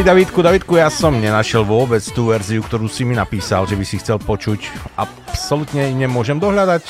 Davidku, 0.04 0.44
Davidku, 0.44 0.76
ja 0.76 0.92
som 0.92 1.16
nenašiel 1.16 1.64
vôbec 1.64 2.04
tú 2.12 2.28
verziu, 2.28 2.60
ktorú 2.60 2.92
si 2.92 3.08
mi 3.08 3.16
napísal, 3.16 3.64
že 3.64 3.72
by 3.72 3.84
si 3.88 3.96
chcel 3.96 4.20
počuť. 4.20 4.68
Absolutne 5.00 5.88
nemôžem 5.96 6.36
dohľadať. 6.36 6.84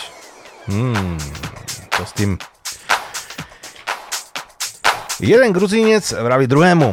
Hmm, 0.66 1.14
to 1.94 2.02
s 2.02 2.12
tým... 2.18 2.34
Jeden 5.22 5.54
gruzínec 5.54 6.02
vraví 6.10 6.50
druhému. 6.50 6.90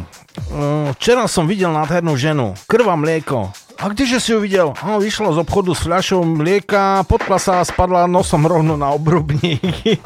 "Mm, 0.54 0.94
Včera 0.94 1.26
som 1.26 1.50
videl 1.50 1.74
nádhernú 1.74 2.14
ženu. 2.14 2.54
Krva 2.70 2.94
mlieko. 2.94 3.50
A 3.82 3.90
kdeže 3.90 4.22
si 4.22 4.30
ju 4.30 4.38
videl? 4.38 4.78
No, 4.86 5.02
vyšla 5.02 5.34
z 5.34 5.42
obchodu 5.42 5.74
s 5.74 5.82
fľašou 5.82 6.22
mlieka, 6.22 7.02
podkla 7.10 7.42
sa 7.42 7.58
a 7.58 7.66
spadla 7.66 8.06
nosom 8.06 8.46
rovno 8.46 8.78
na 8.78 8.94
obrubník. 8.94 9.58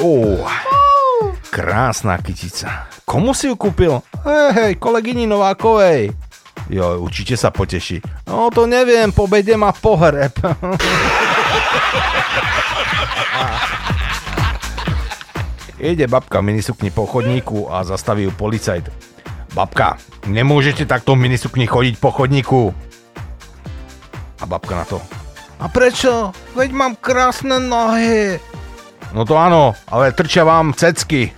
Ó, 0.00 0.40
krásna 1.54 2.18
kytica. 2.18 2.90
Komu 3.06 3.30
si 3.30 3.46
ju 3.46 3.54
kúpil? 3.54 4.02
Hej, 4.26 4.50
hej, 4.58 4.74
kolegyni 4.74 5.30
Novákovej. 5.30 6.10
Jo, 6.66 6.98
určite 6.98 7.38
sa 7.38 7.54
poteší. 7.54 8.02
No 8.26 8.50
to 8.50 8.66
neviem, 8.66 9.14
po 9.14 9.30
bede 9.30 9.54
má 9.54 9.70
pohreb. 9.70 10.34
Ide 15.78 16.10
babka 16.10 16.42
v 16.42 16.50
minisukni 16.50 16.90
po 16.90 17.06
chodníku 17.06 17.70
a 17.70 17.86
zastaví 17.86 18.26
ju 18.26 18.32
policajt. 18.34 18.90
Babka, 19.54 19.94
nemôžete 20.26 20.90
takto 20.90 21.14
v 21.14 21.30
minisukni 21.30 21.70
chodiť 21.70 22.02
po 22.02 22.10
chodníku. 22.10 22.74
A 24.42 24.44
babka 24.48 24.74
na 24.74 24.84
to. 24.88 24.98
A 25.62 25.70
prečo? 25.70 26.34
Veď 26.58 26.74
mám 26.74 26.98
krásne 26.98 27.62
nohy. 27.62 28.42
No 29.14 29.22
to 29.22 29.38
áno, 29.38 29.78
ale 29.86 30.10
trčia 30.10 30.42
vám 30.42 30.74
cecky. 30.74 31.30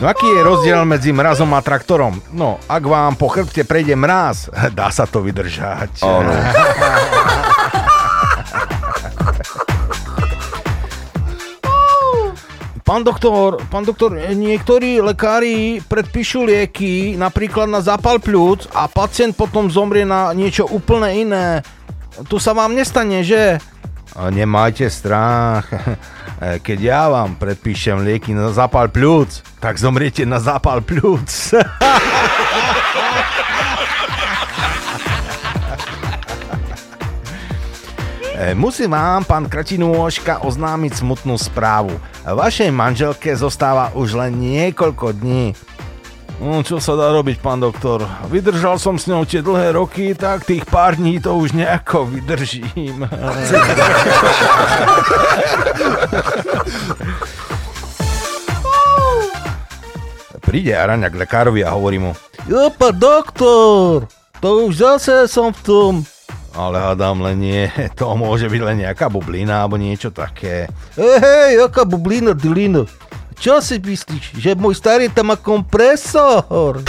No 0.00 0.08
aký 0.08 0.24
je 0.26 0.40
rozdiel 0.40 0.84
medzi 0.88 1.12
mrazom 1.12 1.52
a 1.52 1.60
traktorom? 1.60 2.24
No, 2.32 2.56
ak 2.64 2.80
vám 2.84 3.20
po 3.20 3.28
chrbte 3.28 3.68
prejde 3.68 3.92
mraz, 3.92 4.48
dá 4.78 4.88
sa 4.88 5.04
to 5.04 5.20
vydržať. 5.20 6.00
Áno. 6.00 6.32
Pán 12.84 13.00
doktor, 13.00 13.64
pán 13.72 13.84
doktor, 13.84 14.12
niektorí 14.16 15.00
lekári 15.00 15.80
predpíšu 15.80 16.44
lieky 16.44 17.16
napríklad 17.16 17.64
na 17.64 17.80
zápal 17.80 18.20
pľúc 18.20 18.68
a 18.76 18.88
pacient 18.92 19.32
potom 19.32 19.72
zomrie 19.72 20.04
na 20.04 20.36
niečo 20.36 20.68
úplne 20.68 21.08
iné. 21.16 21.64
Tu 22.22 22.36
sa 22.38 22.54
vám 22.54 22.78
nestane, 22.78 23.26
že? 23.26 23.58
Nemajte 24.14 24.86
strach. 24.86 25.66
Keď 26.66 26.78
ja 26.78 27.10
vám 27.10 27.34
predpíšem 27.34 28.06
lieky 28.06 28.30
na 28.30 28.54
zápal 28.54 28.86
pľúc, 28.86 29.42
tak 29.58 29.74
zomriete 29.80 30.22
na 30.22 30.38
zápal 30.38 30.78
pľúc. 30.84 31.58
E, 38.34 38.50
Musím 38.52 38.92
vám, 38.92 39.22
pán 39.22 39.46
Kratinôžka, 39.46 40.42
oznámiť 40.42 41.00
smutnú 41.00 41.38
správu. 41.38 41.94
Vašej 42.26 42.70
manželke 42.74 43.30
zostáva 43.38 43.94
už 43.94 44.18
len 44.18 44.36
niekoľko 44.36 45.14
dní. 45.16 45.54
No, 46.42 46.66
čo 46.66 46.82
sa 46.82 46.98
dá 46.98 47.14
robiť, 47.14 47.38
pán 47.38 47.62
doktor? 47.62 48.02
Vydržal 48.26 48.82
som 48.82 48.98
s 48.98 49.06
ňou 49.06 49.22
tie 49.22 49.38
dlhé 49.38 49.78
roky, 49.78 50.18
tak 50.18 50.42
tých 50.42 50.66
pár 50.66 50.98
dní 50.98 51.22
to 51.22 51.30
už 51.38 51.54
nejako 51.54 52.10
vydržím. 52.10 53.06
Príde 60.44 60.74
Araňa 60.74 61.08
k 61.08 61.18
lekárovi 61.22 61.62
a 61.64 61.72
hovorí 61.72 61.98
mu 62.02 62.12
Jopa, 62.44 62.92
doktor, 62.92 64.04
to 64.42 64.68
už 64.68 64.76
zase 64.76 65.24
som 65.30 65.54
v 65.54 65.60
tom. 65.64 66.04
Ale 66.54 66.78
hádam 66.78 67.18
len 67.24 67.40
nie, 67.42 67.66
to 67.98 68.14
môže 68.14 68.46
byť 68.46 68.62
len 68.62 68.86
nejaká 68.86 69.10
bublina 69.10 69.64
alebo 69.64 69.74
niečo 69.74 70.14
také. 70.14 70.70
Hej, 70.94 71.18
hej, 71.18 71.50
jaká 71.66 71.82
bublina, 71.82 72.30
dilina. 72.30 72.86
Čo 73.38 73.60
si 73.60 73.76
myslíš, 73.76 74.38
že 74.38 74.56
môj 74.56 74.78
starý 74.78 75.10
tam 75.10 75.30
má 75.30 75.36
kompresor? 75.36 76.80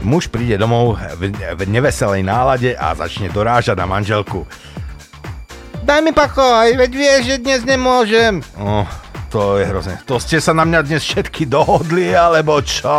Muž 0.00 0.26
príde 0.32 0.56
domov 0.58 0.96
v, 1.20 1.30
v 1.30 1.60
neveselej 1.68 2.24
nálade 2.24 2.72
a 2.74 2.96
začne 2.96 3.28
dorážať 3.30 3.78
na 3.78 3.86
manželku. 3.86 4.42
Daj 5.84 6.00
mi 6.02 6.10
pokoj, 6.10 6.66
veď 6.74 6.90
vieš, 6.90 7.22
že 7.30 7.36
dnes 7.38 7.60
nemôžem. 7.68 8.40
Oh, 8.58 8.88
to 9.28 9.60
je 9.60 9.68
hrozné. 9.68 10.00
To 10.08 10.16
ste 10.18 10.40
sa 10.42 10.56
na 10.56 10.64
mňa 10.66 10.80
dnes 10.82 11.04
všetky 11.04 11.46
dohodli, 11.46 12.10
alebo 12.16 12.58
čo? 12.64 12.90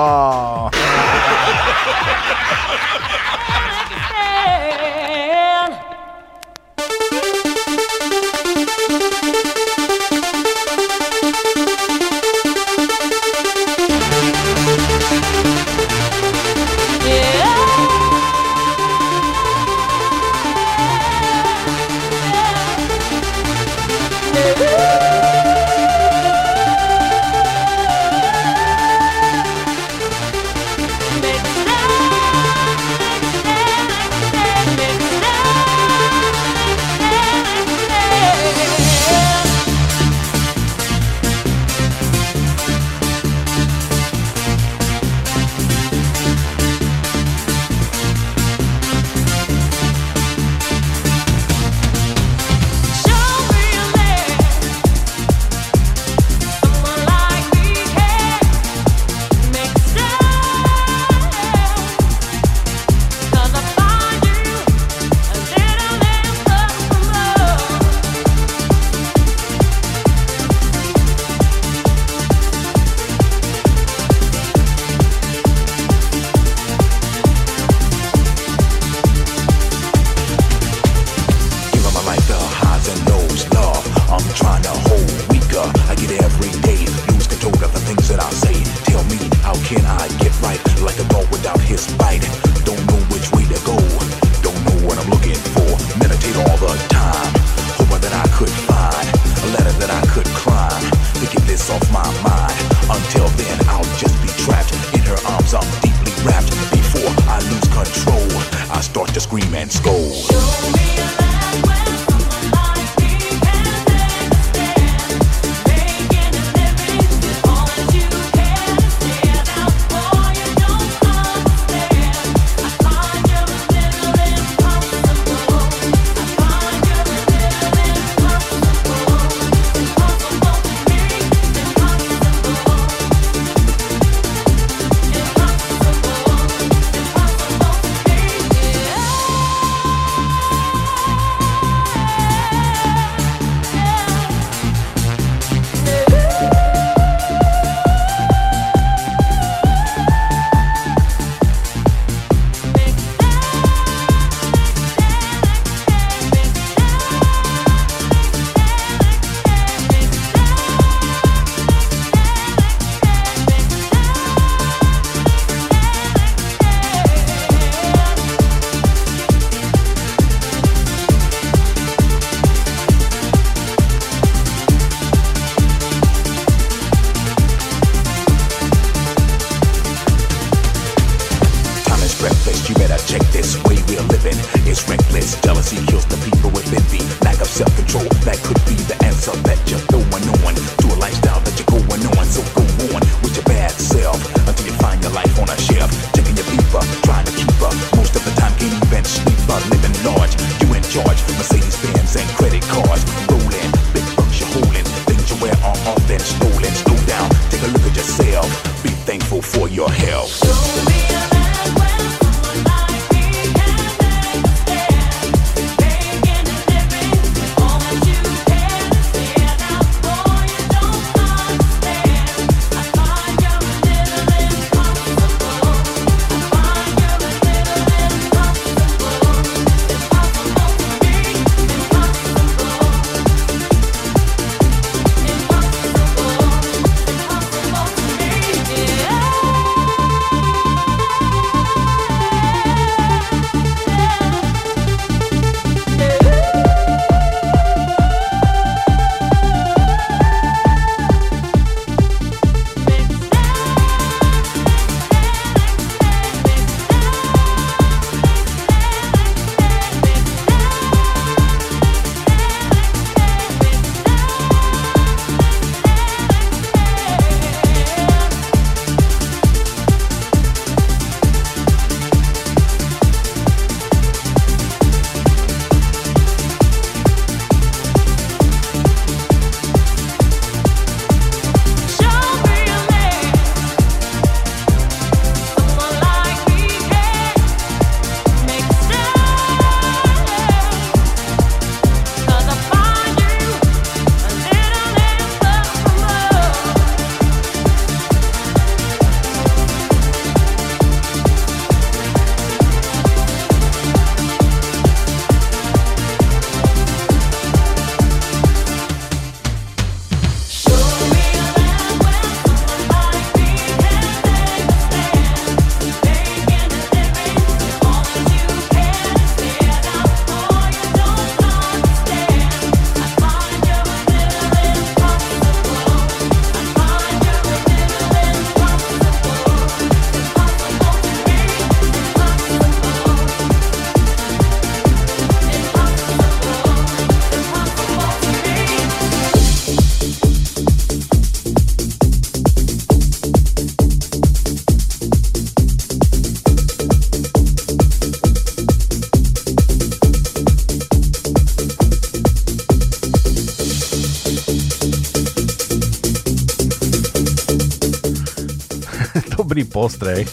Dobrý 359.62 359.78
postreh, 359.78 360.26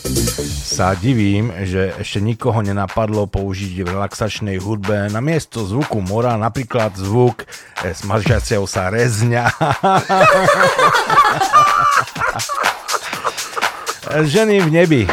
sa 0.64 0.96
divím, 0.96 1.52
že 1.68 1.92
ešte 2.00 2.16
nikoho 2.24 2.64
nenapadlo 2.64 3.28
použiť 3.28 3.84
v 3.84 3.92
relaxačnej 3.92 4.56
hudbe 4.56 5.12
na 5.12 5.20
miesto 5.20 5.68
zvuku 5.68 6.00
mora 6.00 6.32
napríklad 6.40 6.96
zvuk 6.96 7.44
eh, 7.44 7.92
smažiaceho 7.92 8.64
sa 8.64 8.88
rezňa. 8.88 9.52
Ženy 14.32 14.64
v 14.64 14.68
nebi. 14.72 15.04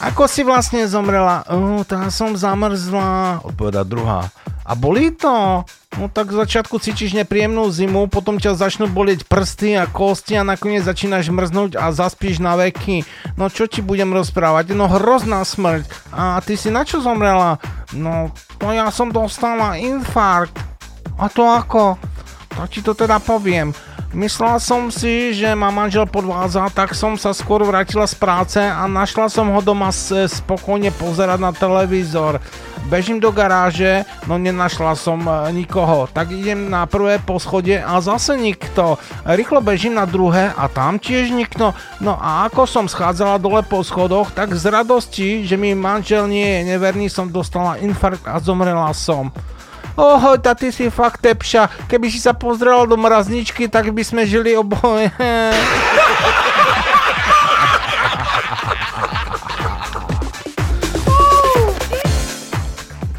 Ako 0.00 0.24
si 0.24 0.40
vlastne 0.40 0.88
zomrela? 0.88 1.44
Uh, 1.52 1.84
tá 1.84 2.08
som 2.08 2.32
zamrzla, 2.32 3.44
odpoveda 3.44 3.84
druhá. 3.84 4.32
A 4.64 4.72
bolí 4.72 5.12
to? 5.12 5.68
No 6.00 6.08
tak 6.08 6.32
v 6.32 6.40
začiatku 6.40 6.80
cítiš 6.80 7.12
nepríjemnú 7.12 7.68
zimu, 7.68 8.08
potom 8.08 8.40
ťa 8.40 8.56
začnú 8.56 8.88
bolieť 8.88 9.28
prsty 9.28 9.76
a 9.76 9.84
kosti 9.84 10.40
a 10.40 10.48
nakoniec 10.48 10.80
začínaš 10.80 11.28
mrznúť 11.28 11.76
a 11.76 11.92
zaspíš 11.92 12.40
na 12.40 12.56
veky. 12.56 13.04
No 13.36 13.52
čo 13.52 13.68
ti 13.68 13.84
budem 13.84 14.08
rozprávať? 14.08 14.72
No 14.72 14.88
hrozná 14.88 15.44
smrť. 15.44 15.84
A 16.08 16.40
ty 16.40 16.56
si 16.56 16.72
na 16.72 16.88
čo 16.88 17.04
zomrela? 17.04 17.60
No, 17.92 18.32
to 18.56 18.72
ja 18.72 18.88
som 18.88 19.12
dostala 19.12 19.76
infarkt. 19.76 20.56
A 21.20 21.28
to 21.28 21.44
ako? 21.44 22.00
Tak 22.48 22.72
ti 22.72 22.80
to 22.80 22.96
teda 22.96 23.20
poviem. 23.20 23.76
Myslela 24.10 24.58
som 24.58 24.90
si, 24.90 25.30
že 25.30 25.54
ma 25.54 25.70
manžel 25.70 26.02
podvádza, 26.02 26.66
tak 26.74 26.98
som 26.98 27.14
sa 27.14 27.30
skôr 27.30 27.62
vrátila 27.62 28.10
z 28.10 28.18
práce 28.18 28.58
a 28.58 28.82
našla 28.90 29.30
som 29.30 29.46
ho 29.54 29.62
doma 29.62 29.94
s- 29.94 30.10
spokojne 30.34 30.90
pozerať 30.90 31.38
na 31.38 31.54
televízor. 31.54 32.42
Bežím 32.90 33.22
do 33.22 33.30
garáže, 33.30 34.02
no 34.26 34.34
nenašla 34.34 34.98
som 34.98 35.22
e, 35.22 35.54
nikoho, 35.54 36.10
tak 36.10 36.34
idem 36.34 36.66
na 36.66 36.90
prvé 36.90 37.22
poschodie 37.22 37.78
a 37.78 38.02
zase 38.02 38.34
nikto. 38.34 38.98
Rýchlo 39.22 39.62
bežím 39.62 39.94
na 39.94 40.10
druhé 40.10 40.50
a 40.58 40.66
tam 40.66 40.98
tiež 40.98 41.30
nikto. 41.30 41.70
No 42.02 42.18
a 42.18 42.50
ako 42.50 42.66
som 42.66 42.90
schádzala 42.90 43.38
dole 43.38 43.62
po 43.62 43.86
schodoch, 43.86 44.34
tak 44.34 44.58
z 44.58 44.74
radosti, 44.74 45.46
že 45.46 45.54
mi 45.54 45.70
manžel 45.78 46.26
nie 46.26 46.42
je 46.42 46.60
neverný, 46.66 47.06
som 47.06 47.30
dostala 47.30 47.78
infarkt 47.78 48.26
a 48.26 48.42
zomrela 48.42 48.90
som. 48.90 49.30
Oho, 49.98 50.38
tá 50.38 50.54
ty 50.54 50.70
si 50.70 50.86
fakt 50.92 51.22
tepša. 51.24 51.88
Keby 51.90 52.06
si 52.10 52.22
sa 52.22 52.36
pozrela 52.36 52.86
do 52.86 52.94
mrazničky, 52.94 53.66
tak 53.66 53.90
by 53.90 54.02
sme 54.06 54.22
žili 54.28 54.54
oboje. 54.54 55.10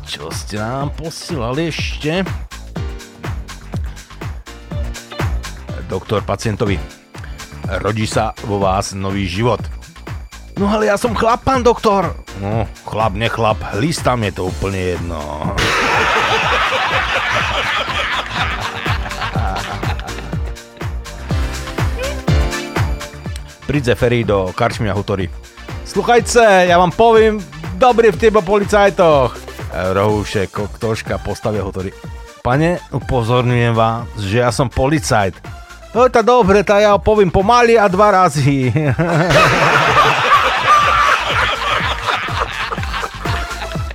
Čo 0.08 0.32
ste 0.32 0.60
nám 0.60 0.96
posílali 0.96 1.72
ešte? 1.72 2.24
Doktor 5.92 6.24
pacientovi. 6.24 6.80
Rodí 7.84 8.08
sa 8.08 8.32
vo 8.48 8.64
vás 8.64 8.96
nový 8.96 9.28
život. 9.28 9.60
No 10.56 10.68
ale 10.68 10.88
ja 10.88 10.96
som 11.00 11.16
chlap, 11.16 11.44
pán 11.44 11.64
doktor. 11.64 12.16
No, 12.40 12.68
chlap, 12.88 13.16
nechlap, 13.16 13.60
listám 13.80 14.24
je 14.28 14.32
to 14.36 14.48
úplne 14.48 14.96
jedno. 14.96 15.20
Príde 23.72 23.96
Ferry 23.96 24.28
do 24.28 24.52
Karčmy 24.52 24.92
a 24.92 24.94
Hutory. 24.94 25.32
Sluchajce, 25.88 26.68
ja 26.68 26.76
vám 26.76 26.92
poviem 26.92 27.40
dobrý 27.80 28.12
v 28.12 28.20
teba 28.20 28.44
policajtoch. 28.44 29.32
Rohúšek, 29.72 30.52
koktoška, 30.52 31.24
postavia 31.24 31.64
Hutory. 31.64 31.96
Pane, 32.44 32.84
upozorňujem 32.92 33.72
vás, 33.72 34.12
že 34.20 34.44
ja 34.44 34.52
som 34.52 34.68
policajt. 34.68 35.40
No 35.96 36.08
tá 36.12 36.20
dobre, 36.20 36.64
tá 36.68 36.84
ja 36.84 36.96
poviem 37.00 37.32
pomaly 37.32 37.80
a 37.80 37.88
dva 37.88 38.12
razy. 38.12 38.72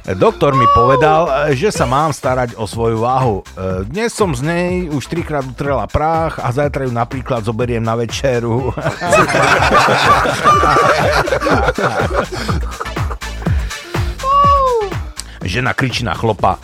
Doktor 0.06 0.54
mi 0.54 0.70
povedal, 0.70 1.50
že 1.58 1.74
sa 1.74 1.82
mám 1.82 2.14
starať 2.14 2.54
o 2.54 2.70
svoju 2.70 3.02
váhu. 3.02 3.42
E, 3.42 3.82
Dnes 3.90 4.14
som 4.14 4.30
z 4.38 4.46
nej 4.46 4.86
už 4.86 5.02
trikrát 5.10 5.42
utrela 5.42 5.82
prach 5.90 6.38
a 6.38 6.54
zajtra 6.54 6.86
ju 6.86 6.94
napríklad 6.94 7.42
zoberiem 7.42 7.82
na 7.82 7.98
večeru. 7.98 8.70
Žena 15.42 15.74
kričí 15.74 16.06
na 16.06 16.14
chlopa. 16.14 16.62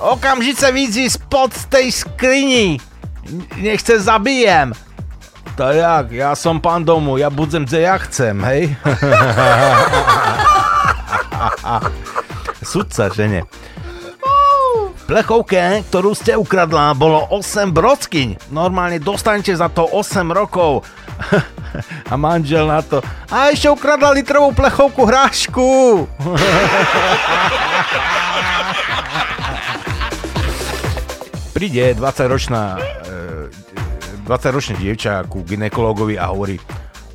Okamžice 0.00 0.72
víc 0.72 0.96
spod 1.12 1.52
tej 1.68 1.92
skrini. 1.92 2.80
Nech 3.60 3.84
se 3.84 4.00
zabijem. 4.00 4.72
To 5.60 5.68
jak, 5.68 6.16
ja 6.16 6.32
som 6.32 6.56
pán 6.56 6.80
domu, 6.80 7.20
ja 7.20 7.28
budem, 7.28 7.68
kde 7.68 7.84
ja 7.84 8.00
chcem, 8.00 8.40
hej? 8.40 8.72
Sudca, 12.70 13.10
že 13.10 13.26
nie? 13.26 13.42
V 14.94 15.02
plechovke, 15.10 15.82
ktorú 15.90 16.14
ste 16.14 16.38
ukradla, 16.38 16.94
bolo 16.94 17.26
8 17.34 17.74
brodskyň. 17.74 18.54
Normálne 18.54 19.02
dostanete 19.02 19.50
za 19.58 19.66
to 19.66 19.90
8 19.90 20.30
rokov. 20.30 20.86
A 22.10 22.14
manžel 22.14 22.70
na 22.70 22.78
to. 22.78 23.02
A 23.26 23.50
ešte 23.50 23.66
ukradla 23.66 24.14
litrovú 24.14 24.54
plechovku 24.54 25.02
hrášku. 25.02 25.66
Príde 31.58 31.98
20-ročná 31.98 32.78
20-ročné 34.30 34.78
dievča 34.78 35.26
ku 35.26 35.42
ginekologovi 35.42 36.14
a 36.14 36.30
hovorí 36.30 36.54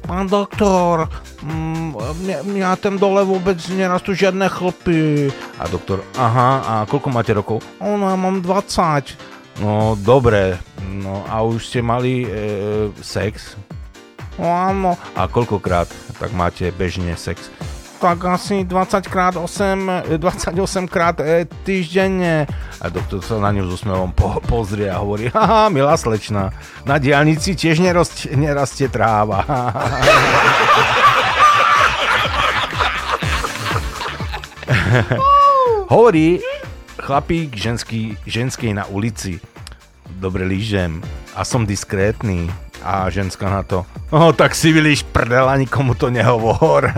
Pán 0.03 0.27
doktor, 0.27 1.07
mm, 1.45 2.45
mňa 2.49 2.69
tam 2.81 2.97
dole 2.97 3.22
vôbec 3.22 3.61
nerastú 3.72 4.17
žiadne 4.17 4.49
chlpy. 4.49 5.30
A 5.61 5.69
doktor, 5.69 6.01
aha, 6.17 6.49
a 6.65 6.73
koľko 6.89 7.07
máte 7.13 7.31
rokov? 7.31 7.61
Ona, 7.77 8.17
mám 8.17 8.41
20. 8.41 9.35
No, 9.63 9.95
dobre, 9.95 10.59
no 10.84 11.23
a 11.31 11.39
už 11.45 11.72
ste 11.72 11.80
mali 11.80 12.27
e, 12.27 12.30
sex? 12.99 13.55
No 14.35 14.51
áno. 14.51 14.99
A 15.15 15.31
koľkokrát 15.31 15.88
tak 16.19 16.35
máte 16.35 16.67
bežne 16.76 17.15
sex? 17.15 17.47
Tak 18.03 18.19
asi 18.27 18.67
20 18.67 19.07
krát 19.07 19.39
8, 19.39 20.19
28 20.19 20.91
krát 20.91 21.15
e, 21.23 21.47
týždenne. 21.63 22.43
A 22.84 22.91
doktor 22.91 23.23
sa 23.23 23.39
na 23.39 23.55
ňu 23.55 23.72
s 23.72 23.80
úsmevom 23.80 24.11
po, 24.11 24.43
pozrie 24.43 24.91
a 24.91 24.99
hovorí, 24.99 25.31
haha, 25.31 25.72
milá 25.72 25.95
slečna, 25.95 26.51
na 26.84 26.99
diálnici 26.99 27.55
tiež 27.55 27.80
nerastie, 27.80 28.35
nerastie 28.35 28.91
tráva. 28.91 29.47
hovorí 35.93 36.39
chlapík 37.01 37.55
ženský, 37.55 38.17
ženskej 38.25 38.73
na 38.73 38.85
ulici. 38.85 39.39
Dobre 40.17 40.45
lížem 40.45 41.01
a 41.35 41.45
som 41.45 41.65
diskrétny. 41.65 42.49
A 42.85 43.09
ženská 43.09 43.49
na 43.49 43.65
to, 43.65 43.81
oh, 44.13 44.29
tak 44.29 44.53
si 44.53 44.69
vylíš 44.69 45.09
prdel 45.09 45.49
a 45.49 45.57
nikomu 45.57 45.97
to 45.97 46.13
nehovor. 46.13 46.93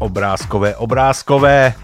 Obrázkové, 0.00 0.76
obrázkové. 0.76 1.74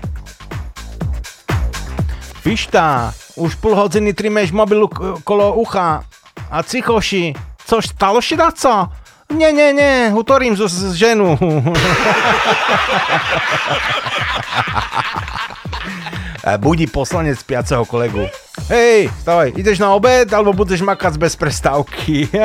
Fišta, 2.47 3.15
už 3.35 3.55
půl 3.55 3.75
hodiny 3.75 4.15
trimeš 4.15 4.53
mobilu 4.53 4.89
k- 4.89 5.19
kolo 5.25 5.55
ucha. 5.55 6.05
A 6.51 6.63
cichoši, 6.63 7.35
což 7.67 7.89
stalo 7.89 8.23
si 8.23 8.37
na 8.37 8.51
co? 8.51 8.89
Nie, 9.35 9.53
nie, 9.53 9.73
nie, 9.73 10.13
utorím 10.15 10.57
z, 10.57 10.71
z 10.71 10.95
ženu. 10.95 11.35
Budí 16.63 16.87
poslanec 16.87 17.43
spiaceho 17.43 17.83
kolegu. 17.83 18.31
Hej, 18.71 19.11
stavaj, 19.27 19.59
ideš 19.59 19.83
na 19.83 19.91
obed, 19.91 20.31
alebo 20.31 20.55
budeš 20.55 20.87
makať 20.87 21.19
bez 21.19 21.35
prestávky. 21.35 22.31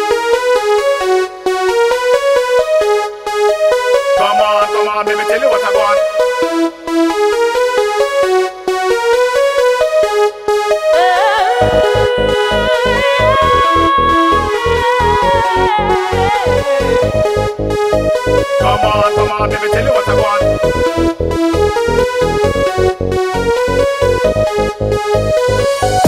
on, 4.96 5.04
let 5.04 5.18
me 5.18 5.24
tell 5.24 5.40
you 5.40 5.48
what 5.50 5.62
I 5.62 5.72
want. 5.76 5.98
Come 18.58 18.84
on, 18.84 19.14
come 19.14 19.30
on, 19.32 19.50
let 19.50 19.60
me 19.62 19.68
tell 19.70 19.84
you 19.84 19.92
what 19.92 20.08
I 20.08 20.14
want. 20.14 20.76
Although 25.88 26.05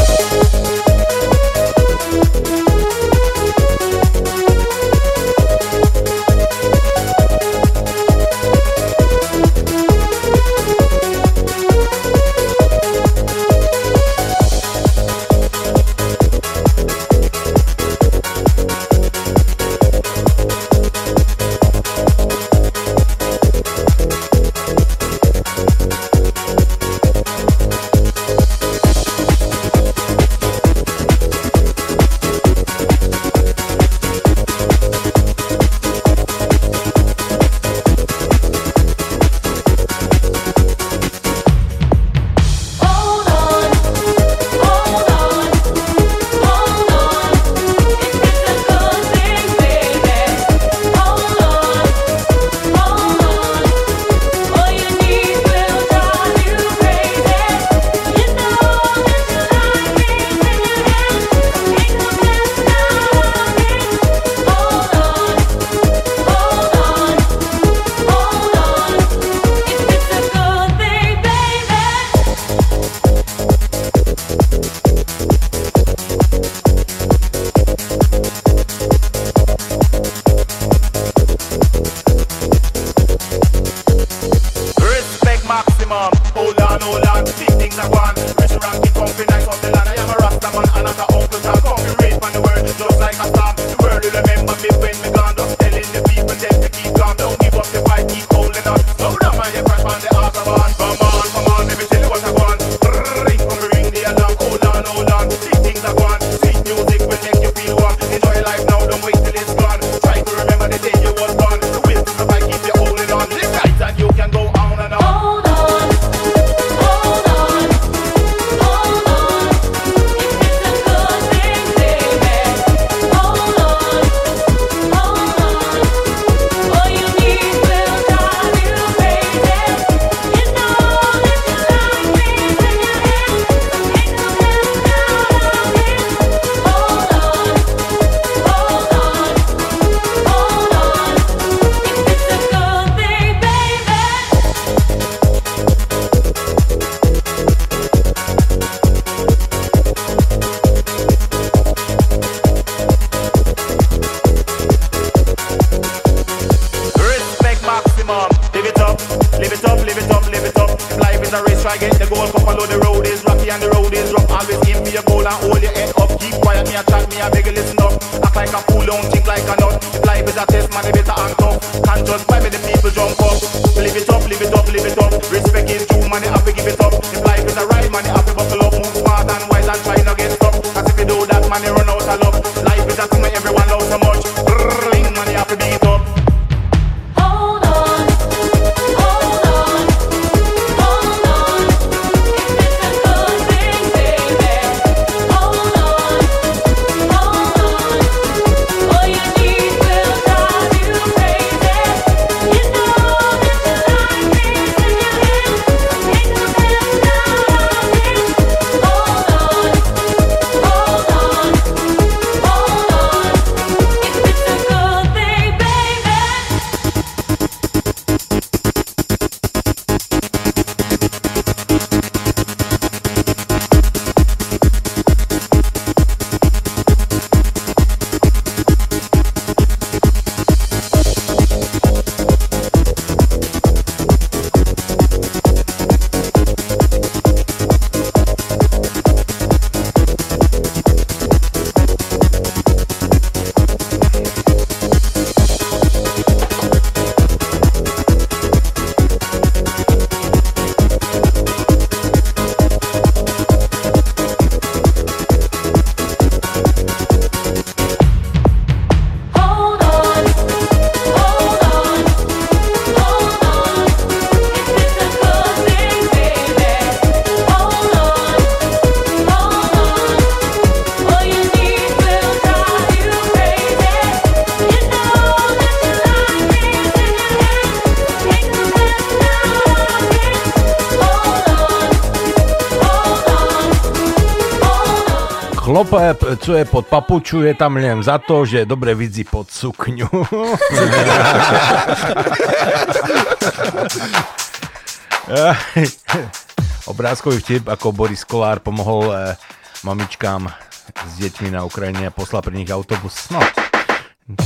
Chlope, 286.49 286.49
co 286.49 286.57
je 286.57 286.65
pod 286.65 286.87
papuču, 286.87 287.43
je 287.45 287.55
tam 287.55 287.77
len 287.77 288.03
za 288.03 288.19
to, 288.19 288.47
že 288.49 288.65
dobre 288.65 288.95
vidí 288.97 289.25
pod 289.25 289.51
sukňu. 289.53 290.09
Obrázkový 296.89 297.45
vtip, 297.45 297.69
ako 297.69 297.93
Boris 297.93 298.25
Kolár 298.25 298.65
pomohol 298.65 299.13
eh, 299.13 299.37
mamičkám 299.85 300.49
s 300.89 301.13
deťmi 301.21 301.53
na 301.53 301.69
Ukrajine 301.69 302.09
a 302.09 302.17
poslal 302.17 302.41
pre 302.41 302.57
nich 302.57 302.73
autobus. 302.73 303.29
No, 303.29 303.45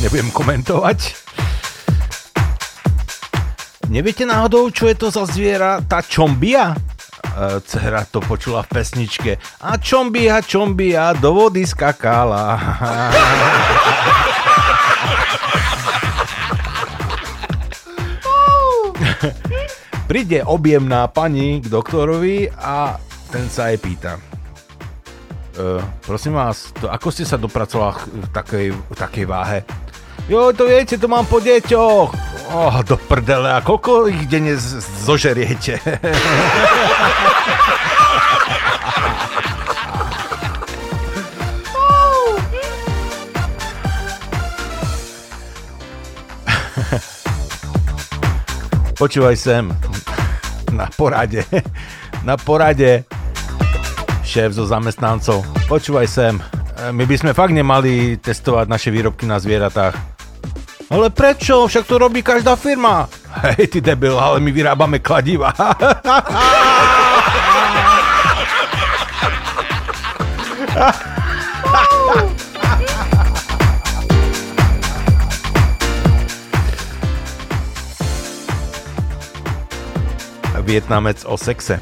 nebudem 0.03 0.35
komentovať. 0.35 1.15
Neviete 3.87 4.27
náhodou, 4.27 4.75
čo 4.75 4.91
je 4.91 4.99
to 4.99 5.15
za 5.15 5.23
zviera? 5.31 5.79
Tá 5.87 6.03
čombia? 6.03 6.75
E, 7.33 7.61
Dcera 7.65 8.05
to 8.05 8.21
počula 8.21 8.61
v 8.63 8.69
pesničke. 8.69 9.41
A 9.65 9.81
čombia, 9.81 10.45
čombia, 10.45 11.17
do 11.17 11.33
vody 11.33 11.65
skakala. 11.65 12.61
Príde 20.11 20.45
objemná 20.45 21.09
pani 21.09 21.65
k 21.65 21.73
doktorovi 21.73 22.53
a 22.53 23.01
ten 23.33 23.49
sa 23.49 23.73
jej 23.73 23.81
pýta. 23.81 24.21
E, 24.21 24.21
prosím 26.05 26.37
vás, 26.37 26.69
to, 26.77 26.93
ako 26.93 27.09
ste 27.09 27.25
sa 27.25 27.41
dopracovala 27.41 27.97
v 27.97 28.29
takej, 28.29 28.67
takej 28.93 29.25
váhe? 29.25 29.65
Jo, 30.33 30.49
to 30.57 30.65
viete, 30.65 30.97
to 30.97 31.13
mám 31.13 31.29
po 31.29 31.45
deťoch. 31.45 32.09
Oh, 32.57 32.81
do 32.89 32.97
prdele, 32.97 33.53
a 33.53 33.61
koľko 33.61 34.09
ich 34.09 34.25
denne 34.33 34.57
zožeriete? 35.05 35.77
Počúvaj 48.97 49.37
sem. 49.37 49.69
Na 50.73 50.89
porade. 50.97 51.45
Na 52.25 52.41
porade. 52.41 53.05
Šéf 54.25 54.57
zo 54.57 54.65
zamestnancov. 54.65 55.45
Počúvaj 55.69 56.09
sem. 56.09 56.41
E, 56.81 56.89
My 56.89 57.05
by 57.05 57.17
sme 57.21 57.37
fakt 57.37 57.53
nemali 57.53 58.17
testovať 58.17 58.65
naše 58.73 58.89
výrobky 58.89 59.29
na 59.29 59.37
zvieratách. 59.37 60.12
Ale 60.93 61.09
prečo? 61.09 61.65
Však 61.67 61.89
to 61.89 61.99
robí 61.99 62.21
každá 62.21 62.53
firma. 62.53 63.09
Hej, 63.33 63.67
ty 63.67 63.81
debil, 63.81 64.21
ale 64.21 64.45
my 64.45 64.53
vyrábame 64.53 65.01
kladiva. 65.01 65.57
Vietnamec 80.63 81.25
o 81.25 81.37
sexe. 81.37 81.81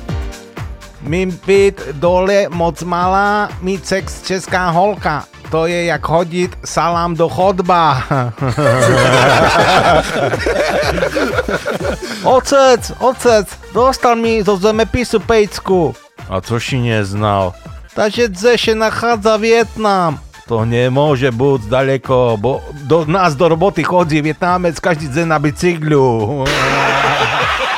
Mým 1.03 1.35
byt 1.47 1.99
dole 2.01 2.49
moc 2.49 2.83
malá, 2.83 3.49
mít 3.61 3.87
sex 3.87 4.23
česká 4.23 4.71
holka. 4.71 5.27
To 5.51 5.67
je 5.67 5.85
jak 5.85 6.09
hodit 6.09 6.55
salám 6.65 7.15
do 7.15 7.29
chodba. 7.29 8.03
ocec, 12.25 12.93
ocec, 12.99 13.47
dostal 13.75 14.15
mi 14.17 14.43
zo 14.47 14.57
zemepisu 14.57 15.21
pejcku. 15.21 15.95
A 16.31 16.41
co 16.41 16.61
si 16.61 16.79
neznal? 16.79 17.53
Takže 17.95 18.29
dze 18.29 18.59
się 18.59 18.75
nachádza 18.75 19.37
Vietnam. 19.37 20.19
To 20.47 20.67
nemôže 20.67 21.31
byť 21.31 21.71
daleko, 21.71 22.35
bo 22.35 22.59
do 22.87 23.07
nás 23.07 23.39
do 23.39 23.47
roboty 23.47 23.87
chodí 23.87 24.19
Vietnamec 24.19 24.83
každý 24.83 25.07
deň 25.07 25.27
na 25.27 25.39
bicyklu. 25.39 26.43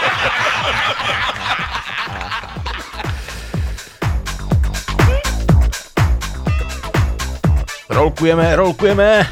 Rolkujeme, 8.03 8.59
rolkujeme. 8.59 9.23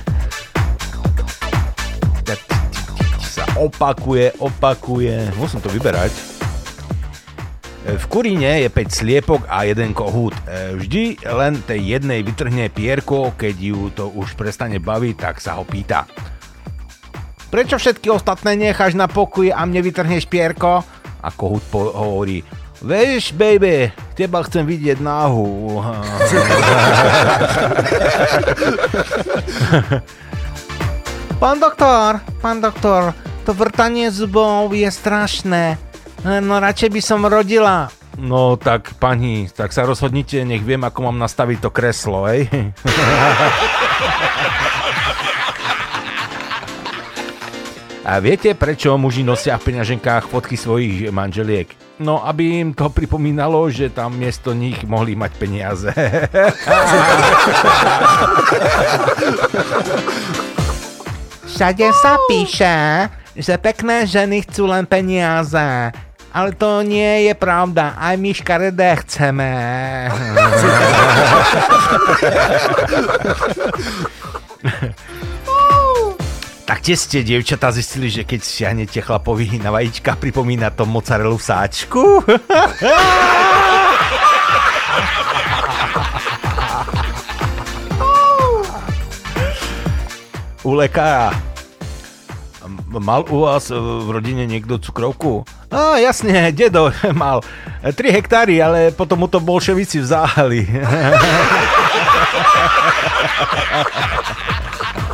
Sa 3.18 3.42
opakuje, 3.58 4.30
opakuje. 4.38 5.34
Musím 5.34 5.58
to 5.58 5.74
vyberať. 5.74 6.14
E, 7.82 7.98
V 7.98 8.04
Kuríne 8.06 8.62
je 8.62 8.70
5 8.70 8.94
sliepok 8.94 9.42
a 9.50 9.66
jeden 9.66 9.90
kohút. 9.90 10.38
E, 10.46 10.78
Vždy 10.78 11.18
len 11.18 11.58
tej 11.66 11.98
jednej 11.98 12.22
vytrhne 12.22 12.70
pierko, 12.70 13.34
keď 13.34 13.54
ju 13.58 13.90
to 13.90 14.06
už 14.06 14.38
prestane 14.38 14.78
baviť, 14.78 15.18
tak 15.18 15.42
sa 15.42 15.58
ho 15.58 15.66
pýta. 15.66 16.06
Prečo 17.50 17.74
všetky 17.74 18.06
ostatné 18.06 18.54
necháš 18.54 18.94
na 18.94 19.10
pokoji 19.10 19.50
a 19.50 19.66
mne 19.66 19.82
vytrhneš 19.82 20.30
pierko? 20.30 20.86
A 21.18 21.28
kohút 21.34 21.66
hovorí, 21.74 22.46
Vieš, 22.80 23.36
baby, 23.36 23.92
teba 24.16 24.40
chcem 24.40 24.64
vidieť 24.64 25.04
náhu. 25.04 25.84
pán 31.36 31.60
doktor, 31.60 32.24
pán 32.40 32.64
doktor, 32.64 33.12
to 33.44 33.52
vrtanie 33.52 34.08
zubov 34.08 34.72
je 34.72 34.88
strašné. 34.88 35.76
No 36.24 36.56
radšej 36.56 36.88
by 36.88 37.00
som 37.04 37.20
rodila. 37.28 37.92
No 38.16 38.56
tak 38.56 38.96
pani, 38.96 39.52
tak 39.52 39.76
sa 39.76 39.84
rozhodnite, 39.84 40.40
nech 40.48 40.64
viem, 40.64 40.80
ako 40.80 41.12
mám 41.12 41.20
nastaviť 41.20 41.60
to 41.60 41.68
kreslo, 41.68 42.24
hej? 42.32 42.48
A 48.10 48.18
viete, 48.18 48.58
prečo 48.58 48.90
muži 48.98 49.22
nosia 49.22 49.54
v 49.54 49.70
peňaženkách 49.70 50.34
fotky 50.34 50.58
svojich 50.58 51.14
manželiek? 51.14 51.70
No, 52.02 52.18
aby 52.26 52.58
im 52.58 52.74
to 52.74 52.90
pripomínalo, 52.90 53.70
že 53.70 53.86
tam 53.86 54.18
miesto 54.18 54.50
nich 54.50 54.82
mohli 54.82 55.14
mať 55.14 55.30
peniaze. 55.38 55.94
Všade 61.54 61.86
sa 61.94 62.18
píše, 62.26 63.06
že 63.38 63.54
pekné 63.62 64.10
ženy 64.10 64.42
chcú 64.42 64.66
len 64.66 64.90
peniaze. 64.90 65.94
Ale 66.34 66.50
to 66.58 66.82
nie 66.82 67.30
je 67.30 67.34
pravda, 67.38 67.94
aj 67.94 68.18
my 68.18 68.30
škaredé 68.34 68.90
chceme. 69.06 69.50
Tak 76.70 76.86
tie 76.86 76.94
ste, 76.94 77.26
dievčatá, 77.26 77.74
zistili, 77.74 78.06
že 78.06 78.22
keď 78.22 78.46
siahnete 78.46 79.02
chlapovi 79.02 79.58
na 79.58 79.74
vajíčka, 79.74 80.14
pripomína 80.14 80.70
to 80.70 80.86
mozzarellu 80.86 81.34
v 81.34 81.42
sáčku? 81.42 82.22
U 90.62 90.78
lekára. 90.78 91.34
Mal 92.86 93.26
u 93.26 93.50
vás 93.50 93.66
e, 93.66 93.74
v 93.74 94.14
rodine 94.14 94.46
niekto 94.46 94.78
cukrovku? 94.78 95.42
No 95.74 95.98
jasne, 95.98 96.54
dedo 96.54 96.94
mal 97.18 97.42
3 97.82 97.98
hektáry, 98.14 98.62
ale 98.62 98.94
potom 98.94 99.18
mu 99.18 99.26
to 99.26 99.42
bolševici 99.42 100.06
vzali. 100.06 100.70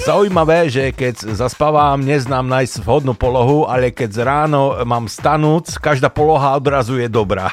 Zaujímavé, 0.00 0.72
že 0.72 0.96
keď 0.96 1.36
zaspávam, 1.36 2.00
neznám 2.00 2.48
nájsť 2.48 2.80
vhodnú 2.80 3.12
polohu, 3.12 3.68
ale 3.68 3.92
keď 3.92 4.24
ráno 4.24 4.72
mám 4.88 5.12
stanúc, 5.12 5.76
každá 5.76 6.08
poloha 6.08 6.56
odrazu 6.56 6.96
je 6.96 7.08
dobrá. 7.08 7.52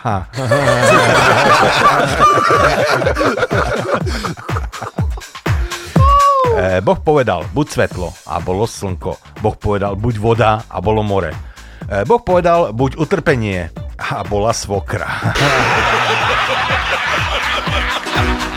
Eh, 6.58 6.82
Boh 6.82 6.98
povedal, 6.98 7.46
buď 7.54 7.68
svetlo 7.70 8.10
a 8.26 8.42
bolo 8.42 8.66
slnko. 8.66 9.14
Boh 9.46 9.54
povedal, 9.54 9.94
buď 9.94 10.16
voda 10.18 10.66
a 10.66 10.82
bolo 10.82 11.06
more. 11.06 11.30
Eh, 11.86 12.02
Boh 12.02 12.18
povedal, 12.18 12.74
buď 12.74 12.98
utrpenie 12.98 13.70
a 14.02 14.26
bola 14.26 14.50
svokra. 14.58 15.06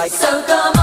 like 0.00 0.12
So 0.12 0.42
come 0.46 0.72
on, 0.76 0.79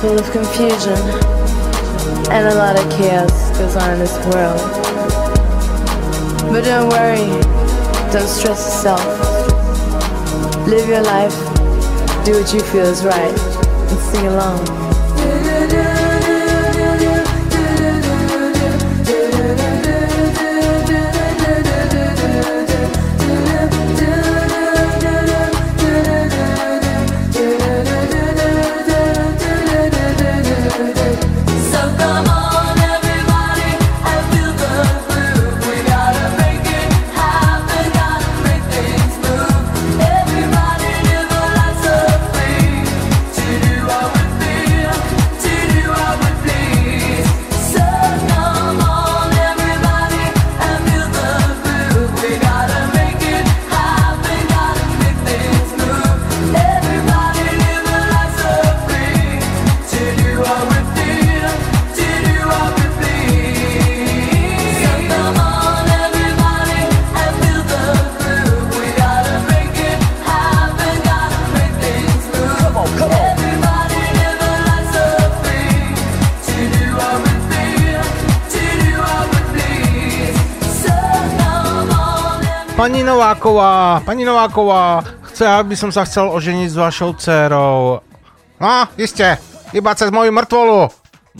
full 0.00 0.18
of 0.18 0.30
confusion, 0.30 0.96
and 2.32 2.48
a 2.48 2.54
lot 2.54 2.74
of 2.74 2.90
chaos 2.90 3.50
goes 3.58 3.76
on 3.76 3.92
in 3.92 3.98
this 3.98 4.16
world. 4.28 4.58
But 6.50 6.64
don't 6.64 6.88
worry, 6.88 7.28
don't 8.10 8.26
stress 8.26 8.82
yourself. 8.82 9.04
Live 10.66 10.88
your 10.88 11.02
life, 11.02 11.36
do 12.24 12.40
what 12.40 12.50
you 12.54 12.60
feel 12.60 12.86
is 12.86 13.04
right, 13.04 13.38
and 13.38 13.98
sing 13.98 14.26
along. 14.26 14.89
Pani 82.80 83.04
Nováková, 83.04 84.00
pani 84.08 84.24
Nováková, 84.24 85.04
chce, 85.28 85.44
aby 85.44 85.76
som 85.76 85.92
sa 85.92 86.08
chcel 86.08 86.32
oženiť 86.32 86.72
s 86.72 86.80
vašou 86.80 87.12
dcerou. 87.12 88.00
No, 88.56 88.88
iste, 88.96 89.36
iba 89.76 89.92
cez 89.92 90.08
moju 90.08 90.32
mŕtvolu. 90.32 90.88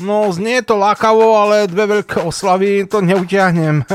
No, 0.04 0.28
znie 0.36 0.60
to 0.60 0.76
lákavo, 0.76 1.40
ale 1.40 1.64
dve 1.64 2.04
veľké 2.04 2.20
oslavy 2.20 2.84
to 2.84 3.00
neutiahnem. 3.00 3.80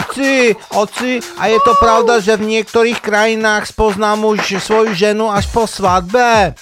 oci, 0.00 0.56
oci, 0.72 1.20
a 1.36 1.52
je 1.52 1.60
to 1.60 1.76
pravda, 1.76 2.24
že 2.24 2.40
v 2.40 2.56
niektorých 2.56 3.04
krajinách 3.04 3.68
spozná 3.68 4.16
muž 4.16 4.48
svoju 4.48 4.96
ženu 4.96 5.28
až 5.28 5.44
po 5.52 5.68
svadbe? 5.68 6.56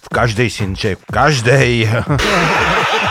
V 0.00 0.08
každej, 0.08 0.48
synček, 0.48 0.96
v 0.96 1.12
každej. 1.12 1.68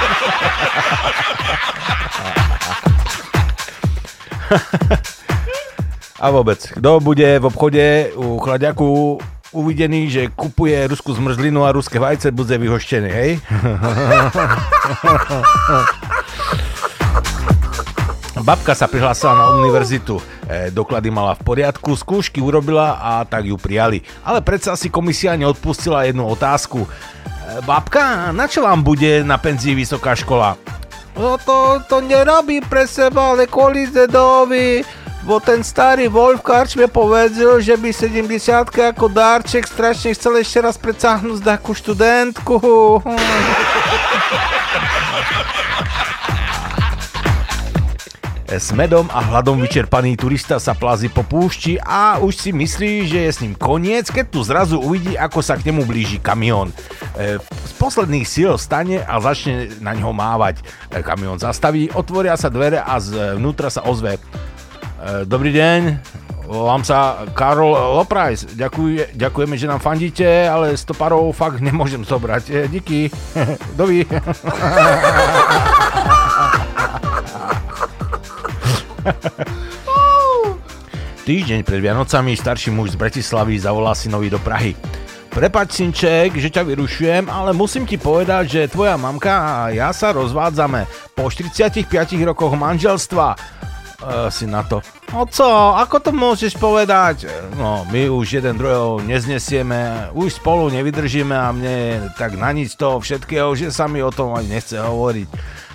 A 6.26 6.32
vôbec, 6.32 6.72
kto 6.72 7.00
bude 7.04 7.40
v 7.40 7.46
obchode 7.46 8.12
u 8.16 8.40
chladiaku 8.40 9.20
uvidený, 9.52 10.10
že 10.12 10.28
kupuje 10.32 10.88
ruskú 10.88 11.14
zmrzlinu 11.16 11.66
a 11.68 11.72
ruské 11.76 12.00
vajce, 12.00 12.32
bude 12.32 12.58
vyhoštený, 12.58 13.10
hej? 13.12 13.40
Babka 18.46 18.78
sa 18.78 18.86
prihlásila 18.86 19.34
na 19.34 19.46
univerzitu, 19.58 20.22
e, 20.46 20.70
doklady 20.70 21.10
mala 21.10 21.34
v 21.34 21.42
poriadku, 21.42 21.98
skúšky 21.98 22.38
urobila 22.44 23.02
a 23.02 23.26
tak 23.26 23.50
ju 23.50 23.58
prijali. 23.58 24.06
Ale 24.22 24.46
predsa 24.46 24.78
si 24.78 24.92
komisia 24.92 25.34
neodpustila 25.34 26.06
jednu 26.06 26.30
otázku. 26.30 26.86
E, 26.86 26.90
babka, 27.66 28.30
na 28.36 28.46
čo 28.46 28.62
vám 28.68 28.86
bude 28.86 29.26
na 29.26 29.42
penzii 29.42 29.74
vysoká 29.74 30.14
škola? 30.14 30.62
No 31.16 31.40
to, 31.40 31.80
to 31.88 32.04
nerobí 32.04 32.60
pre 32.68 32.84
seba, 32.84 33.32
ale 33.32 33.48
kvôli 33.48 33.88
dedovi. 33.88 34.84
Bo 35.26 35.42
ten 35.42 35.66
starý 35.66 36.06
Wolf 36.06 36.46
Karč 36.46 36.78
mi 36.78 36.86
povedal, 36.86 37.58
že 37.58 37.74
by 37.74 37.90
70 37.90 38.94
ako 38.94 39.10
dárček 39.10 39.66
strašne 39.66 40.14
chcel 40.14 40.38
ešte 40.38 40.62
raz 40.62 40.78
predsahnuť 40.78 41.42
takú 41.42 41.74
študentku. 41.74 42.62
S 48.46 48.70
medom 48.78 49.10
a 49.10 49.26
hladom 49.26 49.58
vyčerpaný 49.58 50.14
turista 50.22 50.62
sa 50.62 50.78
plazí 50.78 51.10
po 51.10 51.26
púšti 51.26 51.82
a 51.82 52.22
už 52.22 52.34
si 52.38 52.54
myslí, 52.54 53.10
že 53.10 53.20
je 53.26 53.32
s 53.34 53.42
ním 53.42 53.58
koniec, 53.58 54.14
keď 54.14 54.26
tu 54.30 54.46
zrazu 54.46 54.78
uvidí, 54.78 55.18
ako 55.18 55.42
sa 55.42 55.58
k 55.58 55.66
nemu 55.74 55.82
blíži 55.82 56.22
kamión. 56.22 56.70
E, 57.18 57.42
z 57.42 57.74
posledných 57.82 58.22
síl 58.30 58.54
stane 58.62 59.02
a 59.02 59.18
začne 59.18 59.74
na 59.82 59.98
ňo 59.98 60.14
mávať. 60.14 60.62
E, 60.94 61.02
kamión 61.02 61.42
zastaví, 61.42 61.90
otvoria 61.90 62.38
sa 62.38 62.54
dvere 62.54 62.78
a 62.86 63.02
zvnútra 63.02 63.74
sa 63.74 63.82
ozve. 63.82 64.22
E, 64.22 65.26
dobrý 65.26 65.50
deň, 65.50 65.82
volám 66.46 66.86
sa 66.86 67.26
Karol 67.34 67.74
Loprajs. 67.74 68.46
Ďakuje, 68.54 69.18
ďakujeme, 69.18 69.58
že 69.58 69.66
nám 69.74 69.82
fandíte, 69.82 70.46
ale 70.46 70.78
stoparov 70.78 71.34
fakt 71.34 71.66
nemôžem 71.66 72.06
zobrať. 72.06 72.44
E, 72.54 72.70
díky. 72.70 73.10
Dovi. 73.80 74.06
Týždeň 81.26 81.66
pred 81.66 81.82
Vianocami 81.82 82.38
starší 82.38 82.70
muž 82.70 82.94
z 82.94 83.02
Bratislavy 83.02 83.58
zavolá 83.58 83.98
synovi 83.98 84.30
do 84.30 84.38
Prahy. 84.38 84.78
Prepač, 85.36 85.84
synček, 85.84 86.38
že 86.40 86.48
ťa 86.48 86.64
vyrušujem, 86.64 87.28
ale 87.28 87.52
musím 87.52 87.84
ti 87.84 88.00
povedať, 88.00 88.46
že 88.48 88.72
tvoja 88.72 88.96
mamka 88.96 89.36
a 89.36 89.74
ja 89.74 89.92
sa 89.92 90.16
rozvádzame 90.16 90.88
po 91.12 91.28
45 91.28 91.92
rokoch 92.24 92.56
manželstva. 92.56 93.36
E, 93.36 94.32
si 94.32 94.48
na 94.48 94.64
to. 94.64 94.80
No 95.12 95.28
co, 95.28 95.76
ako 95.76 95.98
to 96.00 96.12
môžeš 96.16 96.56
povedať? 96.56 97.28
No, 97.60 97.84
my 97.90 98.08
už 98.08 98.40
jeden 98.40 98.56
druhého 98.56 99.02
neznesieme, 99.04 100.14
už 100.16 100.40
spolu 100.40 100.72
nevydržíme 100.72 101.36
a 101.36 101.52
mne 101.52 102.08
tak 102.16 102.38
na 102.38 102.54
nic 102.54 102.72
toho 102.78 103.02
všetkého, 103.02 103.58
že 103.58 103.76
sa 103.76 103.90
mi 103.90 104.00
o 104.06 104.14
tom 104.14 104.38
ani 104.38 104.56
nechce 104.56 104.78
hovoriť. 104.78 105.30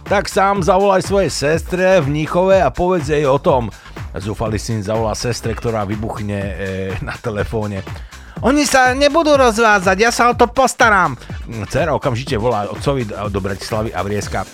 Tak 0.05 0.29
sám 0.29 0.63
zavolaj 0.65 1.05
svojej 1.07 1.33
sestre 1.33 2.01
v 2.01 2.09
Níchove 2.13 2.61
a 2.61 2.73
povedz 2.73 3.13
jej 3.13 3.27
o 3.29 3.37
tom. 3.37 3.69
Zúfalý 4.17 4.59
syn 4.59 4.83
zavolá 4.83 5.15
sestre, 5.15 5.55
ktorá 5.55 5.87
vybuchne 5.87 6.41
e, 6.41 6.55
na 7.05 7.15
telefóne. 7.15 7.87
Oni 8.41 8.65
sa 8.65 8.97
nebudú 8.97 9.37
rozvádzať, 9.37 9.97
ja 10.01 10.09
sa 10.09 10.33
o 10.33 10.35
to 10.35 10.49
postaram. 10.49 11.13
Cera 11.69 11.93
okamžite 11.93 12.41
volá 12.41 12.65
otcovi 12.73 13.05
do 13.05 13.41
Bratislavy 13.41 13.93
a 13.93 14.01
vrieska. 14.01 14.49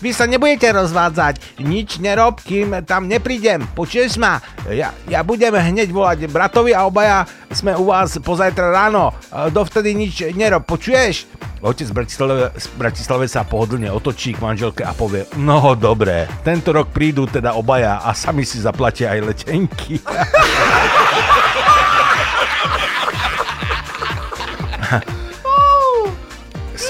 Vy 0.00 0.16
sa 0.16 0.24
nebudete 0.24 0.64
rozvádzať, 0.72 1.60
nič 1.60 2.00
nerob, 2.00 2.40
kým 2.40 2.80
tam 2.88 3.04
neprídem. 3.04 3.68
Počuješ 3.76 4.16
ma? 4.16 4.40
Ja, 4.72 4.96
ja 5.04 5.20
budem 5.20 5.52
hneď 5.52 5.92
volať 5.92 6.24
bratovi 6.32 6.72
a 6.72 6.88
obaja 6.88 7.28
sme 7.52 7.76
u 7.76 7.92
vás 7.92 8.16
pozajtra 8.16 8.72
ráno. 8.72 9.12
E, 9.28 9.52
Dovtedy 9.52 9.92
nič 9.92 10.24
nerob, 10.32 10.64
počuješ? 10.64 11.28
Otec 11.60 11.92
Bratislave, 11.92 12.48
z 12.56 12.66
Bratislave 12.80 13.28
sa 13.28 13.44
pohodlne 13.44 13.92
otočí 13.92 14.32
k 14.32 14.40
manželke 14.40 14.80
a 14.80 14.96
povie 14.96 15.28
No 15.36 15.76
dobré, 15.76 16.24
tento 16.40 16.72
rok 16.72 16.88
prídu 16.88 17.28
teda 17.28 17.52
obaja 17.52 18.00
a 18.00 18.16
sami 18.16 18.48
si 18.48 18.56
zaplatia 18.56 19.12
aj 19.12 19.20
letenky. 19.20 20.00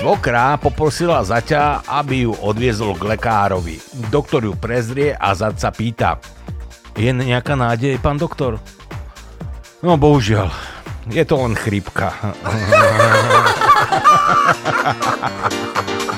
Svokra 0.00 0.56
poprosila 0.56 1.20
zaťa, 1.20 1.84
aby 1.84 2.24
ju 2.24 2.32
odviezol 2.32 2.96
k 2.96 3.04
lekárovi. 3.04 3.76
Doktor 4.08 4.48
ju 4.48 4.56
prezrie 4.56 5.12
a 5.12 5.36
zaď 5.36 5.54
sa 5.60 5.68
pýta. 5.68 6.16
Je 6.96 7.12
nejaká 7.12 7.52
nádej, 7.52 8.00
pán 8.00 8.16
doktor? 8.16 8.56
No 9.84 10.00
bohužiaľ, 10.00 10.48
je 11.12 11.20
to 11.28 11.36
len 11.44 11.52
chrípka. 11.52 12.16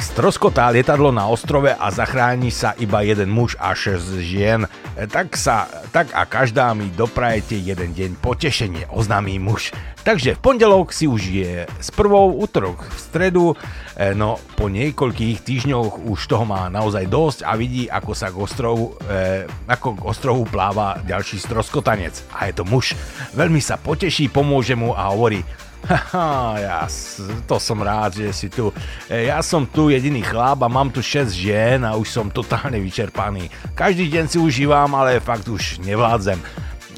Stroskotá 0.00 0.72
lietadlo 0.72 1.12
na 1.12 1.28
ostrove 1.28 1.68
a 1.68 1.92
zachráni 1.92 2.48
sa 2.48 2.72
iba 2.80 3.04
jeden 3.04 3.28
muž 3.28 3.60
a 3.60 3.76
6 3.76 4.24
žien. 4.24 4.64
Tak 4.96 5.36
sa, 5.36 5.68
tak 5.92 6.08
a 6.16 6.24
každá 6.24 6.72
mi 6.72 6.88
doprajete 6.88 7.60
jeden 7.60 7.92
deň 7.92 8.16
potešenie, 8.16 8.88
oznámí 8.88 9.36
muž. 9.36 9.76
Takže 10.00 10.38
v 10.38 10.40
pondelok 10.40 10.96
si 10.96 11.04
už 11.04 11.22
je 11.28 11.52
s 11.68 11.88
prvou, 11.92 12.40
útorok 12.40 12.88
v 12.88 12.98
stredu, 12.98 13.44
e, 13.52 14.16
no 14.16 14.40
po 14.56 14.72
niekoľkých 14.72 15.44
týždňoch 15.44 16.08
už 16.08 16.20
toho 16.24 16.48
má 16.48 16.72
naozaj 16.72 17.04
dosť 17.12 17.38
a 17.44 17.52
vidí, 17.60 17.84
ako 17.84 18.12
sa 18.16 18.32
k 18.32 18.36
ostrovu, 18.40 18.96
e, 19.04 19.44
ako 19.68 20.00
k 20.00 20.06
ostrovu 20.08 20.42
pláva 20.48 21.04
ďalší 21.04 21.36
stroskotanec. 21.36 22.16
A 22.32 22.48
je 22.48 22.54
to 22.56 22.64
muž. 22.64 22.96
Veľmi 23.36 23.60
sa 23.60 23.76
poteší, 23.76 24.32
pomôže 24.32 24.72
mu 24.72 24.96
a 24.96 25.12
hovorí, 25.12 25.44
Haha, 25.90 26.62
ja 26.62 26.78
to 27.44 27.58
som 27.58 27.82
rád, 27.82 28.14
že 28.14 28.30
si 28.30 28.46
tu. 28.46 28.70
E, 29.10 29.26
Ja 29.26 29.42
som 29.42 29.66
tu 29.66 29.90
jediný 29.90 30.22
chlap 30.22 30.62
a 30.62 30.70
mám 30.70 30.94
tu 30.94 31.02
6 31.02 31.34
žien 31.34 31.82
a 31.82 31.98
už 31.98 32.06
som 32.06 32.30
totálne 32.30 32.78
vyčerpaný. 32.78 33.50
Každý 33.74 34.06
deň 34.06 34.24
si 34.30 34.38
užívam, 34.38 34.94
ale 34.94 35.18
fakt 35.18 35.50
už 35.50 35.82
nevládzem. 35.82 36.38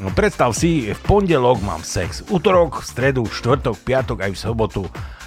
No, 0.05 0.13
predstav 0.13 0.53
si, 0.53 0.93
v 0.93 1.01
pondelok 1.07 1.65
mám 1.65 1.81
sex, 1.81 2.21
útorok, 2.29 2.85
stredu, 2.85 3.25
štvrtok, 3.25 3.79
piatok 3.81 4.19
aj 4.27 4.31
v 4.35 4.43
sobotu. 4.43 4.83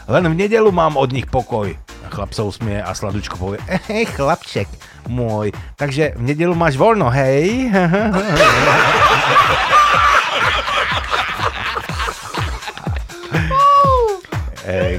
Len 0.05 0.27
v 0.27 0.37
nedelu 0.37 0.69
mám 0.69 0.99
od 0.99 1.09
nich 1.09 1.25
pokoj. 1.25 1.73
A 2.05 2.13
chlap 2.13 2.31
sa 2.31 2.45
usmie 2.45 2.77
a 2.77 2.93
sladučko 2.93 3.35
povie, 3.35 3.59
hej 3.91 4.05
chlapček 4.07 4.69
môj, 5.07 5.55
takže 5.79 6.19
v 6.19 6.23
nedelu 6.29 6.51
máš 6.55 6.75
voľno, 6.75 7.07
hej? 7.09 7.67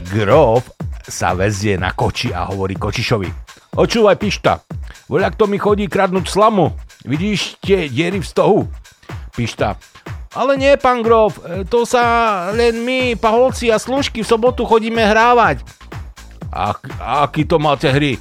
Grof 0.09 0.72
sa 1.05 1.36
vezie 1.36 1.76
na 1.76 1.93
koči 1.93 2.32
a 2.32 2.48
hovorí 2.48 2.72
kočišovi. 2.80 3.28
Očúvaj 3.76 4.16
pišta, 4.16 4.64
voľak 5.05 5.36
to 5.36 5.44
mi 5.44 5.60
chodí 5.60 5.85
kradnúť 5.85 6.24
slamu. 6.32 6.72
Vidíš 7.05 7.60
tie 7.60 7.93
diery 7.93 8.24
v 8.24 8.26
stohu? 8.26 8.60
Pišta. 9.36 9.76
Ale 10.32 10.56
nie, 10.56 10.72
pán 10.80 11.05
Grof, 11.05 11.36
e, 11.44 11.64
to 11.68 11.85
sa 11.85 12.48
len 12.56 12.80
my, 12.89 13.20
paholci 13.20 13.68
a 13.68 13.76
služky 13.76 14.24
v 14.24 14.30
sobotu 14.32 14.64
chodíme 14.64 15.05
hrávať. 15.05 15.60
A, 16.48 16.72
a 17.01 17.28
aký 17.28 17.44
to 17.44 17.60
máte 17.60 17.93
hry? 17.93 18.16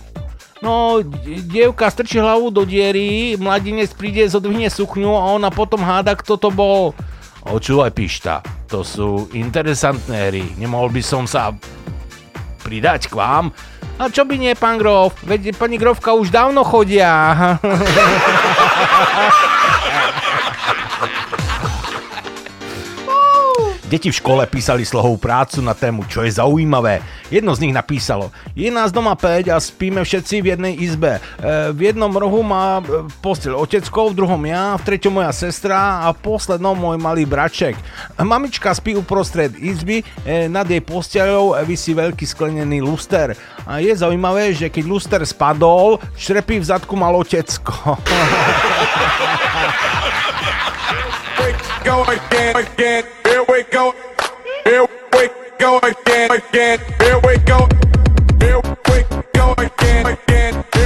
No, 0.60 1.00
dievka 1.48 1.88
strčí 1.88 2.20
hlavu 2.20 2.52
do 2.52 2.68
diery, 2.68 3.40
mladinec 3.40 3.96
príde, 3.96 4.28
zodvihne 4.28 4.68
sukňu 4.68 5.16
a 5.16 5.40
ona 5.40 5.48
potom 5.54 5.80
háda, 5.80 6.20
kto 6.20 6.36
to 6.36 6.50
bol. 6.52 6.92
Očúvaj, 7.48 7.96
pišta, 7.96 8.44
to 8.68 8.84
sú 8.84 9.32
interesantné 9.32 10.28
hry. 10.28 10.46
Nemohol 10.60 10.92
by 10.92 11.00
som 11.00 11.24
sa 11.24 11.56
pridať 12.60 13.08
k 13.08 13.16
vám? 13.16 13.56
A 13.98 14.12
čo 14.12 14.28
by 14.28 14.36
nie, 14.36 14.52
pán 14.52 14.76
Grof? 14.76 15.16
Veď 15.24 15.56
pani 15.56 15.80
Grofka 15.80 16.12
už 16.12 16.28
dávno 16.28 16.68
chodia. 16.68 17.10
Deti 23.88 24.12
v 24.12 24.20
škole 24.20 24.44
písali 24.52 24.84
slohovú 24.84 25.16
prácu 25.16 25.64
na 25.64 25.72
tému, 25.72 26.04
čo 26.12 26.20
je 26.20 26.36
zaujímavé. 26.36 27.00
Jedno 27.32 27.56
z 27.56 27.64
nich 27.64 27.72
napísalo, 27.72 28.36
je 28.52 28.68
nás 28.68 28.92
doma 28.92 29.16
5 29.16 29.48
a 29.48 29.56
spíme 29.64 30.04
všetci 30.04 30.44
v 30.44 30.50
jednej 30.52 30.76
izbe. 30.76 31.16
E, 31.16 31.72
v 31.72 31.88
jednom 31.88 32.12
rohu 32.12 32.44
má 32.44 32.84
e, 32.84 33.08
posteľ 33.24 33.56
otecko, 33.56 34.12
v 34.12 34.18
druhom 34.20 34.44
ja, 34.44 34.76
v 34.76 34.92
treťom 34.92 35.24
moja 35.24 35.32
sestra 35.32 36.04
a 36.04 36.12
v 36.12 36.20
poslednom 36.20 36.76
môj 36.76 37.00
malý 37.00 37.24
braček. 37.24 37.80
Mamička 38.20 38.76
spí 38.76 38.92
uprostred 39.00 39.56
izby, 39.56 40.04
e, 40.28 40.52
nad 40.52 40.68
jej 40.68 40.84
posteľou 40.84 41.56
vysí 41.64 41.96
veľký 41.96 42.28
sklenený 42.28 42.84
luster. 42.84 43.40
A 43.64 43.80
je 43.80 43.96
zaujímavé, 43.96 44.52
že 44.52 44.68
keď 44.68 44.84
luster 44.84 45.24
spadol, 45.24 46.04
šrepy 46.20 46.60
v 46.60 46.68
zadku 46.76 46.92
mal 47.00 47.16
otecko. 47.16 47.96
go 51.88 52.04
again, 52.04 52.52
again. 52.52 53.17
We 53.48 53.64
go. 53.64 53.94
Here 54.66 54.86
we 55.14 55.30
go 55.58 55.80
again, 55.80 56.32
again. 56.32 56.80
Here 57.00 57.20
we 57.26 57.38
go. 57.40 57.68
Here 58.40 58.60
we 58.90 59.04
go 59.34 59.54
again, 59.58 60.06
again. 60.06 60.77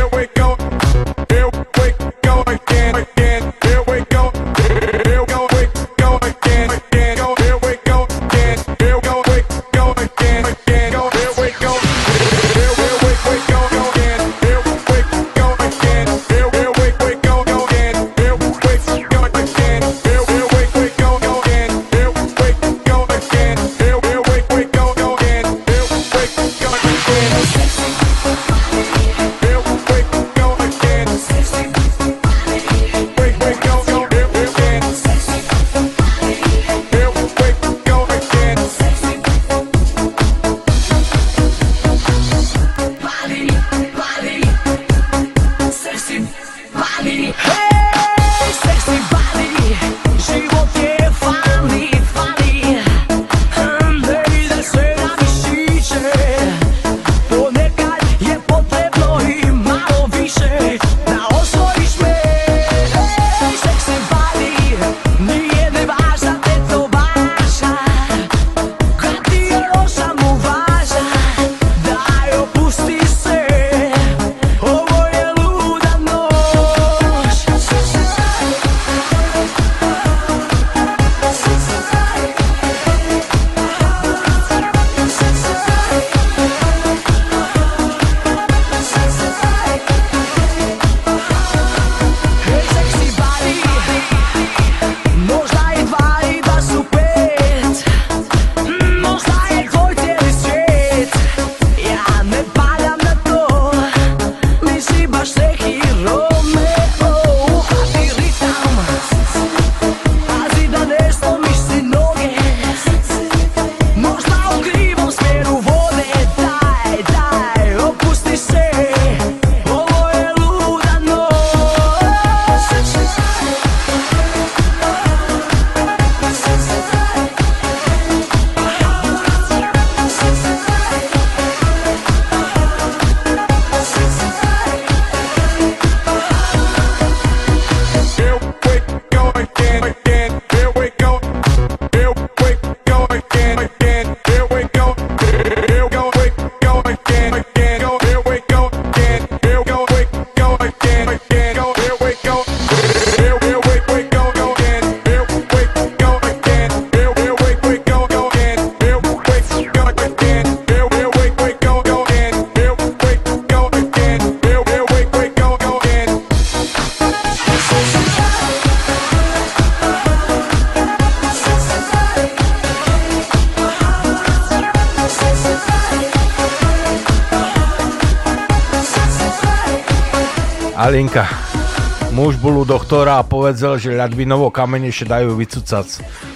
Muž 182.31 182.39
bol 182.39 182.63
u 182.63 182.65
doktora 182.65 183.19
a 183.19 183.27
povedzel, 183.27 183.75
že 183.75 183.91
ľadvinovo 183.91 184.55
kamene 184.55 184.87
še 184.87 185.03
dajú 185.03 185.35
vycucac. 185.35 185.83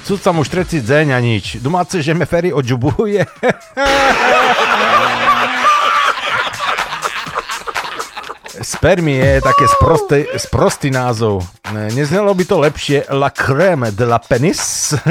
Cucam 0.03 0.43
už 0.43 0.51
treci 0.51 0.84
deň 0.84 1.15
a 1.15 1.19
nič. 1.23 1.63
Domáce, 1.63 2.03
že 2.03 2.11
me 2.11 2.27
Ferry 2.27 2.51
odžubuje. 2.51 3.23
Spermie 8.59 9.39
je 9.39 9.43
také 9.43 9.72
sprostý, 9.72 10.27
sprostý 10.35 10.91
názov. 10.91 11.47
Ne- 11.72 11.95
Neznelo 11.95 12.35
by 12.35 12.43
to 12.43 12.59
lepšie 12.59 13.07
La 13.07 13.31
crème 13.31 13.88
de 13.95 14.03
la 14.03 14.19
penis? 14.19 14.91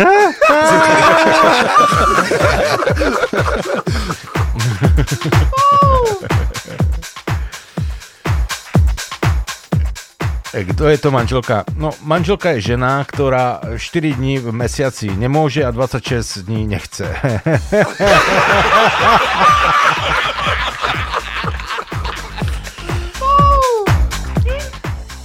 Kto 10.54 10.86
je 10.86 10.98
to 11.02 11.10
manželka? 11.10 11.66
No, 11.74 11.90
manželka 12.06 12.54
je 12.54 12.78
žena, 12.78 13.02
ktorá 13.02 13.74
4 13.74 14.14
dní 14.14 14.38
v 14.38 14.54
mesiaci 14.54 15.10
nemôže 15.10 15.66
a 15.66 15.74
26 15.74 16.46
dní 16.46 16.70
nechce. 16.70 17.10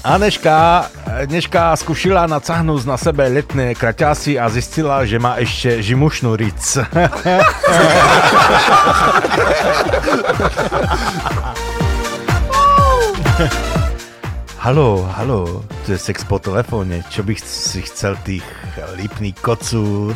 Aneška, 0.01 0.89
dneška 1.29 1.77
skúšila 1.77 2.25
nacahnout 2.25 2.89
na 2.89 2.97
sebe 2.97 3.29
letné 3.29 3.77
kraťasy 3.77 4.41
a 4.41 4.49
zistila, 4.49 5.05
že 5.05 5.21
má 5.21 5.37
ešte 5.37 5.85
žimušnú 5.85 6.33
ric. 6.33 6.57
Halo, 14.59 15.07
halo, 15.15 15.63
to 15.87 15.95
je 15.95 15.99
sex 16.03 16.27
po 16.27 16.35
telefóne. 16.35 16.99
Čo 17.07 17.23
bych 17.23 17.39
si 17.39 17.79
chcel 17.79 18.19
tých 18.27 18.43
lípný 18.99 19.31
kocúr? 19.31 20.11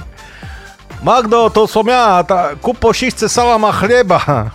Magdo, 1.00 1.48
to 1.48 1.64
som 1.64 1.88
ja, 1.88 2.20
tá, 2.28 2.52
kupo 2.60 2.92
šichce 2.92 3.32
salama 3.32 3.72
chlieba. 3.72 4.20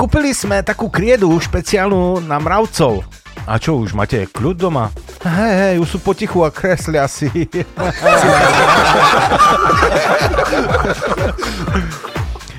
Kúpili 0.00 0.32
sme 0.32 0.64
takú 0.64 0.88
kriedu 0.88 1.28
špeciálnu 1.36 2.24
na 2.24 2.40
mravcov. 2.40 3.04
A 3.46 3.54
čo 3.60 3.78
už, 3.78 3.94
máte 3.94 4.26
kľud 4.26 4.56
doma? 4.58 4.90
Hej, 5.22 5.54
hej, 5.54 5.74
už 5.78 5.88
sú 5.88 5.98
potichu 6.00 6.42
a 6.42 6.50
kreslia 6.50 7.06
si. 7.06 7.28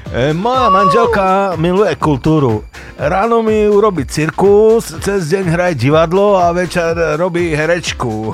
E, 0.10 0.34
Moja 0.34 0.74
manželka 0.74 1.54
miluje 1.54 1.94
kultúru. 1.94 2.66
Ráno 2.98 3.46
mi 3.46 3.70
urobí 3.70 4.10
cirkus, 4.10 4.90
cez 5.06 5.30
deň 5.30 5.46
hraje 5.54 5.76
divadlo 5.78 6.42
a 6.42 6.50
večer 6.50 6.98
robí 7.22 7.54
herečku. 7.54 8.34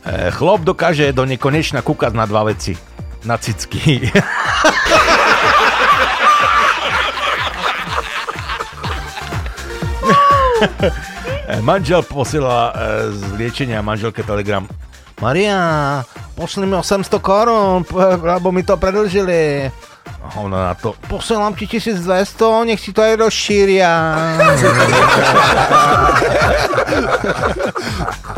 E, 0.00 0.30
Chlop 0.32 0.64
dokáže 0.66 1.12
do 1.14 1.22
nekonečna 1.28 1.84
kúkať 1.86 2.16
na 2.16 2.24
dva 2.26 2.48
veci. 2.48 2.74
Na 3.24 3.36
cicky. 3.36 4.08
Manžel 11.60 12.02
posiela 12.02 12.72
e, 12.72 13.12
z 13.12 13.32
liečenia 13.36 13.82
manželke 13.82 14.22
telegram. 14.22 14.68
Maria, 15.20 16.02
pošli 16.36 16.64
mi 16.64 16.76
800 16.76 17.20
korún, 17.20 17.84
lebo 18.24 18.52
mi 18.52 18.62
to 18.64 18.76
predlžili. 18.80 19.70
Ona 20.36 20.72
na 20.72 20.74
to, 20.76 20.94
posielam 21.08 21.54
ti 21.56 21.66
1200, 21.68 22.64
nech 22.64 22.80
si 22.80 22.92
to 22.92 23.02
aj 23.04 23.16
rozšíria. 23.20 23.92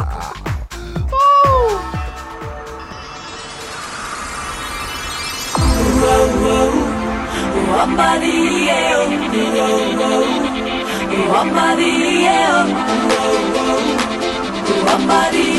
Bombardeo, 7.93 9.01
bombardeo, 11.29 11.29
bombardeo, 11.29 12.65
bombardeo. 14.87 15.53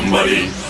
somebody. 0.00 0.67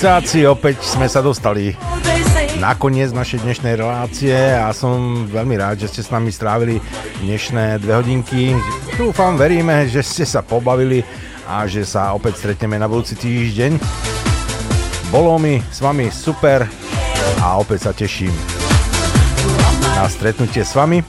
Kixáci, 0.00 0.48
opäť 0.48 0.80
sme 0.80 1.12
sa 1.12 1.20
dostali 1.20 1.76
na 2.56 2.72
koniec 2.72 3.12
našej 3.12 3.44
dnešnej 3.44 3.76
relácie 3.76 4.32
a 4.32 4.72
som 4.72 5.28
veľmi 5.28 5.60
rád, 5.60 5.84
že 5.84 5.92
ste 5.92 6.00
s 6.00 6.08
nami 6.08 6.32
strávili 6.32 6.80
dnešné 7.20 7.76
dve 7.84 8.00
hodinky. 8.00 8.56
Dúfam, 8.96 9.36
veríme, 9.36 9.84
že 9.92 10.00
ste 10.00 10.24
sa 10.24 10.40
pobavili 10.40 11.04
a 11.44 11.68
že 11.68 11.84
sa 11.84 12.16
opäť 12.16 12.40
stretneme 12.40 12.80
na 12.80 12.88
budúci 12.88 13.12
týždeň. 13.12 13.76
Bolo 15.12 15.36
mi 15.36 15.60
s 15.68 15.84
vami 15.84 16.08
super 16.08 16.64
a 17.44 17.60
opäť 17.60 17.84
sa 17.84 17.92
teším 17.92 18.32
na 20.00 20.08
stretnutie 20.08 20.64
s 20.64 20.72
vami. 20.72 21.04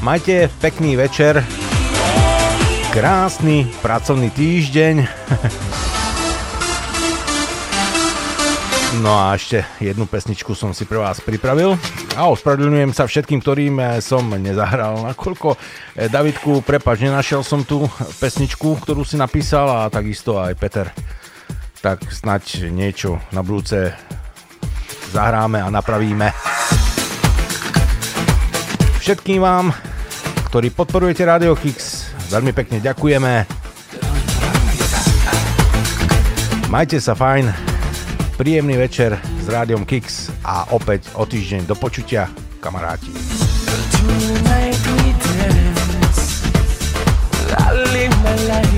Majte 0.00 0.48
pekný 0.56 0.96
večer, 0.96 1.44
krásny 2.96 3.68
pracovný 3.84 4.32
týždeň. 4.32 5.04
No 8.98 9.14
a 9.14 9.38
ešte 9.38 9.62
jednu 9.78 10.10
pesničku 10.10 10.58
som 10.58 10.74
si 10.74 10.82
pre 10.82 10.98
vás 10.98 11.22
pripravil 11.22 11.78
a 12.18 12.26
ospravedlňujem 12.34 12.90
sa 12.90 13.06
všetkým, 13.06 13.38
ktorým 13.38 13.78
eh, 13.78 14.02
som 14.02 14.26
nezahral. 14.26 15.06
Nakoľko, 15.06 15.54
eh, 15.54 16.10
Davidku, 16.10 16.66
prepač, 16.66 17.06
nenašiel 17.06 17.46
som 17.46 17.62
tú 17.62 17.86
pesničku, 18.18 18.82
ktorú 18.82 19.06
si 19.06 19.14
napísal 19.14 19.70
a 19.70 19.86
takisto 19.86 20.42
aj 20.42 20.58
Peter. 20.58 20.90
Tak 21.78 22.10
snať 22.10 22.74
niečo 22.74 23.22
na 23.30 23.46
budúce 23.46 23.94
zahráme 25.14 25.62
a 25.62 25.70
napravíme. 25.70 26.34
Všetkým 28.98 29.38
vám, 29.38 29.70
ktorí 30.50 30.74
podporujete 30.74 31.22
Radio 31.22 31.54
Kix, 31.54 32.10
veľmi 32.34 32.50
pekne 32.50 32.82
ďakujeme. 32.82 33.46
Majte 36.68 36.98
sa 37.00 37.14
fajn, 37.16 37.67
príjemný 38.38 38.78
večer 38.78 39.18
s 39.18 39.46
Rádiom 39.50 39.82
Kix 39.82 40.30
a 40.46 40.70
opäť 40.70 41.10
o 41.18 41.26
týždeň 41.26 41.66
do 41.66 41.74
počutia, 41.74 42.30
kamaráti. 42.62 43.10
Tonight 43.98 44.78
we 44.78 45.10
dance. 45.18 46.46
I 47.50 47.74
live 47.74 48.14
my 48.22 48.34
life 48.46 48.77